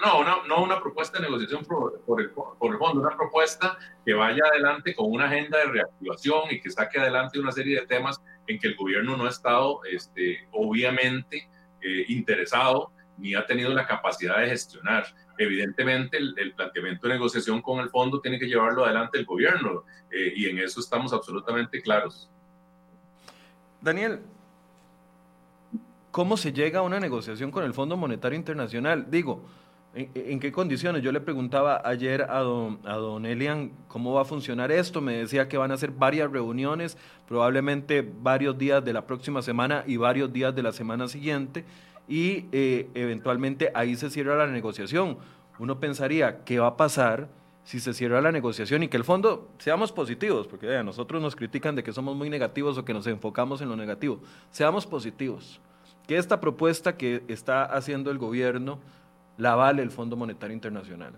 No, 0.03 0.19
una, 0.19 0.37
no 0.47 0.63
una 0.63 0.79
propuesta 0.79 1.19
de 1.19 1.25
negociación 1.25 1.65
por, 1.65 1.99
por, 2.01 2.21
el, 2.21 2.29
por, 2.31 2.71
el, 2.71 2.77
fondo, 2.77 3.01
una 3.01 3.15
propuesta 3.15 3.77
que 4.05 4.13
vaya 4.13 4.41
adelante 4.49 4.95
con 4.95 5.11
una 5.11 5.25
agenda 5.25 5.57
de 5.57 5.65
reactivación 5.65 6.43
y 6.51 6.61
que 6.61 6.71
saque 6.71 6.99
adelante 6.99 7.39
una 7.39 7.51
serie 7.51 7.81
de 7.81 7.85
temas 7.85 8.21
en 8.47 8.59
que 8.59 8.67
el 8.67 8.75
gobierno 8.75 9.17
no 9.17 9.25
ha 9.25 9.29
estado, 9.29 9.81
este, 9.91 10.47
obviamente, 10.51 11.49
eh, 11.81 12.05
interesado 12.07 12.91
ni 13.17 13.35
ha 13.35 13.45
tenido 13.45 13.73
la 13.73 13.85
capacidad 13.85 14.39
de 14.39 14.47
gestionar. 14.49 15.05
Evidentemente, 15.37 16.17
el, 16.17 16.53
planteamiento 16.55 17.07
de 17.07 17.13
negociación 17.15 17.61
con 17.61 17.79
el 17.79 17.89
fondo 17.89 18.21
tiene 18.21 18.37
que 18.37 18.47
llevarlo 18.47 18.85
adelante 18.85 19.17
el 19.17 19.25
gobierno 19.25 19.83
eh, 20.11 20.33
y 20.35 20.45
en 20.47 20.59
eso 20.59 20.79
estamos 20.79 21.11
absolutamente 21.13 21.81
claros. 21.81 22.29
Daniel, 23.81 24.19
¿cómo 26.11 26.37
se 26.37 26.53
llega 26.53 26.79
a 26.79 26.81
una 26.83 26.99
negociación 26.99 27.51
con 27.51 27.63
el 27.63 27.73
Fondo 27.73 27.97
Monetario 27.97 28.37
Internacional? 28.37 29.09
Digo, 29.09 29.43
¿En, 29.95 30.39
qué 30.39 30.51
condiciones? 30.51 31.03
Yo 31.03 31.11
le 31.11 31.21
preguntaba 31.21 31.79
ayer 31.85 32.23
a 32.23 32.39
don, 32.39 32.79
a 32.83 32.95
don 32.95 33.27
Elian 33.27 33.73
cómo 33.87 34.11
va 34.13 34.23
a 34.23 34.25
funcionar 34.25 34.71
esto. 34.71 35.01
Me 35.01 35.17
decía 35.17 35.47
que 35.47 35.55
van 35.55 35.71
a 35.71 35.77
ser 35.77 35.91
varias 35.91 36.31
reuniones, 36.31 36.97
probablemente 37.27 38.01
varios 38.01 38.57
días 38.57 38.83
de 38.83 38.91
la 38.91 39.05
próxima 39.05 39.43
semana 39.43 39.83
y 39.85 39.97
varios 39.97 40.33
días 40.33 40.55
de 40.55 40.63
la 40.63 40.71
semana 40.71 41.07
siguiente 41.07 41.63
y 42.07 42.45
eh, 42.51 42.89
eventualmente 42.93 43.71
ahí 43.73 43.95
se 43.95 44.09
cierra 44.09 44.35
la 44.35 44.47
negociación. 44.47 45.17
Uno 45.59 45.79
pensaría, 45.79 46.43
¿qué 46.43 46.59
va 46.59 46.67
a 46.67 46.77
pasar 46.77 47.29
si 47.63 47.79
se 47.79 47.93
cierra 47.93 48.21
la 48.21 48.31
negociación 48.31 48.83
y 48.83 48.87
que 48.89 48.97
el 48.97 49.03
fondo, 49.03 49.49
seamos 49.57 49.91
positivos, 49.91 50.47
porque 50.47 50.75
a 50.75 50.83
nosotros 50.83 51.21
nos 51.21 51.35
critican 51.35 51.75
de 51.75 51.83
que 51.83 51.93
somos 51.93 52.15
muy 52.15 52.29
negativos 52.29 52.77
o 52.77 52.85
que 52.85 52.93
nos 52.93 53.07
enfocamos 53.07 53.61
en 53.61 53.69
lo 53.69 53.75
negativo, 53.75 54.19
seamos 54.51 54.85
positivos, 54.85 55.61
que 56.07 56.17
esta 56.17 56.41
propuesta 56.41 56.97
que 56.97 57.23
está 57.27 57.63
haciendo 57.63 58.11
el 58.11 58.17
gobierno 58.17 58.79
la 59.37 59.55
vale 59.55 59.81
el 59.81 59.91
Fondo 59.91 60.15
Monetario 60.15 60.53
Internacional. 60.53 61.13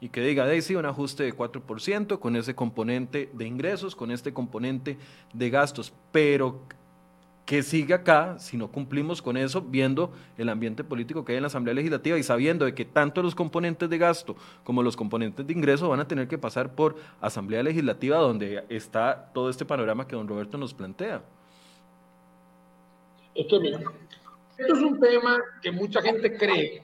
Y 0.00 0.10
que 0.10 0.20
diga, 0.20 0.46
de 0.46 0.62
sí, 0.62 0.76
un 0.76 0.86
ajuste 0.86 1.24
de 1.24 1.34
4% 1.34 2.20
con 2.20 2.36
ese 2.36 2.54
componente 2.54 3.30
de 3.32 3.46
ingresos, 3.46 3.96
con 3.96 4.12
este 4.12 4.32
componente 4.32 4.96
de 5.32 5.50
gastos, 5.50 5.92
pero 6.12 6.60
que 7.48 7.62
sigue 7.62 7.94
acá 7.94 8.38
si 8.38 8.58
no 8.58 8.70
cumplimos 8.70 9.22
con 9.22 9.38
eso, 9.38 9.62
viendo 9.62 10.12
el 10.36 10.50
ambiente 10.50 10.84
político 10.84 11.24
que 11.24 11.32
hay 11.32 11.38
en 11.38 11.44
la 11.44 11.46
Asamblea 11.46 11.74
Legislativa 11.74 12.18
y 12.18 12.22
sabiendo 12.22 12.66
de 12.66 12.74
que 12.74 12.84
tanto 12.84 13.22
los 13.22 13.34
componentes 13.34 13.88
de 13.88 13.96
gasto 13.96 14.36
como 14.64 14.82
los 14.82 14.94
componentes 14.94 15.46
de 15.46 15.54
ingreso 15.54 15.88
van 15.88 16.00
a 16.00 16.06
tener 16.06 16.28
que 16.28 16.36
pasar 16.36 16.74
por 16.74 16.96
Asamblea 17.22 17.62
Legislativa, 17.62 18.18
donde 18.18 18.66
está 18.68 19.30
todo 19.32 19.48
este 19.48 19.64
panorama 19.64 20.06
que 20.06 20.14
don 20.14 20.28
Roberto 20.28 20.58
nos 20.58 20.74
plantea. 20.74 21.22
Esto 23.34 23.62
es 23.62 24.78
un 24.82 25.00
tema 25.00 25.38
que 25.62 25.72
mucha 25.72 26.02
gente 26.02 26.36
cree 26.36 26.82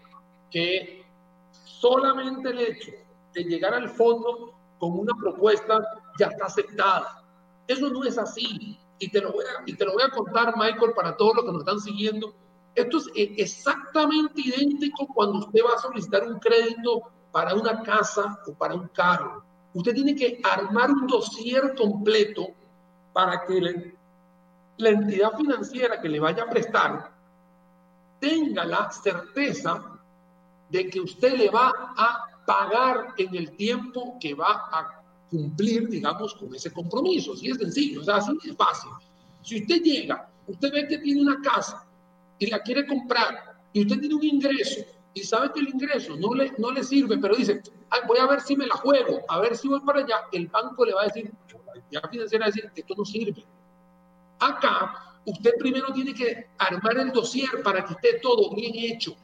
que 0.50 1.04
solamente 1.52 2.48
el 2.48 2.58
hecho 2.60 2.92
de 3.34 3.44
llegar 3.44 3.74
al 3.74 3.90
fondo 3.90 4.54
con 4.78 4.98
una 4.98 5.12
propuesta 5.20 5.86
ya 6.18 6.28
está 6.28 6.46
aceptada. 6.46 7.22
Eso 7.68 7.90
no 7.90 8.02
es 8.04 8.16
así 8.16 8.78
y 9.04 9.08
te 9.10 9.20
lo 9.20 9.32
voy 9.32 9.44
a, 9.44 9.62
y 9.66 9.74
te 9.74 9.84
lo 9.84 9.92
voy 9.92 10.02
a 10.02 10.10
contar, 10.10 10.54
Michael, 10.56 10.92
para 10.94 11.16
todos 11.16 11.36
los 11.36 11.44
que 11.44 11.52
nos 11.52 11.60
están 11.60 11.80
siguiendo. 11.80 12.34
Esto 12.74 12.96
es 12.98 13.06
eh, 13.14 13.34
exactamente 13.36 14.40
idéntico 14.40 15.06
cuando 15.14 15.40
usted 15.40 15.60
va 15.62 15.74
a 15.74 15.78
solicitar 15.78 16.26
un 16.26 16.38
crédito 16.38 17.02
para 17.30 17.54
una 17.54 17.82
casa 17.82 18.40
o 18.46 18.54
para 18.54 18.74
un 18.74 18.88
carro. 18.88 19.44
Usted 19.74 19.92
tiene 19.94 20.14
que 20.14 20.40
armar 20.42 20.90
un 20.90 21.06
dossier 21.06 21.74
completo 21.76 22.46
para 23.12 23.44
que 23.44 23.92
la 24.78 24.88
entidad 24.88 25.36
financiera 25.36 26.00
que 26.00 26.08
le 26.08 26.20
vaya 26.20 26.44
a 26.44 26.50
prestar 26.50 27.12
tenga 28.18 28.64
la 28.64 28.90
certeza 28.90 30.00
de 30.70 30.88
que 30.88 31.00
usted 31.00 31.34
le 31.34 31.50
va 31.50 31.70
a 31.96 32.24
pagar 32.46 33.14
en 33.18 33.34
el 33.34 33.54
tiempo 33.56 34.16
que 34.18 34.34
va 34.34 34.68
a 34.72 35.03
cumplir, 35.34 35.88
digamos, 35.88 36.34
con 36.34 36.54
ese 36.54 36.72
compromiso. 36.72 37.32
Así 37.32 37.50
es 37.50 37.58
sencillo, 37.58 38.00
o 38.00 38.04
sea, 38.04 38.16
así 38.16 38.30
es 38.44 38.56
fácil. 38.56 38.90
Si 39.42 39.60
usted 39.60 39.82
llega, 39.82 40.28
usted 40.46 40.72
ve 40.72 40.86
que 40.86 40.98
tiene 40.98 41.22
una 41.22 41.40
casa 41.42 41.84
y 42.38 42.46
la 42.46 42.60
quiere 42.60 42.86
comprar 42.86 43.56
y 43.72 43.82
usted 43.82 43.98
tiene 43.98 44.14
un 44.14 44.24
ingreso 44.24 44.82
y 45.12 45.22
sabe 45.22 45.50
que 45.52 45.60
el 45.60 45.68
ingreso 45.68 46.16
no 46.16 46.34
le, 46.34 46.52
no 46.58 46.70
le 46.70 46.84
sirve, 46.84 47.18
pero 47.18 47.34
dice, 47.34 47.62
voy 48.06 48.18
a 48.18 48.26
ver 48.26 48.40
si 48.40 48.56
me 48.56 48.66
la 48.66 48.76
juego, 48.76 49.20
a 49.28 49.40
ver 49.40 49.56
si 49.56 49.68
voy 49.68 49.80
para 49.80 50.00
allá, 50.00 50.16
el 50.32 50.46
banco 50.48 50.84
le 50.84 50.94
va 50.94 51.02
a 51.02 51.06
decir, 51.06 51.30
ya 51.90 52.00
financiera 52.08 52.44
va 52.44 52.46
a 52.46 52.52
decir, 52.52 52.70
esto 52.74 52.94
no 52.96 53.04
sirve. 53.04 53.44
Acá, 54.40 55.16
usted 55.24 55.52
primero 55.58 55.92
tiene 55.92 56.14
que 56.14 56.48
armar 56.58 56.98
el 56.98 57.12
dossier 57.12 57.62
para 57.62 57.84
que 57.84 57.94
esté 57.94 58.20
todo 58.20 58.54
bien 58.54 58.72
hecho, 58.74 59.16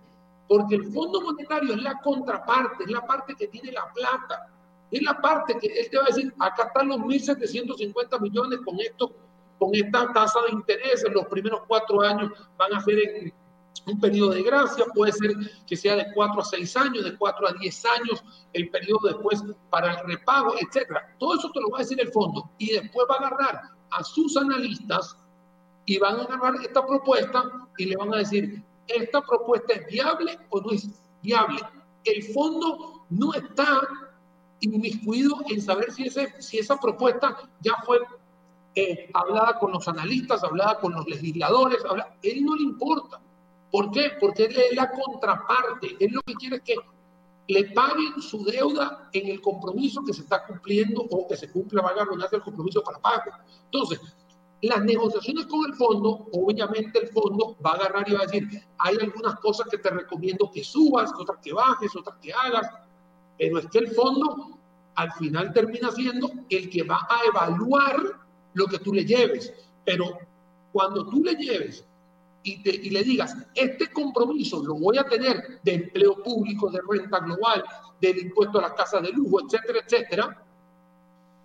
porque 0.48 0.76
el 0.76 0.92
Fondo 0.92 1.20
Monetario 1.20 1.74
es 1.74 1.82
la 1.82 2.00
contraparte, 2.00 2.84
es 2.84 2.90
la 2.90 3.04
parte 3.06 3.34
que 3.36 3.48
tiene 3.48 3.72
la 3.72 3.92
plata, 3.92 4.48
es 4.90 5.02
la 5.02 5.20
parte 5.20 5.56
que 5.58 5.66
él 5.66 5.88
te 5.90 5.96
va 5.96 6.04
a 6.04 6.06
decir, 6.06 6.32
acá 6.38 6.64
están 6.64 6.88
los 6.88 6.98
1.750 6.98 8.20
millones 8.20 8.60
con 8.64 8.78
esto, 8.80 9.14
con 9.58 9.74
esta 9.74 10.12
tasa 10.12 10.40
de 10.46 10.52
interés 10.52 11.04
en 11.04 11.14
los 11.14 11.26
primeros 11.26 11.60
cuatro 11.68 12.00
años 12.00 12.32
van 12.56 12.74
a 12.74 12.80
ser 12.80 13.32
un 13.86 14.00
periodo 14.00 14.30
de 14.30 14.42
gracia, 14.42 14.84
puede 14.94 15.12
ser 15.12 15.32
que 15.66 15.76
sea 15.76 15.96
de 15.96 16.06
4 16.14 16.40
a 16.40 16.44
6 16.44 16.76
años, 16.76 17.04
de 17.04 17.16
4 17.16 17.48
a 17.48 17.52
10 17.52 17.84
años, 17.86 18.24
el 18.52 18.70
periodo 18.70 19.08
después 19.08 19.42
para 19.70 19.92
el 19.92 20.06
repago, 20.06 20.54
etcétera. 20.58 21.14
Todo 21.18 21.34
eso 21.34 21.50
te 21.52 21.60
lo 21.60 21.70
va 21.70 21.78
a 21.78 21.82
decir 21.82 22.00
el 22.00 22.10
fondo 22.12 22.50
y 22.58 22.72
después 22.72 23.06
va 23.10 23.14
a 23.14 23.28
agarrar 23.28 23.62
a 23.90 24.04
sus 24.04 24.36
analistas 24.36 25.16
y 25.86 25.98
van 25.98 26.20
a 26.20 26.22
agarrar 26.22 26.54
esta 26.62 26.86
propuesta 26.86 27.44
y 27.78 27.86
le 27.86 27.96
van 27.96 28.14
a 28.14 28.18
decir, 28.18 28.62
¿esta 28.86 29.20
propuesta 29.22 29.74
es 29.74 29.86
viable 29.86 30.38
o 30.50 30.60
no 30.60 30.70
es 30.70 30.88
viable? 31.22 31.60
El 32.04 32.22
fondo 32.32 33.06
no 33.10 33.34
está 33.34 33.80
inmiscuido 34.60 35.36
en 35.48 35.60
saber 35.60 35.92
si, 35.92 36.06
ese, 36.06 36.40
si 36.40 36.58
esa 36.58 36.78
propuesta 36.78 37.36
ya 37.60 37.74
fue 37.84 37.98
eh, 38.74 39.10
hablada 39.14 39.58
con 39.58 39.72
los 39.72 39.88
analistas, 39.88 40.44
hablada 40.44 40.78
con 40.78 40.92
los 40.92 41.06
legisladores, 41.06 41.84
habla, 41.88 42.16
él 42.22 42.44
no 42.44 42.54
le 42.54 42.62
importa 42.62 43.20
¿Por 43.70 43.90
qué? 43.92 44.12
Porque 44.18 44.46
él 44.46 44.56
es 44.56 44.76
la 44.76 44.90
contraparte. 44.90 45.96
Él 46.00 46.12
lo 46.12 46.20
que 46.22 46.34
quiere 46.34 46.56
es 46.56 46.62
que 46.62 46.76
le 47.48 47.70
paguen 47.70 48.20
su 48.20 48.44
deuda 48.44 49.08
en 49.12 49.28
el 49.28 49.40
compromiso 49.40 50.02
que 50.04 50.12
se 50.12 50.22
está 50.22 50.44
cumpliendo 50.46 51.02
o 51.02 51.26
que 51.26 51.36
se 51.36 51.50
cumpla, 51.50 51.82
valga 51.82 52.06
hace 52.24 52.36
el 52.36 52.42
compromiso 52.42 52.82
para 52.82 52.98
pago. 52.98 53.32
Entonces, 53.64 54.00
las 54.62 54.84
negociaciones 54.84 55.46
con 55.46 55.64
el 55.66 55.74
fondo, 55.74 56.28
obviamente 56.32 56.98
el 56.98 57.08
fondo 57.08 57.56
va 57.64 57.72
a 57.72 57.74
agarrar 57.74 58.08
y 58.08 58.12
va 58.12 58.20
a 58.20 58.26
decir, 58.26 58.46
hay 58.78 58.96
algunas 59.00 59.36
cosas 59.36 59.66
que 59.70 59.78
te 59.78 59.90
recomiendo 59.90 60.50
que 60.52 60.62
subas, 60.62 61.12
otras 61.18 61.38
que 61.42 61.52
bajes, 61.52 61.96
otras 61.96 62.16
que 62.20 62.32
hagas, 62.32 62.68
pero 63.40 63.58
es 63.58 63.66
que 63.68 63.78
el 63.78 63.88
fondo 63.88 64.60
al 64.96 65.10
final 65.12 65.50
termina 65.54 65.90
siendo 65.90 66.30
el 66.50 66.68
que 66.68 66.82
va 66.82 67.08
a 67.08 67.20
evaluar 67.26 67.96
lo 68.52 68.66
que 68.66 68.78
tú 68.78 68.92
le 68.92 69.06
lleves. 69.06 69.50
Pero 69.82 70.18
cuando 70.72 71.08
tú 71.08 71.24
le 71.24 71.34
lleves 71.36 71.82
y, 72.42 72.90
le 72.90 73.02
digas, 73.02 73.34
este 73.54 73.90
compromiso 73.92 74.62
lo 74.62 74.74
voy 74.74 74.98
a 74.98 75.04
tener 75.04 75.58
de 75.62 75.72
empleo 75.72 76.22
público, 76.22 76.70
de 76.70 76.80
renta 76.86 77.20
global, 77.20 77.64
del 77.98 78.18
impuesto 78.18 78.58
a 78.58 78.62
las 78.62 78.74
casas 78.74 79.02
de 79.04 79.12
lujo, 79.12 79.40
etcétera, 79.40 79.78
etcétera, 79.86 80.44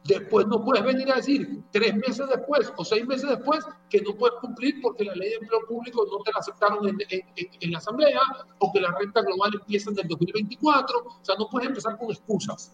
después 0.06 0.46
no 0.48 0.64
puedes 0.64 0.84
venir 0.84 1.12
a 1.12 1.16
decir 1.16 1.64
tres 1.72 1.96
meses 1.96 2.28
después 2.30 2.72
o 2.78 2.86
seis 2.86 3.06
meses 3.08 3.28
después 3.28 3.66
que 3.90 4.02
no 4.02 4.16
puedes 4.16 4.38
cumplir 4.40 4.80
porque 4.82 5.04
la 5.04 5.16
ley 5.16 5.30
de 5.30 5.36
empleo 5.36 5.62
público 5.68 6.06
no 6.10 6.24
te 6.24 6.32
la 6.32 6.40
aceptaron 6.40 6.88
en, 6.88 6.98
en 7.36 7.72
la 7.72 7.80
asamblea 7.80 8.22
o 8.60 8.72
que 8.72 8.82
la 8.82 8.92
renta 8.98 9.22
global 9.22 9.52
empieza 9.60 9.90
en 9.90 10.00
el 10.00 10.08
2024. 10.08 11.00
O 11.00 11.20
sea, 11.24 11.36
no 11.40 11.48
puedes 11.50 11.70
empezar 11.70 11.98
con 11.98 12.12
excusas. 12.12 12.72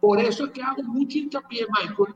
Por 0.00 0.18
eso 0.20 0.46
es 0.46 0.50
que 0.50 0.62
hago 0.62 0.82
mucho 0.82 1.18
hincapié, 1.18 1.66
Michael, 1.68 2.14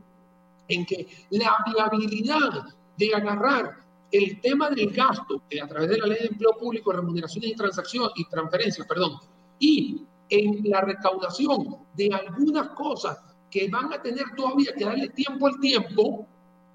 en 0.68 0.84
que 0.84 1.07
la 1.30 1.57
viabilidad 1.66 2.74
de 2.96 3.14
agarrar 3.14 3.76
el 4.11 4.40
tema 4.40 4.68
del 4.70 4.90
gasto 4.90 5.42
a 5.62 5.68
través 5.68 5.90
de 5.90 5.98
la 5.98 6.07
ley 6.07 6.18
de 6.18 6.26
empleo 6.26 6.57
público, 6.59 6.92
remuneraciones 6.92 7.51
y 7.51 7.55
transacciones 7.55 8.11
y 8.16 8.28
transferencias, 8.28 8.86
perdón, 8.86 9.12
y 9.61 10.03
en 10.28 10.68
la 10.68 10.80
recaudación 10.80 11.86
de 11.94 12.11
algunas 12.12 12.68
cosas 12.70 13.18
que 13.51 13.68
van 13.68 13.92
a 13.92 14.01
tener 14.01 14.24
todavía 14.36 14.72
que 14.76 14.84
darle 14.84 15.09
tiempo 15.09 15.46
al 15.46 15.59
tiempo, 15.61 16.26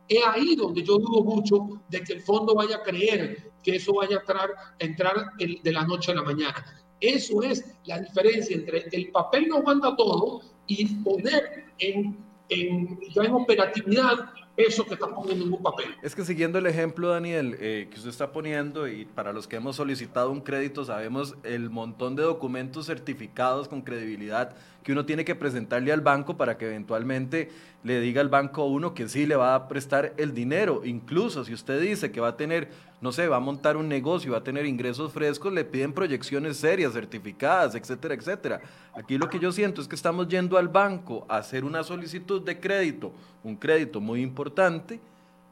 es 0.08 0.22
ahí 0.28 0.56
donde 0.56 0.84
yo 0.84 0.98
dudo 0.98 1.24
mucho 1.24 1.82
de 1.90 2.04
que 2.04 2.14
el 2.14 2.22
fondo 2.22 2.54
vaya 2.54 2.78
a 2.78 2.84
creer 2.84 3.52
que 3.64 3.78
eso 3.78 3.94
vaya 3.94 4.18
a 4.18 4.20
entrar, 4.20 4.50
entrar 4.80 5.32
de 5.38 5.72
la 5.72 5.86
noche 5.86 6.12
a 6.12 6.16
la 6.16 6.24
mañana. 6.24 6.64
Eso 7.00 7.42
es 7.42 7.66
la 7.86 8.00
diferencia 8.00 8.56
entre 8.56 8.86
el 8.92 9.12
papel 9.12 9.48
no 9.48 9.58
aguanta 9.58 9.96
todo 9.96 10.42
y 10.68 10.86
poner 10.98 11.66
en, 11.80 12.18
en, 12.50 13.00
en 13.16 13.32
operatividad 13.32 14.30
eso 14.58 14.86
que 14.86 14.94
está 14.94 15.14
poniendo 15.14 15.46
en 15.46 15.54
un 15.54 15.62
papel. 15.62 15.88
Es 16.02 16.16
que 16.16 16.24
siguiendo 16.24 16.60
el 16.60 16.66
ejemplo, 16.66 17.10
Daniel, 17.10 17.58
eh, 17.60 17.88
que 17.90 17.98
usted 17.98 18.10
está 18.10 18.32
poniendo, 18.32 18.88
y 18.88 19.06
para 19.06 19.34
los 19.34 19.48
que 19.48 19.58
hemos 19.58 19.76
solicitado 19.76 20.32
un 20.32 20.42
crédito, 20.42 20.86
sabemos 20.86 21.36
el 21.44 21.70
montón 21.70 22.16
de 22.16 22.24
documentos 22.24 22.86
certificados 22.86 23.68
con 23.68 23.82
credibilidad 23.82 24.56
que 24.86 24.92
uno 24.92 25.04
tiene 25.04 25.26
que 25.26 25.34
presentarle 25.34 25.92
al 25.92 26.02
banco 26.02 26.38
para 26.38 26.60
que 26.60 26.68
eventualmente 26.68 27.50
le 27.84 28.00
diga 28.02 28.22
al 28.22 28.30
banco 28.30 28.62
a 28.62 28.66
uno 28.66 28.94
que 28.94 29.10
sí 29.10 29.26
le 29.26 29.36
va 29.36 29.56
a 29.56 29.68
prestar 29.68 30.14
el 30.18 30.36
dinero. 30.36 30.84
Incluso 30.86 31.44
si 31.44 31.56
usted 31.56 31.82
dice 31.82 32.12
que 32.12 32.22
va 32.22 32.28
a 32.28 32.38
tener, 32.38 32.70
no 33.02 33.12
sé, 33.12 33.28
va 33.28 33.38
a 33.38 33.40
montar 33.40 33.78
un 33.78 33.90
negocio, 33.90 34.34
va 34.34 34.38
a 34.38 34.44
tener 34.44 34.68
ingresos 34.68 35.12
frescos, 35.12 35.52
le 35.52 35.66
piden 35.66 35.92
proyecciones 35.92 36.58
serias, 36.58 36.94
certificadas, 36.94 37.74
etcétera, 37.74 38.14
etcétera. 38.14 38.62
Aquí 38.94 39.18
lo 39.18 39.28
que 39.28 39.40
yo 39.40 39.52
siento 39.52 39.82
es 39.82 39.88
que 39.88 39.96
estamos 39.96 40.28
yendo 40.28 40.56
al 40.56 40.68
banco 40.68 41.26
a 41.30 41.38
hacer 41.38 41.66
una 41.66 41.84
solicitud 41.84 42.44
de 42.44 42.60
crédito, 42.60 43.12
un 43.44 43.56
crédito 43.56 44.00
muy 44.00 44.22
importante, 44.22 45.00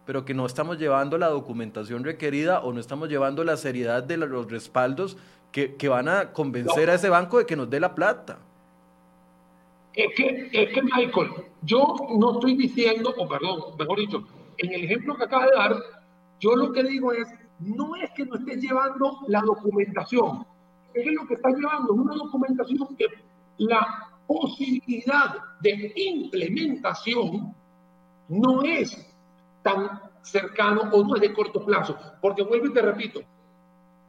pero 0.06 0.26
que 0.26 0.36
no 0.36 0.46
estamos 0.46 0.78
llevando 0.78 1.18
la 1.18 1.30
documentación 1.30 2.04
requerida 2.04 2.60
o 2.60 2.72
no 2.72 2.80
estamos 2.80 3.10
llevando 3.10 3.44
la 3.44 3.58
seriedad 3.58 4.04
de 4.04 4.18
los 4.18 4.52
respaldos 4.52 5.18
que, 5.52 5.74
que 5.74 5.90
van 5.90 6.08
a 6.08 6.34
convencer 6.34 6.92
a 6.92 6.94
ese 6.94 7.10
banco 7.10 7.40
de 7.40 7.48
que 7.48 7.56
nos 7.56 7.68
dé 7.68 7.80
la 7.80 7.96
plata. 7.96 8.38
Es 9.96 10.08
que, 10.16 10.50
es 10.52 10.74
que, 10.74 10.82
Michael, 10.82 11.30
yo 11.62 11.96
no 12.18 12.34
estoy 12.34 12.56
diciendo, 12.56 13.14
o 13.18 13.28
perdón, 13.28 13.76
mejor 13.78 14.00
dicho, 14.00 14.24
en 14.58 14.74
el 14.74 14.84
ejemplo 14.86 15.16
que 15.16 15.24
acaba 15.24 15.46
de 15.46 15.56
dar, 15.56 15.76
yo 16.40 16.56
lo 16.56 16.72
que 16.72 16.84
digo 16.84 17.12
es, 17.14 17.28
no 17.60 17.96
es 17.96 18.10
que 18.12 18.26
no 18.26 18.36
estés 18.36 18.62
llevando 18.62 19.20
la 19.28 19.42
documentación, 19.42 20.46
es 20.94 21.04
que 21.04 21.12
lo 21.12 21.28
que 21.28 21.36
estás 21.36 21.54
llevando 21.56 21.94
es 21.94 22.00
una 22.00 22.16
documentación 22.16 22.96
que 22.98 23.06
la 23.58 24.10
posibilidad 24.28 25.36
de 25.62 25.94
implementación 25.96 27.56
no 28.30 28.64
es 28.64 29.14
tan 29.62 30.02
cercano 30.22 30.90
o 30.92 31.04
no 31.04 31.16
es 31.16 31.22
de 31.22 31.34
corto 31.34 31.64
plazo, 31.64 31.98
porque 32.22 32.44
vuelvo 32.44 32.68
y 32.68 32.74
te 32.74 32.82
repito, 32.82 33.22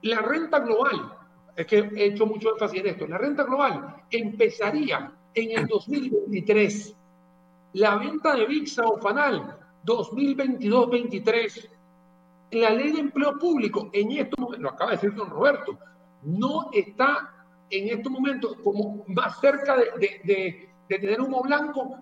la 0.02 0.20
renta 0.20 0.60
global, 0.60 1.12
es 1.56 1.66
que 1.66 1.78
he 1.78 2.06
hecho 2.06 2.26
mucho 2.26 2.52
énfasis 2.52 2.80
en 2.80 2.86
esto, 2.86 3.06
la 3.06 3.18
renta 3.18 3.44
global 3.44 4.02
empezaría 4.10 5.12
en 5.34 5.58
el 5.58 5.66
2023. 5.66 6.96
La 7.74 7.96
venta 7.96 8.36
de 8.36 8.46
VIXA 8.46 8.84
o 8.84 8.98
FANAL 8.98 9.58
2022-23. 9.84 11.68
La 12.52 12.70
ley 12.70 12.92
de 12.92 13.00
empleo 13.00 13.38
público 13.38 13.90
en 13.92 14.12
estos 14.12 14.38
momentos, 14.38 14.62
lo 14.62 14.70
acaba 14.70 14.92
de 14.92 14.96
decir 14.96 15.14
don 15.14 15.28
Roberto, 15.28 15.78
no 16.22 16.70
está 16.72 17.30
en 17.70 17.88
estos 17.88 18.12
momentos 18.12 18.56
como 18.62 19.04
más 19.08 19.40
cerca 19.40 19.76
de, 19.76 20.20
de, 20.24 20.68
tener 20.88 21.20
humo 21.20 21.42
blanco 21.42 21.98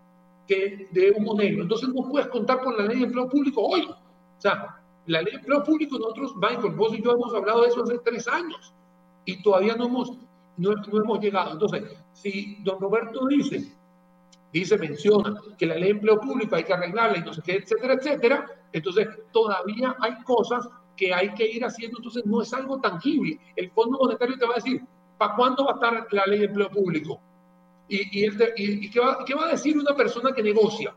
que 0.47 0.89
de 0.91 1.13
humo 1.13 1.35
negro. 1.35 1.63
Entonces 1.63 1.89
no 1.89 2.07
puedes 2.09 2.29
contar 2.29 2.61
con 2.61 2.77
la 2.77 2.85
ley 2.85 2.99
de 2.99 3.05
empleo 3.07 3.29
público 3.29 3.63
hoy. 3.63 3.89
O 3.89 4.41
sea, 4.41 4.83
la 5.07 5.23
ley 5.23 5.33
de 5.33 5.39
empleo 5.39 5.65
público, 5.65 5.99
nosotros, 5.99 6.35
Michael, 6.37 6.75
vos 6.75 6.93
y 6.93 7.03
yo 7.03 7.13
hemos 7.13 7.35
hablado 7.35 7.63
de 7.63 7.69
eso 7.69 7.83
hace 7.83 7.99
tres 8.05 8.29
años 8.29 8.75
y 9.25 9.43
todavía 9.43 9.75
no 9.77 9.87
hemos 9.87 10.19
no, 10.57 10.73
hemos 10.73 11.21
llegado. 11.21 11.53
Entonces, 11.53 11.85
si 12.13 12.59
don 12.63 12.81
Roberto 12.81 13.27
dice, 13.27 13.73
dice, 14.53 14.79
menciona 14.79 15.41
que 15.59 15.67
la 15.67 15.75
ley 15.75 15.85
de 15.85 15.91
empleo 15.91 16.21
público 16.21 16.57
hay 16.57 16.65
que 16.65 16.73
arreglarla 16.73 17.19
y 17.19 17.23
no 17.23 17.33
sé 17.33 17.43
qué, 17.43 17.57
etcétera, 17.57 17.95
etcétera, 17.95 18.47
entonces 18.73 19.09
todavía 19.33 19.97
hay 20.01 20.23
cosas 20.25 20.69
que 20.97 21.13
hay 21.13 21.33
que 21.35 21.47
ir 21.47 21.65
haciendo, 21.65 21.99
entonces 21.99 22.25
no 22.27 22.43
es 22.43 22.53
algo 22.53 22.81
tangible. 22.81 23.39
El 23.57 23.71
Fondo 23.71 23.99
Monetario 23.99 24.39
te 24.39 24.47
va 24.47 24.53
a 24.53 24.57
decir, 24.57 24.83
¿para 25.19 25.35
cuándo 25.35 25.65
va 25.65 25.73
a 25.73 25.75
estar 25.75 26.07
la 26.13 26.27
ley 26.27 26.41
de 26.41 26.45
empleo 26.47 26.71
público? 26.71 27.21
¿Y, 27.89 28.25
y, 28.25 28.91
¿qué, 28.91 29.01
va, 29.01 29.25
qué, 29.25 29.35
va, 29.35 29.47
a 29.47 29.51
decir 29.53 29.77
una 29.77 29.95
persona 29.95 30.33
que 30.33 30.43
negocia? 30.43 30.95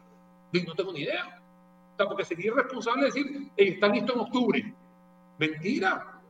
no 0.66 0.74
tengo 0.74 0.94
ni 0.94 1.02
idea. 1.02 1.42
Porque 2.08 2.24
sería 2.24 2.52
irresponsable 2.52 3.06
decir, 3.06 3.52
está 3.58 3.88
listo 3.88 4.14
en 4.14 4.20
octubre. 4.20 4.76
Mentira. 5.38 6.22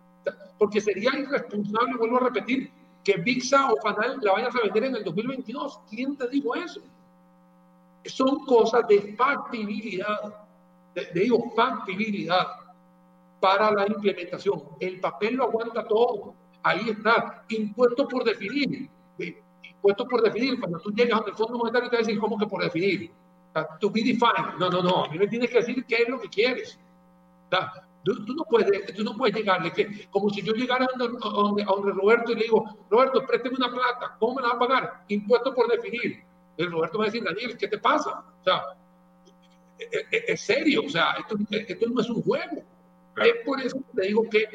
Porque 0.57 0.82
sería 0.82 1.11
irresponsable, 1.17 1.97
vuelvo 1.97 2.17
a 2.17 2.21
repetir, 2.21 2.71
que 3.05 3.17
VIXA 3.17 3.71
o 3.71 3.77
FANAL 3.81 4.19
la 4.21 4.33
vayas 4.33 4.55
a 4.55 4.61
vender 4.63 4.85
en 4.85 4.95
el 4.95 5.03
2022. 5.03 5.79
¿Quién 5.89 6.17
te 6.17 6.27
dijo 6.27 6.55
eso? 6.55 6.81
Son 8.05 8.43
cosas 8.45 8.87
de 8.87 9.15
factibilidad, 9.15 10.45
de, 10.95 11.07
digo, 11.13 11.53
factibilidad 11.55 12.47
para 13.39 13.71
la 13.71 13.87
implementación. 13.87 14.63
El 14.79 14.99
papel 14.99 15.35
lo 15.35 15.45
aguanta 15.45 15.87
todo. 15.87 16.33
Ahí 16.63 16.89
está. 16.89 17.45
Impuesto 17.49 18.07
por 18.07 18.23
definir. 18.23 18.89
Impuesto 19.63 20.07
por 20.07 20.23
definir. 20.23 20.59
Cuando 20.59 20.79
tú 20.79 20.91
llegas 20.91 21.21
al 21.25 21.35
Fondo 21.35 21.59
Monetario 21.59 21.89
te 21.89 21.97
decir, 21.97 22.17
¿cómo 22.19 22.39
que 22.39 22.47
por 22.47 22.63
definir? 22.63 23.11
To 23.79 23.89
be 23.91 24.01
defined. 24.01 24.57
No, 24.59 24.69
no, 24.69 24.81
no. 24.81 25.05
A 25.05 25.09
mí 25.09 25.19
me 25.19 25.27
tienes 25.27 25.49
que 25.51 25.57
decir 25.57 25.85
qué 25.85 25.97
es 26.03 26.09
lo 26.09 26.19
que 26.19 26.27
quieres. 26.27 26.79
Sea, 28.13 28.25
tú, 28.25 28.33
no 28.33 28.43
puedes, 28.43 28.95
tú 28.95 29.03
no 29.03 29.15
puedes 29.15 29.35
llegarle, 29.35 29.71
que, 29.71 30.07
como 30.09 30.29
si 30.29 30.41
yo 30.41 30.53
llegara 30.53 30.85
a 30.85 30.97
donde, 30.97 31.17
a 31.63 31.65
donde, 31.65 31.91
Roberto 31.91 32.31
y 32.31 32.35
le 32.35 32.43
digo, 32.43 32.85
Roberto, 32.89 33.25
présteme 33.25 33.55
una 33.57 33.71
plata, 33.71 34.15
¿cómo 34.19 34.35
me 34.35 34.41
la 34.41 34.49
va 34.49 34.55
a 34.55 34.59
pagar? 34.59 35.03
Impuesto 35.07 35.53
por 35.53 35.67
definir. 35.69 36.23
El 36.57 36.71
Roberto 36.71 36.97
va 36.97 37.05
a 37.05 37.07
decir, 37.07 37.23
Daniel, 37.23 37.57
¿qué 37.57 37.67
te 37.67 37.77
pasa? 37.77 38.23
O 38.41 38.43
sea, 38.43 38.63
es, 39.77 40.41
serio, 40.41 40.83
o 40.85 40.89
sea, 40.89 41.15
esto, 41.19 41.35
esto, 41.49 41.89
no 41.89 42.01
es 42.01 42.09
un 42.09 42.21
juego. 42.21 42.63
Es 43.17 43.33
por 43.45 43.61
eso 43.61 43.77
que 43.77 44.01
te 44.01 44.07
digo 44.07 44.23
que 44.29 44.47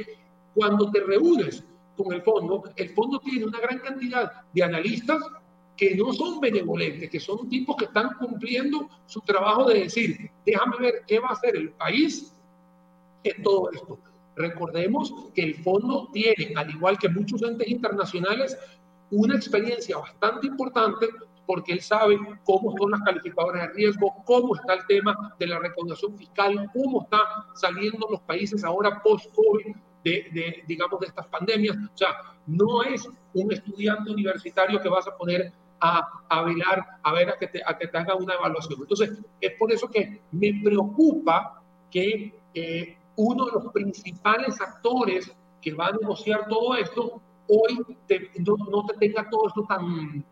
cuando 0.55 0.90
te 0.90 1.01
reúnes 1.01 1.64
con 1.96 2.12
el 2.12 2.22
fondo, 2.22 2.64
el 2.76 2.90
fondo 2.90 3.18
tiene 3.20 3.46
una 3.46 3.61
gran 3.61 3.78
cantidad 3.78 4.32
de 4.53 4.62
analistas 4.62 5.22
que 5.76 5.94
no 5.94 6.12
son 6.12 6.40
benevolentes, 6.40 7.09
que 7.09 7.20
son 7.20 7.48
tipos 7.48 7.76
que 7.76 7.86
están 7.86 8.11
cumpliendo 8.18 8.88
su 9.07 9.20
trabajo 9.20 9.64
de 9.66 9.80
decir, 9.80 10.30
déjame 10.44 10.76
ver 10.78 11.03
qué 11.07 11.18
va 11.18 11.28
a 11.28 11.32
hacer 11.32 11.57
el 11.57 11.70
país 11.70 12.34
en 13.25 13.43
todo 13.43 13.71
esto. 13.73 13.99
Recordemos 14.37 15.12
que 15.35 15.43
el 15.43 15.55
fondo 15.57 16.09
tiene, 16.12 16.53
al 16.57 16.71
igual 16.71 16.99
que 16.99 17.09
muchos 17.09 17.43
entes 17.43 17.68
internacionales, 17.68 18.57
una 19.11 19.37
experiencia 19.37 19.99
bastante 19.99 20.47
importante 20.47 21.09
porque 21.47 21.73
él 21.73 21.81
sabe 21.81 22.16
cómo 22.45 22.77
son 22.79 22.93
las 22.93 23.01
calificadoras 23.01 23.66
de 23.66 23.75
riesgo, 23.75 24.14
cómo 24.25 24.55
está 24.55 24.75
el 24.75 24.87
tema 24.87 25.35
de 25.37 25.49
la 25.49 25.59
recaudación 25.59 26.16
fiscal, 26.16 26.71
cómo 26.73 27.03
están 27.03 27.21
saliendo 27.55 28.07
los 28.09 28.21
países 28.21 28.62
ahora 28.62 29.03
post-COVID 29.03 29.75
de, 30.05 30.62
digamos, 30.68 31.01
de 31.01 31.09
estas 31.09 31.27
pandemias. 31.27 31.77
O 31.77 31.97
sea, 31.97 32.16
no 32.47 32.85
es 32.85 33.09
un 33.35 33.53
estudiante 33.53 34.12
universitario 34.12 34.81
que 34.81 34.89
vas 34.89 35.09
a 35.09 35.16
poner 35.16 35.53
a, 35.81 36.07
a 36.29 36.43
velar, 36.43 36.87
a 37.03 37.12
ver 37.12 37.31
a 37.31 37.37
que, 37.37 37.49
te, 37.49 37.61
a 37.66 37.77
que 37.77 37.89
te 37.89 37.99
haga 37.99 38.14
una 38.14 38.35
evaluación. 38.35 38.79
Entonces, 38.81 39.18
es 39.41 39.53
por 39.59 39.73
eso 39.73 39.89
que 39.89 40.21
me 40.31 40.61
preocupa 40.62 41.62
que 41.91 42.33
eh, 42.55 42.97
uno 43.17 43.47
de 43.47 43.53
los 43.53 43.73
principales 43.73 44.61
actores 44.61 45.31
que 45.61 45.75
va 45.75 45.89
a 45.89 45.93
negociar 45.93 46.47
todo 46.49 46.75
esto, 46.77 47.21
hoy 47.49 47.79
no, 47.79 48.87
te 48.87 48.95
tenga 48.99 49.29
todo 49.29 49.49
esto 49.49 49.67
tan, 49.69 50.25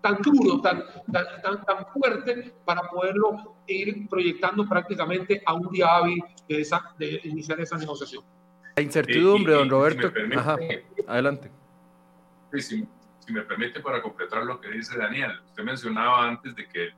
tan, 0.00 0.22
duro, 0.22 0.60
tan, 0.60 0.84
tan, 1.10 1.64
tan, 1.64 1.86
fuerte, 1.92 2.52
para 2.64 2.82
poderlo 2.82 3.56
ir 3.66 4.08
proyectando 4.08 4.68
prácticamente 4.68 5.42
a 5.46 5.54
un 5.54 5.70
día 5.70 5.96
hábil 5.96 6.22
de, 6.48 6.60
esa, 6.60 6.94
de 6.98 7.20
iniciar 7.24 7.60
esa 7.60 7.78
negociación. 7.78 8.24
La 8.76 8.82
incertidumbre, 8.82 9.54
don 9.54 9.70
Roberto. 9.70 10.12
Ajá, 10.36 10.56
adelante. 11.06 11.50
Sí, 12.52 12.86
si 13.20 13.32
me 13.32 13.42
permite 13.42 13.80
para 13.80 14.02
completar 14.02 14.44
lo 14.44 14.60
que 14.60 14.68
dice 14.70 14.98
Daniel, 14.98 15.32
usted 15.46 15.62
mencionaba 15.62 16.28
antes 16.28 16.54
de 16.54 16.68
que 16.68 16.90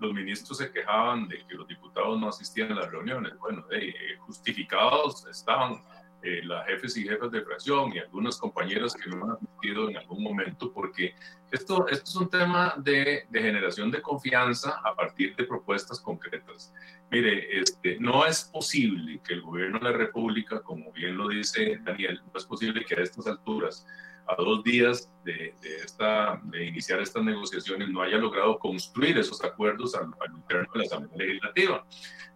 los 0.00 0.12
ministros 0.12 0.58
se 0.58 0.72
quejaban 0.72 1.28
de 1.28 1.44
que 1.46 1.54
los 1.54 1.68
diputados 1.68 2.18
no 2.18 2.28
asistían 2.28 2.72
a 2.72 2.76
las 2.76 2.90
reuniones. 2.90 3.38
Bueno, 3.38 3.64
eh, 3.70 3.94
justificados 4.20 5.26
estaban 5.26 5.82
eh, 6.22 6.42
las 6.44 6.66
jefes 6.66 6.96
y 6.96 7.04
jefes 7.04 7.30
de 7.30 7.42
fracción 7.42 7.94
y 7.94 7.98
algunos 7.98 8.38
compañeros 8.38 8.94
que 8.94 9.08
no 9.08 9.24
han 9.24 9.30
asistido 9.32 9.88
en 9.88 9.96
algún 9.96 10.22
momento, 10.22 10.70
porque 10.72 11.14
esto, 11.50 11.86
esto 11.88 12.10
es 12.10 12.16
un 12.16 12.28
tema 12.28 12.74
de, 12.76 13.26
de, 13.30 13.42
generación 13.42 13.90
de 13.90 14.02
confianza 14.02 14.80
a 14.84 14.94
partir 14.94 15.34
de 15.36 15.44
propuestas 15.44 15.98
concretas. 15.98 16.74
Mire, 17.10 17.58
este, 17.58 17.98
no 18.00 18.26
es 18.26 18.44
posible 18.44 19.20
que 19.26 19.34
el 19.34 19.42
gobierno 19.42 19.78
de 19.78 19.84
la 19.84 19.92
República, 19.92 20.60
como 20.60 20.92
bien 20.92 21.16
lo 21.16 21.28
dice 21.28 21.80
Daniel, 21.82 22.20
no 22.32 22.38
es 22.38 22.44
posible 22.44 22.84
que 22.84 22.96
a 22.96 23.02
estas 23.02 23.26
alturas 23.26 23.86
a 24.30 24.42
dos 24.42 24.62
días 24.62 25.12
de, 25.24 25.54
esta, 25.84 26.40
de 26.44 26.64
iniciar 26.66 27.00
estas 27.00 27.22
negociaciones 27.24 27.88
no 27.88 28.02
haya 28.02 28.18
logrado 28.18 28.58
construir 28.58 29.18
esos 29.18 29.42
acuerdos 29.44 29.94
al, 29.94 30.06
al 30.20 30.36
interno 30.36 30.72
de 30.72 30.78
la 30.78 30.84
Asamblea 30.84 31.26
Legislativa. 31.26 31.86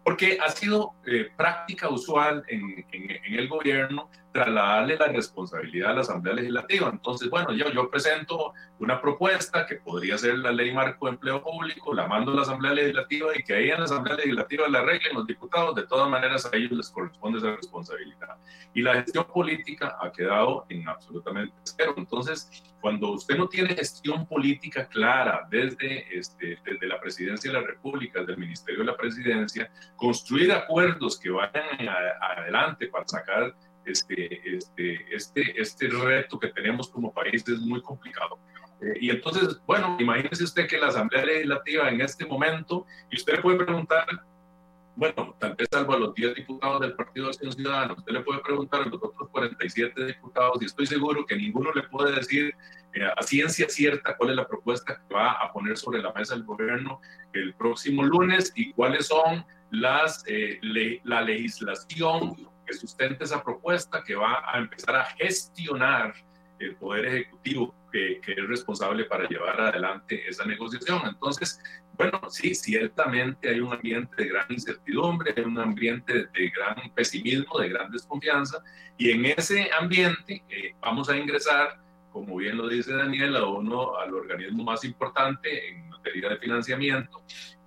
Porque 0.05 0.37
ha 0.39 0.49
sido 0.51 0.93
eh, 1.07 1.31
práctica 1.35 1.89
usual 1.89 2.43
en, 2.47 2.85
en, 2.91 3.33
el 3.33 3.47
gobierno 3.47 4.07
trasladarle 4.31 4.97
la 4.97 5.07
responsabilidad 5.07 5.91
a 5.91 5.93
la 5.95 6.01
Asamblea 6.01 6.35
Legislativa. 6.35 6.89
Entonces, 6.91 7.27
bueno, 7.27 7.51
yo, 7.53 7.71
yo 7.71 7.89
presento 7.89 8.53
una 8.79 9.01
propuesta 9.01 9.65
que 9.65 9.77
podría 9.77 10.15
ser 10.19 10.37
la 10.37 10.51
ley 10.51 10.71
marco 10.71 11.07
de 11.07 11.13
empleo 11.13 11.41
público, 11.41 11.91
la 11.91 12.05
mando 12.05 12.33
a 12.33 12.35
la 12.35 12.41
Asamblea 12.43 12.75
Legislativa 12.75 13.29
y 13.35 13.41
que 13.41 13.55
ahí 13.55 13.71
en 13.71 13.79
la 13.79 13.85
Asamblea 13.85 14.17
Legislativa 14.17 14.67
la 14.67 14.79
arreglen 14.79 15.15
los 15.15 15.25
diputados. 15.25 15.73
De 15.73 15.87
todas 15.87 16.07
maneras, 16.07 16.45
a 16.45 16.55
ellos 16.55 16.73
les 16.73 16.89
corresponde 16.91 17.39
esa 17.39 17.55
responsabilidad. 17.55 18.37
Y 18.75 18.83
la 18.83 18.93
gestión 18.93 19.25
política 19.25 19.97
ha 19.99 20.11
quedado 20.11 20.67
en 20.69 20.87
absolutamente 20.87 21.55
cero. 21.63 21.95
Entonces, 21.97 22.51
cuando 22.85 23.13
usted 23.13 23.35
no 23.35 23.49
tiene 23.49 23.73
gestión 23.73 24.27
política 24.27 24.87
clara 24.87 25.47
desde, 25.49 26.05
este, 26.15 26.59
desde 26.63 26.85
la 26.85 27.01
presidencia 27.01 27.51
de 27.51 27.59
la 27.59 27.65
República, 27.65 28.23
del 28.23 28.37
Ministerio 28.37 28.81
de 28.81 28.85
la 28.85 28.95
Presidencia, 28.95 29.71
construir 29.95 30.51
acuerdos 30.51 31.19
que 31.19 31.31
vayan 31.31 31.65
adelante 32.21 32.85
para 32.89 33.07
sacar 33.07 33.55
este, 33.85 34.55
este, 34.55 35.15
este, 35.15 35.59
este 35.59 35.87
reto 35.87 36.37
que 36.37 36.49
tenemos 36.49 36.87
como 36.87 37.11
país 37.11 37.43
es 37.47 37.59
muy 37.61 37.81
complicado. 37.81 38.37
Eh, 38.79 38.93
y 39.01 39.09
entonces, 39.09 39.59
bueno, 39.65 39.97
imagínese 39.99 40.43
usted 40.43 40.67
que 40.67 40.77
la 40.77 40.89
Asamblea 40.89 41.25
Legislativa 41.25 41.89
en 41.89 42.01
este 42.01 42.27
momento, 42.27 42.85
y 43.09 43.15
usted 43.15 43.41
puede 43.41 43.65
preguntar, 43.65 44.05
bueno, 44.95 45.35
tal 45.39 45.55
vez 45.55 45.67
salvo 45.71 45.93
a 45.93 45.99
los 45.99 46.13
10 46.13 46.35
diputados 46.35 46.81
del 46.81 46.93
Partido 46.93 47.25
de 47.25 47.31
Acción 47.31 47.51
Ciudadana, 47.51 47.93
usted 47.93 48.13
le 48.13 48.21
puede 48.21 48.39
preguntar 48.39 48.81
a 48.81 48.85
los 48.85 49.01
otros 49.01 49.29
47 49.29 50.05
diputados, 50.05 50.61
y 50.61 50.65
estoy 50.65 50.85
seguro 50.85 51.25
que 51.25 51.35
ninguno 51.35 51.71
le 51.73 51.83
puede 51.83 52.15
decir 52.15 52.53
eh, 52.93 53.05
a 53.15 53.21
ciencia 53.23 53.67
cierta 53.67 54.15
cuál 54.15 54.29
es 54.31 54.35
la 54.37 54.47
propuesta 54.47 55.01
que 55.07 55.13
va 55.13 55.31
a 55.33 55.51
poner 55.51 55.77
sobre 55.77 56.01
la 56.01 56.13
mesa 56.13 56.33
el 56.33 56.43
gobierno 56.43 57.01
el 57.33 57.53
próximo 57.55 58.03
lunes 58.03 58.53
y 58.55 58.71
cuáles 58.71 59.07
son 59.07 59.45
las, 59.71 60.23
eh, 60.27 60.59
la 61.03 61.21
legislación 61.21 62.35
que 62.65 62.73
sustente 62.73 63.25
esa 63.25 63.43
propuesta 63.43 64.01
que 64.03 64.15
va 64.15 64.43
a 64.49 64.57
empezar 64.57 64.95
a 64.95 65.05
gestionar 65.05 66.13
el 66.59 66.75
Poder 66.77 67.05
Ejecutivo 67.07 67.75
que, 67.91 68.21
que, 68.21 68.31
es 68.31 68.47
responsable 68.47 69.03
para 69.05 69.27
llevar 69.27 69.59
adelante 69.59 70.27
esa 70.27 70.45
negociación. 70.45 71.01
Entonces, 71.05 71.59
bueno, 71.97 72.21
sí, 72.29 72.55
ciertamente 72.55 73.49
hay 73.49 73.59
un 73.59 73.73
ambiente 73.73 74.15
de 74.17 74.29
gran 74.29 74.45
incertidumbre, 74.49 75.33
hay 75.35 75.43
un 75.43 75.59
ambiente 75.59 76.13
de 76.13 76.49
gran 76.49 76.89
pesimismo, 76.93 77.59
de 77.59 77.69
gran 77.69 77.91
desconfianza, 77.91 78.61
y 78.97 79.11
en 79.11 79.25
ese 79.25 79.69
ambiente 79.79 80.43
eh, 80.49 80.73
vamos 80.79 81.09
a 81.09 81.17
ingresar, 81.17 81.79
como 82.11 82.37
bien 82.37 82.57
lo 82.57 82.67
dice 82.67 82.93
Daniel, 82.93 83.35
a 83.35 83.45
uno, 83.45 83.97
al 83.97 84.13
organismo 84.13 84.63
más 84.63 84.83
importante 84.83 85.69
en 85.69 85.89
materia 85.89 86.29
de 86.29 86.37
financiamiento, 86.37 87.23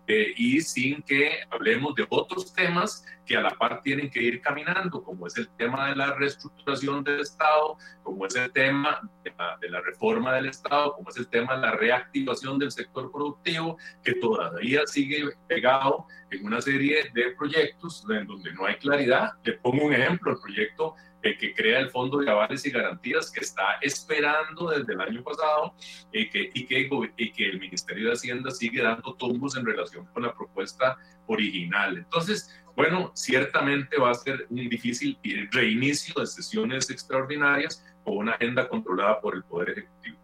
eh, 0.09 0.33
y 0.37 0.63
sin 0.63 1.03
que 1.03 1.41
hablemos 1.51 1.95
de 1.95 2.07
otros 2.09 2.55
temas 2.55 3.05
que 3.27 3.37
a 3.37 3.43
la 3.43 3.51
par 3.51 3.83
tienen 3.83 4.11
que 4.11 4.23
ir 4.23 4.41
caminando, 4.41 5.03
como 5.03 5.27
es 5.27 5.37
el 5.37 5.51
tema 5.51 5.91
de 5.91 5.97
la 5.97 6.15
reestructuración 6.15 7.05
del 7.05 7.21
Estado, 7.21 7.77
como 8.03 8.25
es 8.25 8.35
el 8.35 8.51
tema 8.51 9.03
de 9.23 9.35
la, 9.37 9.59
de 9.61 9.69
la, 9.69 9.83
reforma 9.83 10.33
del 10.33 10.47
Estado, 10.47 10.95
como 10.95 11.11
es 11.11 11.19
el 11.19 11.29
tema 11.29 11.57
de 11.57 11.61
la 11.61 11.73
reactivación 11.73 12.59
del 12.59 12.73
sector 12.73 13.13
productivo, 13.13 13.77
que 14.03 14.15
todavía 14.15 14.81
sigue 14.87 15.29
pegado 15.47 16.07
en 16.31 16.47
una 16.47 16.63
serie 16.63 17.11
de 17.13 17.33
proyectos 17.37 18.07
en 18.09 18.27
donde 18.27 18.51
no 18.55 18.65
hay 18.65 18.77
claridad. 18.77 19.33
Le 19.45 19.55
pongo 19.55 19.85
un 19.85 19.93
ejemplo, 19.93 20.33
el 20.33 20.39
proyecto 20.39 20.95
que 21.23 21.55
crea 21.55 21.81
el 21.81 21.91
Fondo 21.91 22.19
de 22.19 22.31
Avales 22.31 22.65
y 22.67 22.71
Garantías, 22.71 23.31
que 23.31 23.41
está 23.41 23.79
esperando 23.83 24.71
desde 24.71 24.95
el 24.95 25.01
año 25.01 25.23
pasado 25.23 25.75
eh, 26.13 26.31
que, 26.31 26.51
y, 26.55 26.67
que, 26.67 26.89
y 27.17 27.33
que 27.33 27.49
el 27.49 27.59
Ministerio 27.59 28.07
de 28.07 28.13
Hacienda 28.13 28.51
sigue 28.51 28.83
dando 28.83 29.15
tumbos 29.15 29.57
en 29.57 29.67
relación 29.67 30.07
con 30.07 30.23
la 30.23 30.35
propuesta 30.35 30.97
original. 31.27 31.99
Entonces, 31.99 32.63
bueno, 32.77 33.11
ciertamente 33.15 33.99
va 33.99 34.11
a 34.11 34.15
ser 34.15 34.47
un 34.51 34.69
difícil 34.69 35.19
reinicio 35.51 36.15
de 36.21 36.27
sesiones 36.27 36.91
extraordinarias 36.91 37.85
con 38.05 38.19
una 38.19 38.33
agenda 38.33 38.69
controlada 38.69 39.21
por 39.21 39.35
el 39.35 39.43
Poder 39.43 39.71
Ejecutivo. 39.71 40.17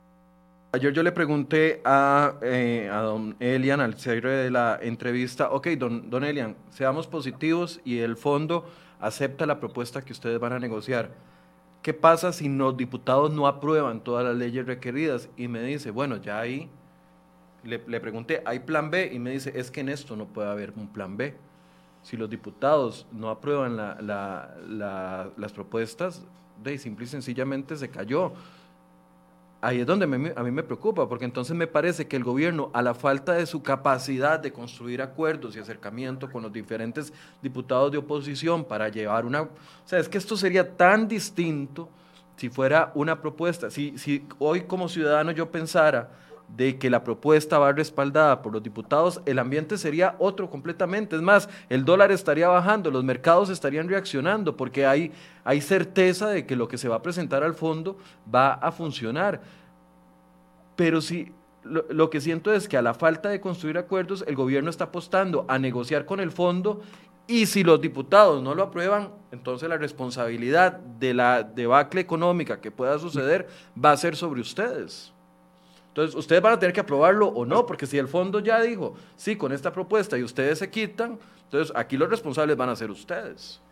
Ayer 0.74 0.92
yo 0.92 1.04
le 1.04 1.12
pregunté 1.12 1.80
a, 1.84 2.34
eh, 2.42 2.88
a 2.92 2.98
don 2.98 3.36
Elian, 3.38 3.80
al 3.80 3.94
cierre 3.94 4.32
de 4.32 4.50
la 4.50 4.78
entrevista, 4.82 5.50
ok, 5.50 5.68
don, 5.78 6.10
don 6.10 6.24
Elian, 6.24 6.56
seamos 6.70 7.06
positivos 7.06 7.80
y 7.84 7.98
el 7.98 8.16
fondo 8.16 8.68
acepta 9.00 9.46
la 9.46 9.60
propuesta 9.60 10.02
que 10.02 10.12
ustedes 10.12 10.38
van 10.38 10.52
a 10.52 10.58
negociar. 10.58 11.10
¿Qué 11.82 11.92
pasa 11.92 12.32
si 12.32 12.48
los 12.48 12.76
diputados 12.76 13.32
no 13.32 13.46
aprueban 13.46 14.02
todas 14.02 14.24
las 14.24 14.36
leyes 14.36 14.66
requeridas? 14.66 15.28
Y 15.36 15.48
me 15.48 15.62
dice, 15.62 15.90
bueno, 15.90 16.16
ya 16.16 16.40
ahí 16.40 16.70
le, 17.62 17.78
pregunté, 17.78 18.42
¿hay 18.46 18.60
plan 18.60 18.90
B? 18.90 19.10
Y 19.12 19.18
me 19.18 19.30
dice, 19.30 19.52
es 19.54 19.70
que 19.70 19.80
en 19.80 19.88
esto 19.88 20.16
no 20.16 20.26
puede 20.26 20.48
haber 20.50 20.72
un 20.76 20.88
plan 20.88 21.16
B. 21.16 21.34
Si 22.02 22.16
los 22.16 22.28
diputados 22.28 23.06
no 23.12 23.30
aprueban 23.30 23.76
las 23.76 25.52
propuestas, 25.52 26.24
de 26.62 26.78
simple 26.78 27.04
y 27.04 27.08
sencillamente 27.08 27.76
se 27.76 27.88
cayó 27.90 28.32
ahí 29.64 29.80
es 29.80 29.86
donde 29.86 30.04
a 30.04 30.42
mí 30.42 30.50
me 30.50 30.62
preocupa, 30.62 31.08
porque 31.08 31.24
entonces 31.24 31.56
me 31.56 31.66
parece 31.66 32.06
que 32.06 32.16
el 32.16 32.24
gobierno, 32.24 32.70
a 32.74 32.82
la 32.82 32.92
falta 32.92 33.32
de 33.32 33.46
su 33.46 33.62
capacidad 33.62 34.38
de 34.38 34.52
construir 34.52 35.00
acuerdos 35.00 35.56
y 35.56 35.58
acercamiento 35.58 36.30
con 36.30 36.42
los 36.42 36.52
diferentes 36.52 37.12
diputados 37.40 37.90
de 37.90 37.98
oposición 37.98 38.64
para 38.64 38.88
llevar 38.90 39.24
una... 39.24 39.42
O 39.42 39.48
sea, 39.86 39.98
es 39.98 40.08
que 40.08 40.18
esto 40.18 40.36
sería 40.36 40.76
tan 40.76 41.08
distinto 41.08 41.88
si 42.36 42.50
fuera 42.50 42.92
una 42.94 43.20
propuesta. 43.20 43.70
Si, 43.70 43.96
si 43.96 44.26
hoy 44.38 44.62
como 44.62 44.88
ciudadano 44.88 45.30
yo 45.30 45.50
pensara 45.50 46.10
de 46.48 46.78
que 46.78 46.90
la 46.90 47.02
propuesta 47.02 47.58
va 47.58 47.72
respaldada 47.72 48.42
por 48.42 48.52
los 48.52 48.62
diputados, 48.62 49.20
el 49.26 49.38
ambiente 49.38 49.76
sería 49.78 50.14
otro 50.18 50.48
completamente. 50.50 51.16
Es 51.16 51.22
más, 51.22 51.48
el 51.68 51.84
dólar 51.84 52.12
estaría 52.12 52.48
bajando, 52.48 52.90
los 52.90 53.04
mercados 53.04 53.50
estarían 53.50 53.88
reaccionando 53.88 54.56
porque 54.56 54.86
hay, 54.86 55.12
hay 55.42 55.60
certeza 55.60 56.28
de 56.28 56.46
que 56.46 56.56
lo 56.56 56.68
que 56.68 56.78
se 56.78 56.88
va 56.88 56.96
a 56.96 57.02
presentar 57.02 57.42
al 57.42 57.54
fondo 57.54 57.98
va 58.32 58.54
a 58.54 58.70
funcionar. 58.70 59.40
Pero 60.76 61.00
si 61.00 61.32
lo, 61.62 61.84
lo, 61.88 62.10
que 62.10 62.20
siento 62.20 62.52
es 62.52 62.68
que 62.68 62.76
a 62.76 62.82
la 62.82 62.94
falta 62.94 63.30
de 63.30 63.40
construir 63.40 63.78
acuerdos, 63.78 64.24
el 64.26 64.36
gobierno 64.36 64.70
está 64.70 64.84
apostando 64.84 65.44
a 65.48 65.58
negociar 65.58 66.04
con 66.04 66.20
el 66.20 66.30
fondo 66.30 66.82
y 67.26 67.46
si 67.46 67.64
los 67.64 67.80
diputados 67.80 68.42
no 68.42 68.54
lo 68.54 68.64
aprueban, 68.64 69.10
entonces 69.32 69.68
la 69.68 69.78
responsabilidad 69.78 70.72
de 70.72 71.14
la 71.14 71.42
debacle 71.42 72.02
económica 72.02 72.60
que 72.60 72.70
pueda 72.70 72.98
suceder 72.98 73.48
va 73.82 73.92
a 73.92 73.96
ser 73.96 74.14
sobre 74.14 74.42
ustedes. 74.42 75.13
Entonces, 75.94 76.16
ustedes 76.16 76.42
van 76.42 76.54
a 76.54 76.58
tener 76.58 76.72
que 76.72 76.80
aprobarlo 76.80 77.28
o 77.28 77.46
no, 77.46 77.66
porque 77.66 77.86
si 77.86 77.98
el 77.98 78.08
fondo 78.08 78.40
ya 78.40 78.60
dijo, 78.60 78.96
sí, 79.14 79.36
con 79.36 79.52
esta 79.52 79.72
propuesta 79.72 80.18
y 80.18 80.24
ustedes 80.24 80.58
se 80.58 80.68
quitan, 80.68 81.20
entonces 81.44 81.72
aquí 81.76 81.96
los 81.96 82.10
responsables 82.10 82.56
van 82.56 82.68
a 82.68 82.74
ser 82.74 82.90
ustedes. 82.90 83.62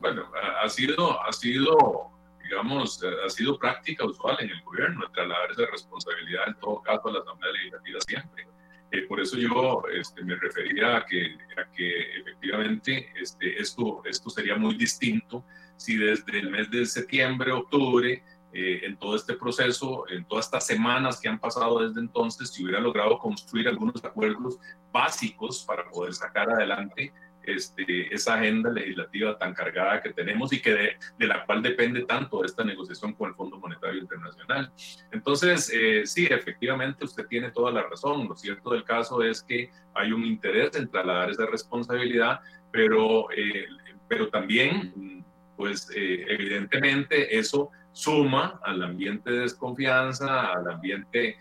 Bueno, 0.00 0.24
ha 0.60 0.68
sido, 0.68 1.22
ha 1.22 1.32
sido 1.32 2.10
digamos, 2.42 3.00
ha 3.24 3.30
sido 3.30 3.56
práctica 3.56 4.04
usual 4.04 4.36
en 4.40 4.50
el 4.50 4.60
gobierno, 4.62 5.08
trasladar 5.12 5.52
esa 5.52 5.66
responsabilidad 5.70 6.48
en 6.48 6.54
todo 6.56 6.82
caso 6.82 7.10
a 7.10 7.12
la 7.12 7.20
Asamblea 7.20 7.52
Legislativa 7.52 8.00
siempre. 8.04 8.48
Eh, 8.90 9.02
por 9.02 9.20
eso 9.20 9.36
yo 9.36 9.84
este, 9.92 10.24
me 10.24 10.34
refería 10.34 10.96
a 10.96 11.06
que, 11.06 11.38
a 11.56 11.70
que 11.70 12.18
efectivamente 12.18 13.12
este, 13.20 13.56
esto, 13.62 14.02
esto 14.04 14.30
sería 14.30 14.56
muy 14.56 14.74
distinto 14.74 15.44
si 15.76 15.96
desde 15.96 16.40
el 16.40 16.50
mes 16.50 16.68
de 16.72 16.84
septiembre, 16.86 17.52
octubre, 17.52 18.22
eh, 18.54 18.82
en 18.84 18.96
todo 18.96 19.16
este 19.16 19.34
proceso, 19.34 20.08
en 20.08 20.24
todas 20.24 20.44
estas 20.46 20.66
semanas 20.66 21.20
que 21.20 21.28
han 21.28 21.40
pasado 21.40 21.86
desde 21.86 22.00
entonces, 22.00 22.50
se 22.50 22.62
hubiera 22.62 22.80
logrado 22.80 23.18
construir 23.18 23.66
algunos 23.68 24.04
acuerdos 24.04 24.58
básicos 24.92 25.64
para 25.64 25.90
poder 25.90 26.14
sacar 26.14 26.48
adelante 26.48 27.12
este, 27.46 28.14
esa 28.14 28.34
agenda 28.34 28.70
legislativa 28.70 29.36
tan 29.38 29.54
cargada 29.54 30.00
que 30.00 30.12
tenemos 30.12 30.52
y 30.52 30.62
que 30.62 30.96
de, 31.18 31.26
la 31.26 31.44
cual 31.44 31.62
depende 31.62 32.04
tanto 32.04 32.44
esta 32.44 32.64
negociación 32.64 33.12
con 33.14 33.30
el 33.30 33.34
Fondo 33.34 33.58
Monetario 33.58 34.00
Internacional. 34.00 34.72
Entonces, 35.12 35.70
eh, 35.74 36.06
sí, 36.06 36.26
efectivamente 36.30 37.04
usted 37.04 37.26
tiene 37.26 37.50
toda 37.50 37.70
la 37.70 37.82
razón. 37.82 38.28
Lo 38.28 38.36
cierto 38.36 38.70
del 38.70 38.84
caso 38.84 39.22
es 39.22 39.42
que 39.42 39.70
hay 39.94 40.12
un 40.12 40.24
interés 40.24 40.74
en 40.76 40.88
trasladar 40.88 41.30
esa 41.30 41.46
responsabilidad, 41.46 42.40
pero, 42.72 43.30
eh, 43.30 43.66
pero 44.08 44.28
también, 44.28 45.24
pues 45.56 45.90
eh, 45.94 46.24
evidentemente 46.28 47.36
eso 47.38 47.70
suma 47.94 48.60
al 48.62 48.82
ambiente 48.82 49.30
de 49.30 49.38
desconfianza, 49.40 50.52
al 50.52 50.68
ambiente, 50.70 51.38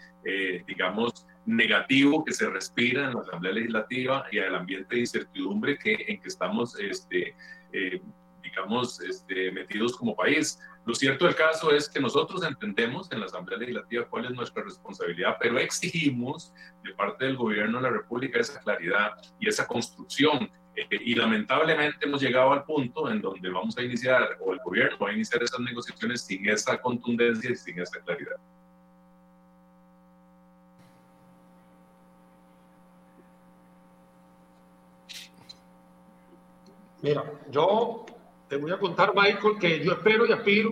digamos, 0.65 1.27
negativo 1.45 2.23
que 2.23 2.33
se 2.33 2.49
respira 2.49 3.07
en 3.07 3.15
la 3.15 3.21
Asamblea 3.21 3.53
Legislativa 3.53 4.25
y 4.31 4.39
al 4.39 4.55
ambiente 4.55 4.95
de 4.95 5.01
incertidumbre 5.01 5.77
que, 5.77 6.05
en 6.07 6.21
que 6.21 6.27
estamos, 6.27 6.79
este, 6.79 7.35
eh, 7.73 8.01
digamos, 8.41 9.01
este, 9.01 9.51
metidos 9.51 9.95
como 9.97 10.15
país. 10.15 10.59
Lo 10.85 10.95
cierto 10.95 11.25
del 11.25 11.35
caso 11.35 11.71
es 11.71 11.89
que 11.89 11.99
nosotros 11.99 12.43
entendemos 12.43 13.11
en 13.11 13.19
la 13.19 13.25
Asamblea 13.25 13.57
Legislativa 13.59 14.07
cuál 14.09 14.25
es 14.25 14.31
nuestra 14.31 14.63
responsabilidad, 14.63 15.37
pero 15.39 15.57
exigimos 15.57 16.53
de 16.83 16.93
parte 16.93 17.25
del 17.25 17.37
gobierno 17.37 17.77
de 17.77 17.83
la 17.83 17.89
República 17.89 18.39
esa 18.39 18.59
claridad 18.59 19.11
y 19.39 19.47
esa 19.47 19.65
construcción. 19.65 20.49
Eh, 20.75 20.87
y 20.91 21.15
lamentablemente 21.15 22.05
hemos 22.05 22.21
llegado 22.21 22.51
al 22.51 22.63
punto 22.63 23.09
en 23.09 23.21
donde 23.21 23.49
vamos 23.49 23.77
a 23.77 23.83
iniciar, 23.83 24.37
o 24.39 24.53
el 24.53 24.59
gobierno 24.59 24.97
va 24.97 25.09
a 25.09 25.13
iniciar 25.13 25.43
esas 25.43 25.59
negociaciones 25.59 26.21
sin 26.21 26.47
esa 26.49 26.81
contundencia 26.81 27.51
y 27.51 27.55
sin 27.55 27.79
esa 27.79 27.99
claridad. 28.01 28.37
Mira, 37.03 37.23
yo 37.51 38.05
te 38.47 38.55
voy 38.55 38.71
a 38.71 38.79
contar, 38.79 39.13
Michael, 39.13 39.57
que 39.59 39.83
yo 39.83 39.91
espero 39.91 40.25
y 40.25 40.31
aspiro 40.31 40.71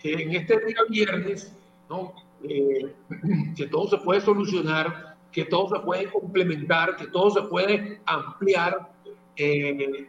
que 0.00 0.12
en 0.14 0.34
este 0.34 0.58
día 0.66 0.78
viernes, 0.88 1.56
¿no? 1.88 2.12
Eh, 2.42 2.92
que 3.56 3.66
todo 3.68 3.88
se 3.88 3.98
puede 3.98 4.20
solucionar, 4.20 5.16
que 5.30 5.44
todo 5.44 5.76
se 5.76 5.84
puede 5.84 6.10
complementar, 6.10 6.96
que 6.96 7.06
todo 7.06 7.30
se 7.30 7.42
puede 7.42 8.00
ampliar. 8.04 8.93
Eh, 9.36 10.08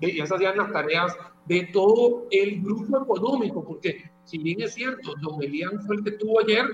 y 0.00 0.20
esas 0.20 0.38
sean 0.38 0.58
las 0.58 0.72
tareas 0.72 1.16
de 1.46 1.68
todo 1.72 2.26
el 2.30 2.60
grupo 2.60 3.02
económico, 3.02 3.64
porque 3.64 4.10
si 4.24 4.38
bien 4.38 4.60
es 4.60 4.74
cierto, 4.74 5.14
don 5.22 5.42
Elian 5.42 5.80
fue 5.82 5.96
el 5.96 6.04
que 6.04 6.10
estuvo 6.10 6.40
ayer, 6.40 6.66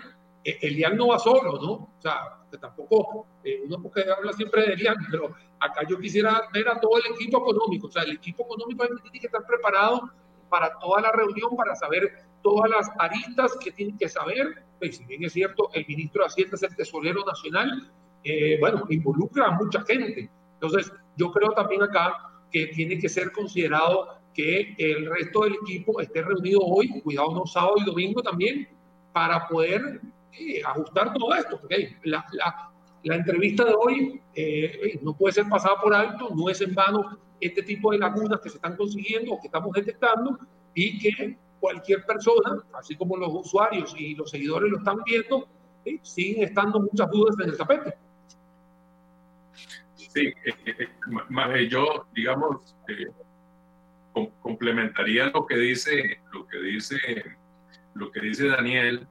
eh, 0.44 0.58
Elian 0.62 0.96
no 0.96 1.08
va 1.08 1.18
solo, 1.18 1.60
¿no? 1.60 1.72
O 1.72 1.98
sea, 2.00 2.38
que 2.50 2.58
tampoco, 2.58 3.26
eh, 3.44 3.62
uno 3.64 3.80
porque 3.82 4.04
habla 4.10 4.32
siempre 4.32 4.62
de 4.62 4.72
Elian, 4.72 4.96
pero 5.10 5.34
acá 5.60 5.86
yo 5.88 5.98
quisiera 5.98 6.42
ver 6.52 6.68
a 6.68 6.80
todo 6.80 6.98
el 6.98 7.14
equipo 7.14 7.38
económico, 7.38 7.86
o 7.86 7.90
sea, 7.90 8.02
el 8.02 8.12
equipo 8.12 8.44
económico 8.44 8.86
tiene 9.02 9.20
que 9.20 9.26
estar 9.26 9.46
preparado 9.46 10.10
para 10.48 10.78
toda 10.78 11.00
la 11.02 11.12
reunión, 11.12 11.56
para 11.56 11.74
saber 11.76 12.10
todas 12.42 12.68
las 12.70 12.90
aristas 12.98 13.56
que 13.62 13.70
tienen 13.70 13.96
que 13.96 14.08
saber, 14.08 14.64
pues, 14.78 14.96
si 14.96 15.04
bien 15.04 15.24
es 15.24 15.32
cierto, 15.32 15.70
el 15.74 15.86
ministro 15.86 16.22
de 16.22 16.26
Hacienda 16.26 16.56
es 16.56 16.62
el 16.62 16.76
tesorero 16.76 17.24
nacional, 17.24 17.90
eh, 18.24 18.58
bueno, 18.60 18.84
involucra 18.88 19.46
a 19.46 19.50
mucha 19.52 19.82
gente. 19.82 20.30
Entonces, 20.62 20.92
yo 21.16 21.32
creo 21.32 21.50
también 21.50 21.82
acá 21.82 22.14
que 22.52 22.68
tiene 22.68 22.98
que 22.98 23.08
ser 23.08 23.32
considerado 23.32 24.08
que 24.32 24.74
el 24.78 25.06
resto 25.06 25.42
del 25.42 25.54
equipo 25.54 26.00
esté 26.00 26.22
reunido 26.22 26.60
hoy, 26.60 27.00
cuidado 27.00 27.34
no 27.34 27.46
sábado 27.46 27.74
y 27.78 27.84
domingo 27.84 28.22
también, 28.22 28.68
para 29.12 29.48
poder 29.48 30.00
ajustar 30.64 31.12
todo 31.12 31.34
esto, 31.34 31.60
la, 32.04 32.24
la, 32.32 32.70
la 33.02 33.16
entrevista 33.16 33.64
de 33.64 33.74
hoy 33.74 34.20
eh, 34.34 34.98
no 35.02 35.14
puede 35.14 35.34
ser 35.34 35.48
pasada 35.48 35.76
por 35.82 35.92
alto, 35.92 36.30
no 36.34 36.48
es 36.48 36.60
en 36.60 36.74
vano 36.74 37.18
este 37.40 37.62
tipo 37.62 37.90
de 37.90 37.98
lagunas 37.98 38.40
que 38.40 38.48
se 38.48 38.56
están 38.56 38.76
consiguiendo 38.76 39.32
o 39.32 39.40
que 39.40 39.48
estamos 39.48 39.72
detectando 39.72 40.38
y 40.74 40.98
que 40.98 41.36
cualquier 41.58 42.06
persona, 42.06 42.62
así 42.72 42.96
como 42.96 43.16
los 43.16 43.32
usuarios 43.32 43.94
y 43.98 44.14
los 44.14 44.30
seguidores 44.30 44.70
lo 44.70 44.78
están 44.78 45.02
viendo, 45.04 45.48
eh, 45.84 45.98
siguen 46.02 46.44
estando 46.44 46.80
muchas 46.80 47.10
dudas 47.10 47.36
en 47.40 47.50
el 47.50 47.56
tapete. 47.56 47.94
Sí, 50.12 50.32
eh, 50.46 51.68
yo, 51.68 52.06
digamos, 52.14 52.76
complementaría 54.40 55.26
lo 55.26 55.46
que 55.46 55.56
dice, 55.56 56.20
lo 56.32 56.46
que 56.46 56.58
dice, 56.58 56.98
lo 57.94 58.10
que 58.10 58.20
dice 58.20 58.48
Daniel 58.48 59.06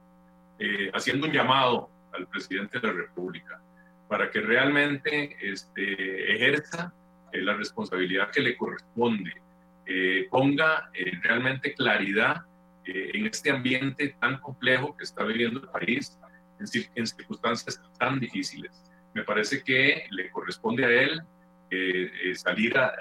eh, 0.58 0.90
haciendo 0.94 1.26
un 1.26 1.32
llamado 1.32 1.90
al 2.12 2.28
presidente 2.28 2.78
de 2.78 2.86
la 2.86 2.92
República 2.92 3.60
para 4.08 4.30
que 4.30 4.40
realmente 4.40 5.36
este, 5.40 6.34
ejerza 6.34 6.92
eh, 7.32 7.40
la 7.40 7.54
responsabilidad 7.54 8.30
que 8.30 8.42
le 8.42 8.56
corresponde, 8.56 9.32
eh, 9.86 10.28
ponga 10.30 10.88
realmente 11.22 11.74
claridad 11.74 12.42
en 12.84 13.26
este 13.26 13.50
ambiente 13.50 14.14
tan 14.20 14.38
complejo 14.38 14.96
que 14.96 15.04
está 15.04 15.24
viviendo 15.24 15.60
el 15.60 15.68
país 15.68 16.16
en, 16.94 17.06
circunstancias 17.06 17.80
tan 17.98 18.20
difíciles. 18.20 18.91
Me 19.14 19.24
parece 19.24 19.62
que 19.62 20.06
le 20.10 20.30
corresponde 20.30 20.84
a 20.84 20.90
él 20.90 21.22
salir 22.34 22.76
a, 22.76 22.92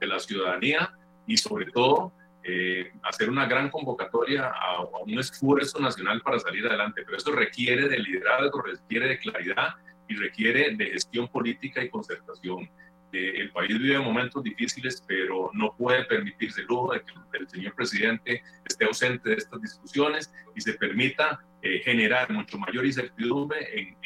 de 0.00 0.06
la 0.06 0.18
ciudadanía 0.18 0.90
y 1.26 1.36
sobre 1.36 1.66
todo 1.66 2.12
eh, 2.42 2.92
hacer 3.02 3.28
una 3.28 3.46
gran 3.46 3.68
convocatoria 3.68 4.46
a, 4.46 4.80
un 4.80 5.18
esfuerzo 5.18 5.78
nacional 5.80 6.22
para 6.22 6.38
salir 6.38 6.66
adelante, 6.66 7.02
pero 7.04 7.18
eso 7.18 7.32
requiere 7.32 7.88
de 7.88 7.98
liderazgo, 7.98 8.62
requiere 8.62 9.08
de 9.08 9.18
claridad 9.18 9.74
y 10.08 10.16
requiere 10.16 10.74
de 10.74 10.86
gestión 10.86 11.28
política 11.28 11.82
y 11.82 11.90
concertación. 11.90 12.70
Eh, 13.12 13.32
el 13.36 13.50
país 13.50 13.78
vive 13.78 13.98
momentos 13.98 14.42
difíciles, 14.42 15.02
pero 15.06 15.50
no 15.52 15.74
puede 15.76 16.04
permitirse 16.04 16.62
el 16.62 16.68
lujo 16.68 16.94
de 16.94 17.02
que 17.02 17.38
el 17.38 17.48
señor 17.48 17.74
presidente 17.74 18.42
esté 18.66 18.84
ausente 18.86 19.30
de 19.30 19.36
estas 19.36 19.60
discusiones 19.60 20.32
y 20.54 20.60
se 20.60 20.74
permita 20.74 21.40
eh, 21.62 21.80
generar 21.84 22.30
mucho 22.30 22.58
mayor 22.58 22.86
incertidumbre 22.86 23.58
en, 23.78 23.96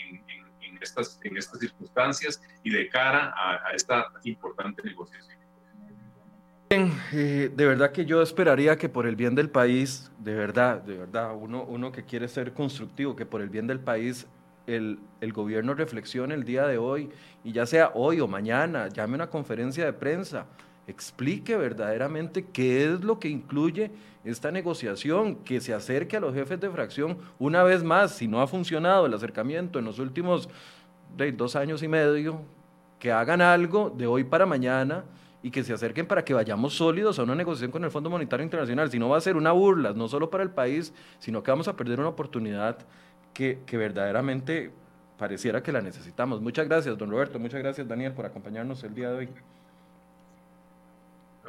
estas, 0.81 1.21
en 1.23 1.37
estas 1.37 1.61
circunstancias 1.61 2.43
y 2.65 2.71
de 2.71 2.89
cara 2.89 3.33
a 3.37 3.73
esta 3.75 4.09
importante 4.25 4.83
negociación. 4.83 5.33
Eh, 7.13 7.51
de 7.55 7.67
verdad 7.67 7.93
que 7.93 8.07
yo 8.07 8.23
esperaría 8.23 8.79
que 8.79 8.89
por 8.89 9.07
el 9.07 9.15
bien 9.15 9.35
del 9.35 9.51
país, 9.51 10.11
de 10.19 10.33
verdad, 10.33 10.81
de 10.81 10.97
verdad, 10.97 11.37
uno, 11.37 11.65
uno 11.65 11.93
que 11.93 12.03
quiere 12.03 12.29
ser 12.29 12.55
constructivo, 12.55 13.15
que 13.15 13.27
por 13.27 13.43
el 13.43 13.51
bien 13.51 13.67
del 13.67 13.79
país 13.79 14.27
el, 14.67 14.99
el, 15.21 15.35
gobierno 15.35 15.75
reflexione 15.75 16.33
el 16.33 16.45
día 16.45 16.67
de 16.67 16.79
hoy, 16.79 17.11
y 17.45 17.53
ya 17.53 17.67
sea 17.67 17.91
hoy 17.95 18.21
o 18.21 18.27
mañana, 18.27 18.89
llame 18.89 19.17
una 19.17 19.29
conferencia 19.29 19.85
de 19.85 19.93
prensa, 19.93 20.47
explique 20.87 21.57
verdaderamente 21.57 22.47
qué 22.47 22.85
es 22.85 23.03
lo 23.03 23.19
que 23.19 23.29
incluye 23.29 23.91
esta 24.25 24.51
negociación, 24.51 25.37
que 25.37 25.61
se 25.61 25.75
acerque 25.75 26.17
a 26.17 26.21
los 26.21 26.35
jefes 26.35 26.61
de 26.61 26.71
fracción 26.71 27.19
una 27.39 27.63
vez 27.63 27.83
más, 27.83 28.13
si 28.13 28.29
no 28.29 28.41
ha 28.41 28.47
funcionado 28.47 29.07
el 29.07 29.15
acercamiento 29.15 29.79
en 29.79 29.85
los 29.85 29.99
últimos 29.99 30.49
dos 31.35 31.57
años 31.57 31.83
y 31.83 31.89
medio, 31.89 32.43
que 32.99 33.11
hagan 33.11 33.41
algo 33.41 33.91
de 33.91 34.07
hoy 34.07 34.25
para 34.25 34.47
mañana 34.47 35.05
y 35.43 35.51
que 35.51 35.65
se 35.65 35.73
acerquen 35.73 36.07
para 36.07 36.25
que 36.25 36.35
vayamos 36.35 36.75
sólidos 36.75 37.19
a 37.19 37.25
una 37.25 37.35
negociación 37.35 37.73
con 37.73 37.83
el 37.83 37.91
Fondo 37.91 38.09
Monetario 38.11 38.45
Internacional. 38.45 38.91
Si 38.91 38.99
no 38.99 39.09
va 39.09 39.17
a 39.17 39.21
ser 39.21 39.37
una 39.37 39.51
burla, 39.51 39.93
no 39.93 40.07
solo 40.07 40.31
para 40.31 40.45
el 40.45 40.51
país, 40.51 40.95
sino 41.19 41.43
que 41.43 41.51
vamos 41.51 41.67
a 41.67 41.77
perder 41.77 41.99
una 41.99 42.11
oportunidad 42.11 42.79
que 43.33 43.59
verdaderamente 43.73 44.71
pareciera 45.19 45.63
que 45.63 45.73
la 45.73 45.81
necesitamos. 45.81 46.41
Muchas 46.41 46.69
gracias, 46.69 46.97
don 46.97 47.11
Roberto. 47.11 47.39
Muchas 47.39 47.61
gracias, 47.61 47.89
Daniel, 47.89 48.13
por 48.13 48.27
acompañarnos 48.27 48.83
el 48.85 48.95
día 48.95 49.11
de 49.11 49.19
hoy. 49.19 49.29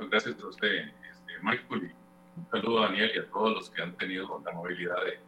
Gracias 0.10 0.42
a 0.42 0.48
usted, 0.48 0.68
este, 0.68 1.34
Michael, 1.42 1.92
y 1.92 2.40
un 2.40 2.48
saludo 2.52 2.84
a 2.84 2.88
Daniel 2.88 3.12
y 3.16 3.20
a 3.20 3.30
todos 3.30 3.54
los 3.54 3.70
que 3.70 3.82
han 3.82 3.96
tenido 3.98 4.42
la 4.46 4.52
movilidad 4.52 4.96
de, 5.06 5.20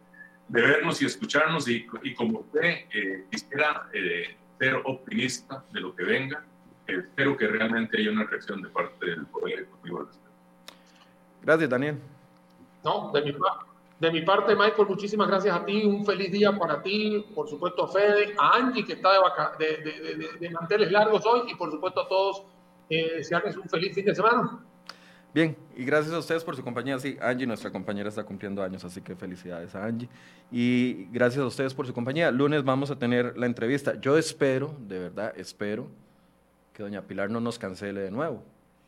de 0.48 0.66
vernos 0.66 1.00
y 1.02 1.06
escucharnos. 1.06 1.68
Y, 1.68 1.86
y 2.02 2.14
como 2.14 2.40
usted 2.40 2.86
eh, 2.92 3.26
quisiera 3.30 3.88
eh, 3.92 4.36
ser 4.58 4.80
optimista 4.84 5.64
de 5.72 5.80
lo 5.80 5.94
que 5.94 6.04
venga, 6.04 6.44
espero 6.86 7.36
que 7.36 7.46
realmente 7.46 7.98
haya 7.98 8.10
una 8.10 8.24
reacción 8.24 8.62
de 8.62 8.68
parte 8.68 9.06
del 9.06 9.26
Poder 9.26 9.60
Ejecutivo. 9.60 10.08
Gracias, 11.42 11.70
Daniel. 11.70 11.98
No, 12.84 13.10
de 13.12 13.22
mi, 13.22 13.36
de 13.98 14.10
mi 14.12 14.22
parte, 14.22 14.54
Michael, 14.54 14.88
muchísimas 14.88 15.28
gracias 15.28 15.56
a 15.56 15.64
ti. 15.64 15.84
Un 15.84 16.04
feliz 16.06 16.30
día 16.30 16.56
para 16.56 16.82
ti, 16.82 17.26
por 17.34 17.48
supuesto 17.48 17.84
a 17.84 17.88
Fede, 17.88 18.34
a 18.38 18.56
Angie, 18.56 18.84
que 18.84 18.92
está 18.94 19.10
de, 19.58 19.66
de, 19.78 20.14
de, 20.16 20.38
de 20.38 20.50
manteles 20.50 20.90
largos 20.92 21.24
hoy, 21.26 21.50
y 21.50 21.54
por 21.56 21.70
supuesto 21.70 22.02
a 22.02 22.08
todos, 22.08 22.44
eh, 22.90 23.20
un 23.62 23.68
feliz 23.68 23.94
fin 23.94 24.04
de 24.04 24.14
semana. 24.14 24.60
Bien, 25.34 25.54
y 25.76 25.84
gracias 25.84 26.14
a 26.14 26.18
ustedes 26.18 26.42
por 26.42 26.56
su 26.56 26.62
compañía. 26.62 26.98
Sí, 26.98 27.18
Angie, 27.20 27.46
nuestra 27.46 27.70
compañera, 27.70 28.08
está 28.08 28.24
cumpliendo 28.24 28.62
años, 28.62 28.84
así 28.84 29.02
que 29.02 29.14
felicidades 29.14 29.74
a 29.74 29.84
Angie. 29.84 30.08
Y 30.50 31.08
gracias 31.12 31.42
a 31.42 31.46
ustedes 31.46 31.74
por 31.74 31.86
su 31.86 31.92
compañía. 31.92 32.30
Lunes 32.30 32.64
vamos 32.64 32.90
a 32.90 32.98
tener 32.98 33.36
la 33.36 33.44
entrevista. 33.44 34.00
Yo 34.00 34.16
espero, 34.16 34.74
de 34.80 34.98
verdad, 34.98 35.34
espero 35.36 35.88
que 36.72 36.82
doña 36.82 37.02
Pilar 37.02 37.30
no 37.30 37.40
nos 37.40 37.58
cancele 37.58 38.00
de 38.00 38.10
nuevo. 38.10 38.42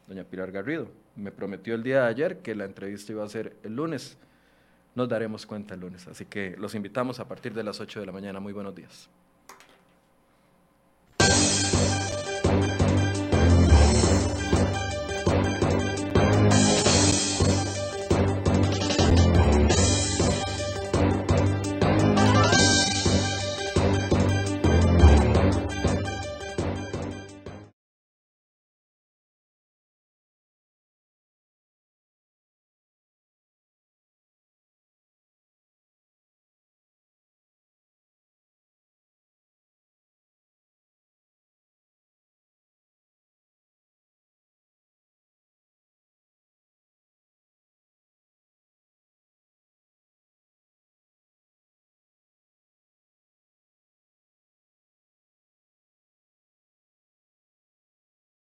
Doña 0.07 0.24
Pilar 0.24 0.51
Garrido 0.51 0.88
me 1.16 1.32
prometió 1.32 1.74
el 1.74 1.82
día 1.82 2.05
de 2.05 2.09
ayer 2.09 2.38
que 2.38 2.55
la 2.55 2.64
entrevista 2.64 3.12
iba 3.12 3.24
a 3.24 3.28
ser 3.28 3.57
el 3.62 3.76
lunes. 3.76 4.16
Nos 4.94 5.09
daremos 5.09 5.44
cuenta 5.44 5.74
el 5.74 5.80
lunes. 5.80 6.07
Así 6.07 6.24
que 6.24 6.57
los 6.57 6.74
invitamos 6.74 7.20
a 7.20 7.28
partir 7.28 7.53
de 7.53 7.62
las 7.62 7.80
8 7.80 8.01
de 8.01 8.07
la 8.07 8.12
mañana. 8.12 8.40
Muy 8.40 8.53
buenos 8.53 8.74
días. 8.74 9.11